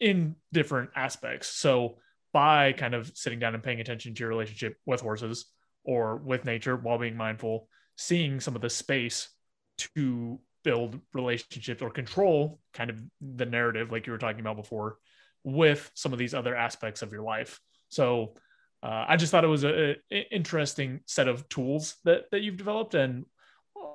in 0.00 0.36
different 0.52 0.90
aspects. 0.96 1.48
So, 1.48 1.98
by 2.32 2.72
kind 2.72 2.94
of 2.94 3.12
sitting 3.14 3.38
down 3.38 3.54
and 3.54 3.62
paying 3.62 3.80
attention 3.80 4.14
to 4.14 4.20
your 4.20 4.30
relationship 4.30 4.76
with 4.86 5.02
horses 5.02 5.46
or 5.84 6.16
with 6.16 6.46
nature 6.46 6.76
while 6.76 6.98
being 6.98 7.16
mindful, 7.16 7.68
seeing 7.96 8.40
some 8.40 8.56
of 8.56 8.62
the 8.62 8.70
space 8.70 9.28
to 9.76 10.40
build 10.64 10.98
relationships 11.12 11.82
or 11.82 11.90
control 11.90 12.58
kind 12.72 12.88
of 12.88 13.02
the 13.20 13.44
narrative, 13.44 13.90
like 13.90 14.06
you 14.06 14.12
were 14.12 14.18
talking 14.18 14.40
about 14.40 14.56
before, 14.56 14.96
with 15.44 15.90
some 15.94 16.12
of 16.12 16.18
these 16.18 16.34
other 16.34 16.54
aspects 16.54 17.02
of 17.02 17.12
your 17.12 17.22
life. 17.22 17.60
So 17.88 18.34
uh, 18.82 19.04
I 19.08 19.16
just 19.16 19.30
thought 19.30 19.44
it 19.44 19.48
was 19.48 19.64
an 19.64 19.96
interesting 20.10 21.00
set 21.06 21.28
of 21.28 21.48
tools 21.48 21.96
that 22.04 22.30
that 22.32 22.40
you've 22.40 22.56
developed, 22.56 22.94
and 22.94 23.24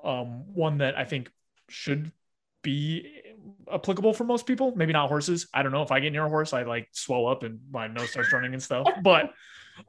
um, 0.03 0.53
one 0.53 0.77
that 0.77 0.97
I 0.97 1.03
think 1.03 1.29
should 1.69 2.11
be 2.61 3.21
applicable 3.71 4.13
for 4.13 4.23
most 4.23 4.45
people. 4.45 4.73
Maybe 4.75 4.93
not 4.93 5.09
horses. 5.09 5.47
I 5.53 5.61
don't 5.63 5.71
know 5.71 5.83
if 5.83 5.91
I 5.91 5.99
get 5.99 6.11
near 6.11 6.25
a 6.25 6.29
horse, 6.29 6.53
I 6.53 6.63
like 6.63 6.87
swell 6.91 7.27
up 7.27 7.43
and 7.43 7.59
my 7.71 7.87
nose 7.87 8.11
starts 8.11 8.31
running 8.31 8.53
and 8.53 8.63
stuff. 8.63 8.87
But 9.03 9.31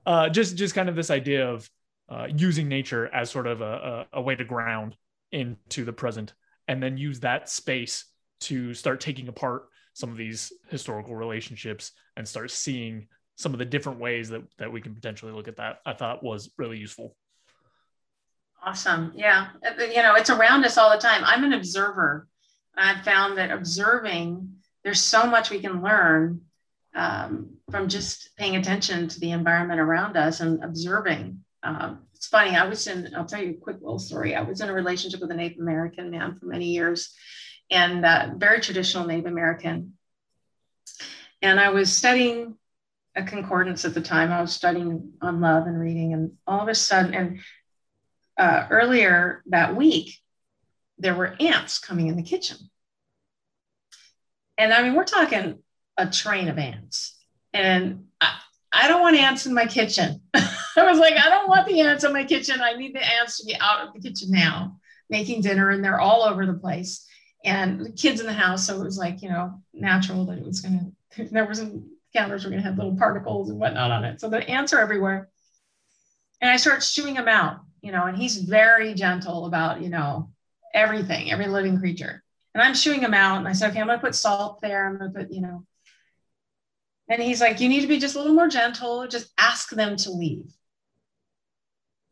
uh, 0.04 0.28
just 0.28 0.56
just 0.56 0.74
kind 0.74 0.88
of 0.88 0.96
this 0.96 1.10
idea 1.10 1.48
of 1.48 1.68
uh, 2.08 2.26
using 2.34 2.68
nature 2.68 3.06
as 3.12 3.30
sort 3.30 3.46
of 3.46 3.60
a, 3.60 4.06
a, 4.12 4.18
a 4.18 4.22
way 4.22 4.34
to 4.34 4.44
ground 4.44 4.96
into 5.30 5.84
the 5.84 5.92
present, 5.92 6.34
and 6.66 6.82
then 6.82 6.96
use 6.96 7.20
that 7.20 7.48
space 7.48 8.04
to 8.40 8.74
start 8.74 9.00
taking 9.00 9.28
apart 9.28 9.66
some 9.94 10.10
of 10.10 10.16
these 10.16 10.52
historical 10.68 11.16
relationships 11.16 11.92
and 12.16 12.26
start 12.26 12.50
seeing 12.50 13.08
some 13.38 13.52
of 13.52 13.58
the 13.58 13.64
different 13.64 14.00
ways 14.00 14.28
that, 14.28 14.42
that 14.58 14.72
we 14.72 14.80
can 14.80 14.94
potentially 14.94 15.32
look 15.32 15.48
at 15.48 15.56
that 15.56 15.80
i 15.86 15.92
thought 15.92 16.22
was 16.22 16.50
really 16.58 16.78
useful. 16.78 17.16
Awesome. 18.60 19.12
Yeah. 19.14 19.48
Uh, 19.64 19.84
you 19.84 20.02
know 20.02 20.16
it's 20.16 20.30
around 20.30 20.64
us 20.64 20.76
all 20.76 20.90
the 20.90 20.98
time. 20.98 21.22
I'm 21.24 21.44
an 21.44 21.52
observer. 21.52 22.26
I've 22.76 23.04
found 23.04 23.38
that 23.38 23.52
observing 23.52 24.56
there's 24.82 25.00
so 25.00 25.26
much 25.26 25.50
we 25.50 25.60
can 25.60 25.80
learn 25.80 26.40
um, 26.94 27.50
from 27.70 27.88
just 27.88 28.36
paying 28.36 28.56
attention 28.56 29.06
to 29.08 29.20
the 29.20 29.30
environment 29.30 29.80
around 29.80 30.16
us 30.16 30.40
and 30.40 30.62
observing. 30.64 31.44
Um, 31.62 32.00
it's 32.14 32.26
funny 32.26 32.56
i 32.56 32.66
was 32.66 32.86
in 32.88 33.14
i'll 33.14 33.24
tell 33.24 33.42
you 33.42 33.50
a 33.50 33.64
quick 33.64 33.76
little 33.80 34.00
story. 34.00 34.34
I 34.34 34.42
was 34.42 34.60
in 34.60 34.68
a 34.68 34.72
relationship 34.72 35.20
with 35.20 35.30
a 35.30 35.34
native 35.34 35.60
american 35.60 36.10
man 36.10 36.34
for 36.34 36.46
many 36.46 36.66
years 36.66 37.14
and 37.70 38.04
uh, 38.04 38.30
very 38.36 38.60
traditional 38.60 39.06
Native 39.06 39.26
American. 39.26 39.94
And 41.42 41.60
I 41.60 41.70
was 41.70 41.94
studying 41.94 42.56
a 43.18 43.22
concordance 43.24 43.84
at 43.84 43.94
the 43.94 44.00
time. 44.00 44.32
I 44.32 44.40
was 44.40 44.54
studying 44.54 45.12
on 45.20 45.40
love 45.40 45.66
and 45.66 45.78
reading, 45.78 46.12
and 46.12 46.32
all 46.46 46.60
of 46.60 46.68
a 46.68 46.74
sudden, 46.74 47.14
and 47.14 47.40
uh, 48.38 48.66
earlier 48.70 49.42
that 49.46 49.76
week, 49.76 50.18
there 50.98 51.14
were 51.14 51.34
ants 51.40 51.78
coming 51.78 52.06
in 52.06 52.16
the 52.16 52.22
kitchen. 52.22 52.56
And 54.56 54.72
I 54.72 54.82
mean, 54.82 54.94
we're 54.94 55.04
talking 55.04 55.58
a 55.96 56.06
train 56.08 56.48
of 56.48 56.58
ants. 56.58 57.16
And 57.52 58.06
I, 58.20 58.38
I 58.72 58.88
don't 58.88 59.02
want 59.02 59.16
ants 59.16 59.46
in 59.46 59.54
my 59.54 59.66
kitchen. 59.66 60.20
I 60.34 60.84
was 60.84 60.98
like, 60.98 61.14
I 61.14 61.28
don't 61.28 61.48
want 61.48 61.66
the 61.66 61.80
ants 61.80 62.04
in 62.04 62.12
my 62.12 62.24
kitchen. 62.24 62.60
I 62.60 62.74
need 62.74 62.94
the 62.94 63.04
ants 63.04 63.38
to 63.38 63.46
be 63.46 63.56
out 63.60 63.86
of 63.86 63.94
the 63.94 64.00
kitchen 64.00 64.30
now, 64.30 64.78
making 65.10 65.42
dinner, 65.42 65.70
and 65.70 65.84
they're 65.84 66.00
all 66.00 66.22
over 66.22 66.46
the 66.46 66.54
place 66.54 67.04
and 67.44 67.84
the 67.84 67.90
kids 67.90 68.20
in 68.20 68.26
the 68.26 68.32
house. 68.32 68.66
So 68.66 68.80
it 68.80 68.84
was 68.84 68.98
like, 68.98 69.22
you 69.22 69.28
know, 69.28 69.60
natural 69.72 70.26
that 70.26 70.38
it 70.38 70.44
was 70.44 70.60
going 70.60 70.94
to, 71.16 71.24
there 71.24 71.46
was 71.46 71.58
some 71.58 71.88
counters 72.14 72.44
were 72.44 72.50
going 72.50 72.62
to 72.62 72.68
have 72.68 72.78
little 72.78 72.96
particles 72.96 73.50
and 73.50 73.58
whatnot 73.58 73.90
on 73.90 74.04
it. 74.04 74.20
So 74.20 74.28
the 74.28 74.48
ants 74.48 74.72
are 74.72 74.80
everywhere. 74.80 75.28
And 76.40 76.50
I 76.50 76.56
start 76.56 76.82
shooing 76.82 77.14
them 77.14 77.28
out, 77.28 77.60
you 77.82 77.92
know, 77.92 78.04
and 78.04 78.16
he's 78.16 78.38
very 78.38 78.94
gentle 78.94 79.46
about, 79.46 79.82
you 79.82 79.88
know, 79.88 80.30
everything, 80.72 81.32
every 81.32 81.48
living 81.48 81.78
creature. 81.78 82.22
And 82.54 82.62
I'm 82.62 82.74
shooing 82.74 83.00
him 83.00 83.14
out. 83.14 83.38
And 83.38 83.48
I 83.48 83.52
said, 83.52 83.70
okay, 83.70 83.80
I'm 83.80 83.86
going 83.86 83.98
to 83.98 84.04
put 84.04 84.14
salt 84.14 84.60
there. 84.60 84.86
I'm 84.86 84.98
going 84.98 85.12
to 85.12 85.18
put, 85.18 85.32
you 85.32 85.40
know, 85.40 85.64
and 87.08 87.22
he's 87.22 87.40
like, 87.40 87.60
you 87.60 87.68
need 87.68 87.80
to 87.80 87.86
be 87.86 87.98
just 87.98 88.16
a 88.16 88.18
little 88.18 88.34
more 88.34 88.48
gentle. 88.48 89.06
Just 89.08 89.32
ask 89.38 89.70
them 89.70 89.96
to 89.96 90.10
leave. 90.10 90.44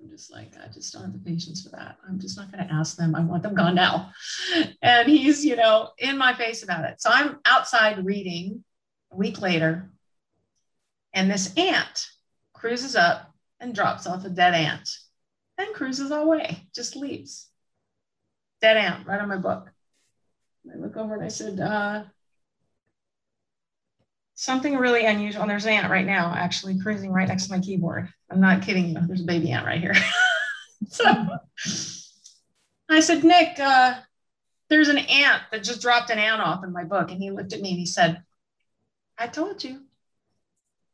I'm 0.01 0.11
just 0.11 0.32
like, 0.32 0.53
I 0.62 0.68
just 0.68 0.92
don't 0.92 1.03
have 1.03 1.12
the 1.12 1.18
patience 1.18 1.62
for 1.62 1.70
that. 1.70 1.97
I'm 2.09 2.18
just 2.18 2.36
not 2.36 2.51
going 2.51 2.66
to 2.66 2.72
ask 2.72 2.97
them. 2.97 3.14
I 3.14 3.20
want 3.20 3.42
them 3.42 3.55
gone 3.55 3.74
now. 3.74 4.12
And 4.82 5.09
he's, 5.09 5.44
you 5.44 5.57
know, 5.57 5.90
in 5.99 6.16
my 6.16 6.32
face 6.34 6.62
about 6.62 6.84
it. 6.84 7.01
So 7.01 7.11
I'm 7.12 7.38
outside 7.44 8.05
reading 8.05 8.64
week 9.17 9.41
later, 9.41 9.91
and 11.12 11.31
this 11.31 11.57
ant 11.57 12.09
cruises 12.53 12.97
up 12.97 13.33
and 13.61 13.75
drops 13.75 14.07
off 14.07 14.25
a 14.25 14.29
dead 14.29 14.55
ant 14.55 14.89
and 15.59 15.75
cruises 15.75 16.11
away, 16.11 16.69
just 16.75 16.97
leaves. 16.97 17.49
Dead 18.61 18.77
ant 18.77 19.07
right 19.07 19.21
on 19.21 19.29
my 19.29 19.37
book. 19.37 19.71
I 20.71 20.77
look 20.77 20.97
over 20.97 21.14
and 21.14 21.25
I 21.25 21.29
said, 21.29 21.61
uh, 21.61 22.05
something 24.35 24.77
really 24.77 25.07
unusual. 25.07 25.43
And 25.43 25.51
There's 25.51 25.64
an 25.64 25.73
ant 25.73 25.91
right 25.91 26.07
now, 26.07 26.33
actually 26.35 26.79
cruising 26.79 27.12
right 27.12 27.29
next 27.29 27.47
to 27.47 27.53
my 27.53 27.61
keyboard. 27.61 28.09
I'm 28.31 28.41
not 28.41 28.62
kidding 28.62 28.89
you. 28.89 28.99
There's 29.07 29.23
a 29.23 29.27
baby 29.27 29.51
ant 29.51 29.67
right 29.67 29.81
here. 29.81 29.95
so 30.89 31.05
I 32.89 33.01
said, 33.01 33.25
Nick, 33.25 33.59
uh, 33.59 33.95
there's 34.69 34.89
an 34.89 34.99
ant 34.99 35.43
that 35.51 35.64
just 35.64 35.81
dropped 35.81 36.11
an 36.11 36.19
ant 36.19 36.41
off 36.41 36.64
in 36.64 36.73
my 36.73 36.85
book. 36.85 37.11
And 37.11 37.21
he 37.21 37.31
looked 37.31 37.53
at 37.53 37.61
me 37.61 37.71
and 37.71 37.79
he 37.79 37.87
said, 37.87 38.23
I 39.19 39.27
told 39.27 39.64
you, 39.64 39.83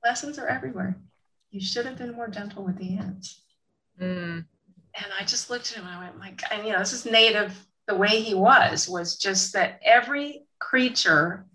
lessons 0.05 0.39
are 0.39 0.47
everywhere. 0.47 0.97
You 1.51 1.61
should 1.61 1.87
have 1.87 1.99
been 1.99 2.15
more 2.15 2.29
gentle 2.29 2.65
with 2.65 2.79
the 2.79 2.97
ants. 2.97 3.43
Mm. 4.01 4.45
And 4.95 5.07
I 5.19 5.25
just 5.25 5.51
looked 5.51 5.71
at 5.73 5.79
him 5.79 5.87
and 5.87 5.95
I 5.95 6.05
went, 6.05 6.19
my 6.19 6.31
God, 6.31 6.49
and 6.53 6.67
you 6.67 6.73
know, 6.73 6.79
this 6.79 6.93
is 6.93 7.05
native. 7.05 7.55
The 7.89 7.97
way 7.97 8.21
he 8.21 8.35
was 8.35 8.89
was 8.89 9.17
just 9.17 9.53
that 9.55 9.81
every 9.85 10.45
creature 10.59 11.47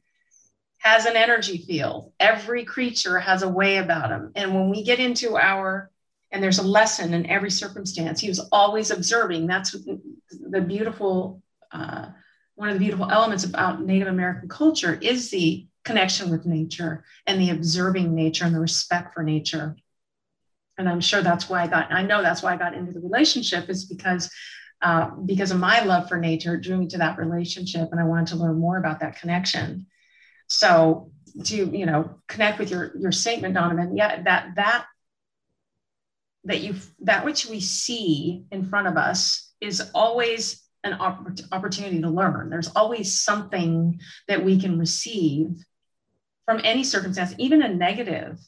has 0.79 1.05
an 1.05 1.15
energy 1.15 1.57
field. 1.57 2.11
Every 2.19 2.65
creature 2.65 3.19
has 3.19 3.43
a 3.43 3.49
way 3.49 3.77
about 3.77 4.11
him. 4.11 4.31
And 4.35 4.53
when 4.53 4.69
we 4.69 4.83
get 4.83 4.99
into 4.99 5.37
our, 5.37 5.89
and 6.31 6.43
there's 6.43 6.59
a 6.59 6.63
lesson 6.63 7.13
in 7.13 7.25
every 7.27 7.49
circumstance, 7.49 8.19
he 8.19 8.27
was 8.27 8.47
always 8.51 8.91
observing. 8.91 9.47
That's 9.47 9.71
the 9.71 10.61
beautiful, 10.61 11.41
uh, 11.71 12.07
one 12.55 12.69
of 12.69 12.75
the 12.75 12.79
beautiful 12.79 13.09
elements 13.09 13.43
about 13.43 13.81
Native 13.81 14.07
American 14.07 14.49
culture 14.49 14.97
is 15.01 15.29
the 15.29 15.65
connection 15.87 16.29
with 16.29 16.45
nature 16.45 17.03
and 17.25 17.41
the 17.41 17.49
observing 17.49 18.13
nature 18.13 18.45
and 18.45 18.53
the 18.53 18.59
respect 18.59 19.13
for 19.13 19.23
nature. 19.23 19.75
and 20.77 20.87
I'm 20.87 21.01
sure 21.01 21.23
that's 21.23 21.49
why 21.49 21.63
I 21.63 21.67
got, 21.67 21.91
I 21.91 22.03
know 22.03 22.21
that's 22.21 22.43
why 22.43 22.53
I 22.53 22.57
got 22.57 22.75
into 22.75 22.91
the 22.91 22.99
relationship 22.99 23.69
is 23.69 23.85
because, 23.85 24.29
uh, 24.81 25.09
because 25.25 25.49
of 25.51 25.59
my 25.59 25.83
love 25.83 26.07
for 26.07 26.17
nature 26.19 26.55
drew 26.57 26.77
me 26.77 26.87
to 26.89 26.99
that 26.99 27.17
relationship 27.17 27.89
and 27.91 27.99
I 27.99 28.03
wanted 28.03 28.27
to 28.27 28.35
learn 28.35 28.59
more 28.59 28.77
about 28.77 28.99
that 28.99 29.19
connection. 29.19 29.87
So 30.47 31.11
to, 31.45 31.55
you 31.55 31.85
know, 31.85 32.19
connect 32.27 32.59
with 32.59 32.69
your, 32.69 32.91
your 32.97 33.11
statement, 33.11 33.55
Donovan, 33.55 33.97
yeah, 33.97 34.21
that, 34.23 34.55
that, 34.55 34.85
that 36.43 36.61
you, 36.61 36.75
that 37.01 37.25
which 37.25 37.47
we 37.47 37.59
see 37.59 38.45
in 38.51 38.65
front 38.65 38.87
of 38.87 38.97
us 38.97 39.51
is 39.59 39.89
always 39.95 40.67
an 40.83 40.93
opportunity 41.51 42.01
to 42.01 42.09
learn. 42.09 42.49
There's 42.49 42.71
always 42.75 43.19
something 43.19 43.99
that 44.27 44.45
we 44.45 44.59
can 44.59 44.77
receive 44.79 45.47
from 46.47 46.61
any 46.63 46.83
circumstance, 46.83 47.35
even 47.37 47.61
a 47.61 47.69
negative 47.69 48.39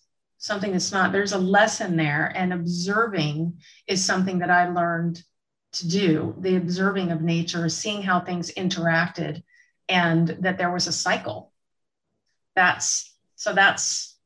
something 0.42 0.72
that's 0.72 0.94
not 0.94 1.12
there's 1.12 1.34
a 1.34 1.38
lesson 1.38 1.98
there 1.98 2.32
and 2.34 2.54
observing 2.54 3.60
is 3.88 4.06
something 4.06 4.40
that 4.40 4.50
i 4.50 4.70
learned 4.70 5.22
to 5.72 5.88
do. 5.88 6.36
The 6.40 6.56
observing 6.56 7.12
of 7.12 7.22
nature 7.22 7.70
seeing 7.70 8.02
how 8.02 8.20
things 8.20 8.52
interacted 8.52 9.44
and 9.88 10.28
that 10.40 10.58
there 10.58 10.72
was 10.72 10.88
a 10.88 10.92
cycle. 10.92 11.52
That's 12.56 13.16
so 13.36 13.54
that's 13.54 14.18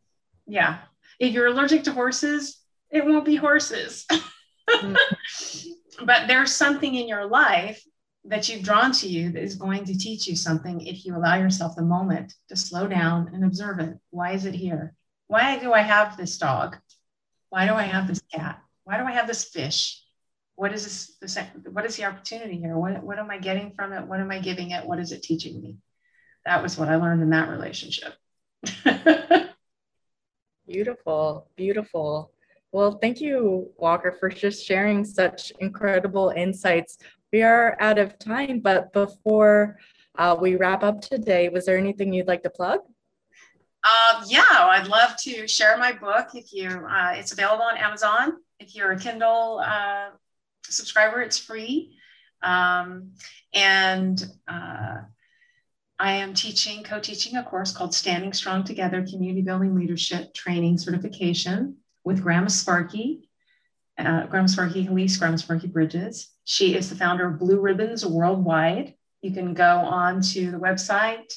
yeah. 0.48 0.80
If 1.20 1.34
you're 1.34 1.48
allergic 1.48 1.84
to 1.84 1.92
horses 1.92 2.60
it 2.90 3.06
won't 3.06 3.26
be 3.26 3.36
horses. 3.36 4.06
Mm-hmm. 4.70 6.06
But 6.06 6.28
there's 6.28 6.56
something 6.56 6.96
in 6.96 7.10
your 7.10 7.26
life 7.26 7.84
that 8.26 8.48
you've 8.48 8.64
drawn 8.64 8.92
to 8.92 9.08
you 9.08 9.32
that 9.32 9.44
is 9.44 9.56
going 9.56 9.86
to 9.86 9.98
teach 9.98 10.28
you 10.28 10.36
something 10.36 10.82
if 10.82 11.06
you 11.06 11.16
allow 11.16 11.36
yourself 11.36 11.76
the 11.76 11.82
moment 11.82 12.34
to 12.50 12.56
slow 12.56 12.88
down 12.88 13.30
and 13.34 13.44
observe 13.44 13.80
it 13.80 13.98
why 14.12 14.32
is 14.32 14.46
it 14.46 14.56
here 14.56 14.96
why 15.34 15.58
do 15.58 15.74
I 15.74 15.82
have 15.82 16.16
this 16.16 16.38
dog? 16.38 16.78
Why 17.50 17.66
do 17.66 17.74
I 17.74 17.82
have 17.82 18.08
this 18.08 18.22
cat? 18.32 18.62
Why 18.84 18.98
do 18.98 19.04
I 19.06 19.14
have 19.14 19.26
this 19.26 19.46
fish? 19.46 20.00
What 20.54 20.74
is 20.74 20.84
this? 20.84 21.18
this 21.20 21.38
what 21.72 21.86
is 21.86 21.96
the 21.96 22.06
opportunity 22.06 22.58
here? 22.58 22.78
What, 22.78 23.02
what 23.04 23.18
am 23.18 23.32
I 23.32 23.40
getting 23.40 23.72
from 23.72 23.94
it? 23.94 24.06
What 24.06 24.20
am 24.20 24.30
I 24.30 24.38
giving 24.38 24.72
it? 24.72 24.86
What 24.86 25.00
is 25.00 25.12
it 25.12 25.24
teaching 25.24 25.60
me? 25.60 25.78
That 26.46 26.62
was 26.62 26.78
what 26.78 26.90
I 26.90 26.98
learned 26.98 27.24
in 27.24 27.32
that 27.32 27.50
relationship. 27.50 28.14
beautiful, 30.68 31.48
beautiful. 31.56 32.32
Well, 32.74 32.98
thank 33.00 33.22
you, 33.22 33.70
Walker, 33.78 34.12
for 34.20 34.30
just 34.30 34.66
sharing 34.66 35.06
such 35.06 35.54
incredible 35.60 36.34
insights. 36.36 36.98
We 37.32 37.44
are 37.44 37.78
out 37.80 38.00
of 38.00 38.18
time, 38.18 38.62
but 38.62 38.92
before 38.94 39.78
uh, 40.18 40.36
we 40.42 40.56
wrap 40.56 40.82
up 40.82 41.00
today, 41.00 41.50
was 41.50 41.68
there 41.68 41.78
anything 41.78 42.12
you'd 42.12 42.28
like 42.28 42.42
to 42.42 42.50
plug? 42.50 42.80
Um, 43.84 44.24
yeah, 44.28 44.42
I'd 44.50 44.88
love 44.88 45.16
to 45.18 45.48
share 45.48 45.78
my 45.78 45.92
book. 45.92 46.30
If 46.34 46.52
you, 46.52 46.68
uh, 46.68 47.14
it's 47.16 47.32
available 47.32 47.64
on 47.64 47.78
Amazon. 47.78 48.38
If 48.60 48.76
you're 48.76 48.94
a 48.94 49.00
Kindle 49.00 49.62
uh, 49.64 50.10
subscriber, 50.66 51.22
it's 51.22 51.38
free. 51.38 51.96
Um, 52.42 53.12
and 53.54 54.20
uh, 54.48 55.02
I 56.00 56.14
am 56.14 56.34
teaching, 56.34 56.84
co-teaching 56.84 57.36
a 57.36 57.44
course 57.44 57.72
called 57.72 57.94
Standing 57.94 58.34
Strong 58.34 58.64
Together: 58.64 59.06
Community 59.08 59.44
Building 59.44 59.76
Leadership 59.76 60.34
Training 60.34 60.80
Certification 60.80 61.78
with 62.04 62.22
Grandma 62.22 62.48
Sparky. 62.48 63.30
Uh, 63.98 64.26
Grandma 64.26 64.48
Sparky, 64.48 64.88
Elise 64.88 65.18
Grandma 65.18 65.38
Sparky 65.38 65.68
Bridges. 65.68 66.32
She 66.46 66.76
is 66.76 66.90
the 66.90 66.96
founder 66.96 67.28
of 67.28 67.40
Blue 67.40 67.60
Ribbons 67.60 68.06
Worldwide. 68.06 68.96
You 69.22 69.32
can 69.32 69.54
go 69.54 69.78
on 69.78 70.22
to 70.22 70.52
the 70.52 70.58
website 70.58 71.34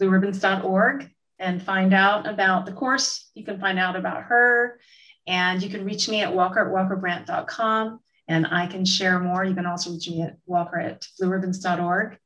blueribbons.org 0.00 1.10
and 1.38 1.62
find 1.62 1.92
out 1.92 2.26
about 2.26 2.66
the 2.66 2.72
course. 2.72 3.30
You 3.34 3.44
can 3.44 3.60
find 3.60 3.78
out 3.78 3.96
about 3.96 4.24
her 4.24 4.80
and 5.26 5.62
you 5.62 5.68
can 5.68 5.84
reach 5.84 6.08
me 6.08 6.22
at 6.22 6.34
walker 6.34 6.60
at 6.60 6.72
walkerbrandt.com 6.72 8.00
and 8.28 8.46
I 8.46 8.66
can 8.66 8.84
share 8.84 9.18
more. 9.18 9.44
You 9.44 9.54
can 9.54 9.66
also 9.66 9.92
reach 9.92 10.08
me 10.08 10.22
at 10.22 10.36
walker 10.46 10.78
at 10.78 11.06
blueribbons.org. 11.20 12.18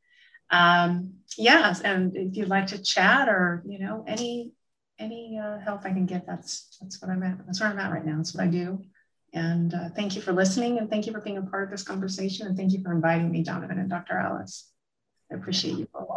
Um, 0.50 1.14
yes, 1.36 1.80
and 1.80 2.16
if 2.16 2.36
you'd 2.36 2.48
like 2.48 2.68
to 2.68 2.82
chat 2.82 3.28
or, 3.28 3.62
you 3.66 3.78
know, 3.78 4.04
any 4.06 4.52
any 5.02 5.38
uh, 5.38 5.58
help 5.58 5.84
I 5.84 5.90
can 5.90 6.06
get, 6.06 6.26
that's 6.26 6.78
that's 6.80 7.02
what 7.02 7.10
I'm 7.10 7.22
at. 7.22 7.44
That's 7.46 7.60
where 7.60 7.68
I'm 7.68 7.78
at 7.78 7.92
right 7.92 8.04
now. 8.04 8.16
That's 8.16 8.34
what 8.34 8.44
I 8.44 8.46
do. 8.46 8.82
And 9.34 9.74
uh, 9.74 9.88
thank 9.96 10.14
you 10.14 10.22
for 10.22 10.32
listening 10.32 10.78
and 10.78 10.90
thank 10.90 11.06
you 11.06 11.12
for 11.12 11.20
being 11.20 11.38
a 11.38 11.42
part 11.42 11.64
of 11.64 11.70
this 11.70 11.82
conversation 11.82 12.46
and 12.46 12.56
thank 12.56 12.72
you 12.72 12.82
for 12.82 12.92
inviting 12.92 13.30
me, 13.30 13.42
Donovan 13.42 13.78
and 13.78 13.88
Dr. 13.88 14.18
Alice. 14.18 14.70
I 15.30 15.36
appreciate 15.36 15.78
you 15.78 15.88
both. 15.92 16.08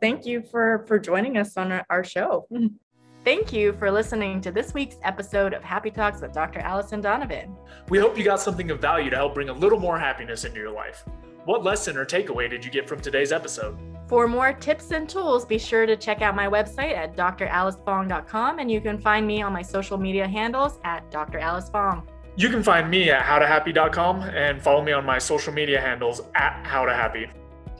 Thank 0.00 0.24
you 0.24 0.42
for 0.42 0.84
for 0.86 0.98
joining 0.98 1.36
us 1.36 1.56
on 1.56 1.82
our, 1.90 2.04
show. 2.04 2.46
Thank 3.24 3.54
you 3.54 3.72
for 3.72 3.90
listening 3.90 4.42
to 4.42 4.52
this 4.52 4.74
week's 4.74 4.96
episode 5.02 5.54
of 5.54 5.64
Happy 5.64 5.90
Talks 5.90 6.20
with 6.20 6.32
Dr. 6.32 6.60
Alice 6.60 6.92
and 6.92 7.02
Donovan. 7.02 7.56
We 7.88 7.98
hope 7.98 8.18
you 8.18 8.24
got 8.24 8.38
something 8.38 8.70
of 8.70 8.80
value 8.80 9.08
to 9.08 9.16
help 9.16 9.34
bring 9.34 9.48
a 9.48 9.52
little 9.52 9.80
more 9.80 9.98
happiness 9.98 10.44
into 10.44 10.60
your 10.60 10.70
life. 10.70 11.04
What 11.46 11.64
lesson 11.64 11.96
or 11.96 12.04
takeaway 12.04 12.50
did 12.50 12.64
you 12.64 12.70
get 12.70 12.86
from 12.86 13.00
today's 13.00 13.32
episode? 13.32 13.78
For 14.14 14.28
more 14.28 14.52
tips 14.52 14.92
and 14.92 15.08
tools, 15.08 15.44
be 15.44 15.58
sure 15.58 15.86
to 15.86 15.96
check 15.96 16.22
out 16.22 16.36
my 16.36 16.46
website 16.46 16.96
at 16.96 17.16
dralicefong.com 17.16 18.60
and 18.60 18.70
you 18.70 18.80
can 18.80 18.96
find 18.96 19.26
me 19.26 19.42
on 19.42 19.52
my 19.52 19.60
social 19.62 19.98
media 19.98 20.28
handles 20.28 20.78
at 20.84 21.10
Dr. 21.10 21.40
Alice 21.40 21.68
Fong. 21.68 22.08
You 22.36 22.48
can 22.48 22.62
find 22.62 22.88
me 22.88 23.10
at 23.10 23.24
howtohappy.com 23.24 24.20
and 24.22 24.62
follow 24.62 24.84
me 24.84 24.92
on 24.92 25.04
my 25.04 25.18
social 25.18 25.52
media 25.52 25.80
handles 25.80 26.20
at 26.36 26.62
howtohappy. 26.62 27.28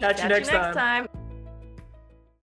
Catch, 0.00 0.16
Catch 0.16 0.22
you 0.24 0.28
next, 0.28 0.48
you 0.48 0.54
next 0.54 0.74
time. 0.74 1.06
time. 1.06 1.23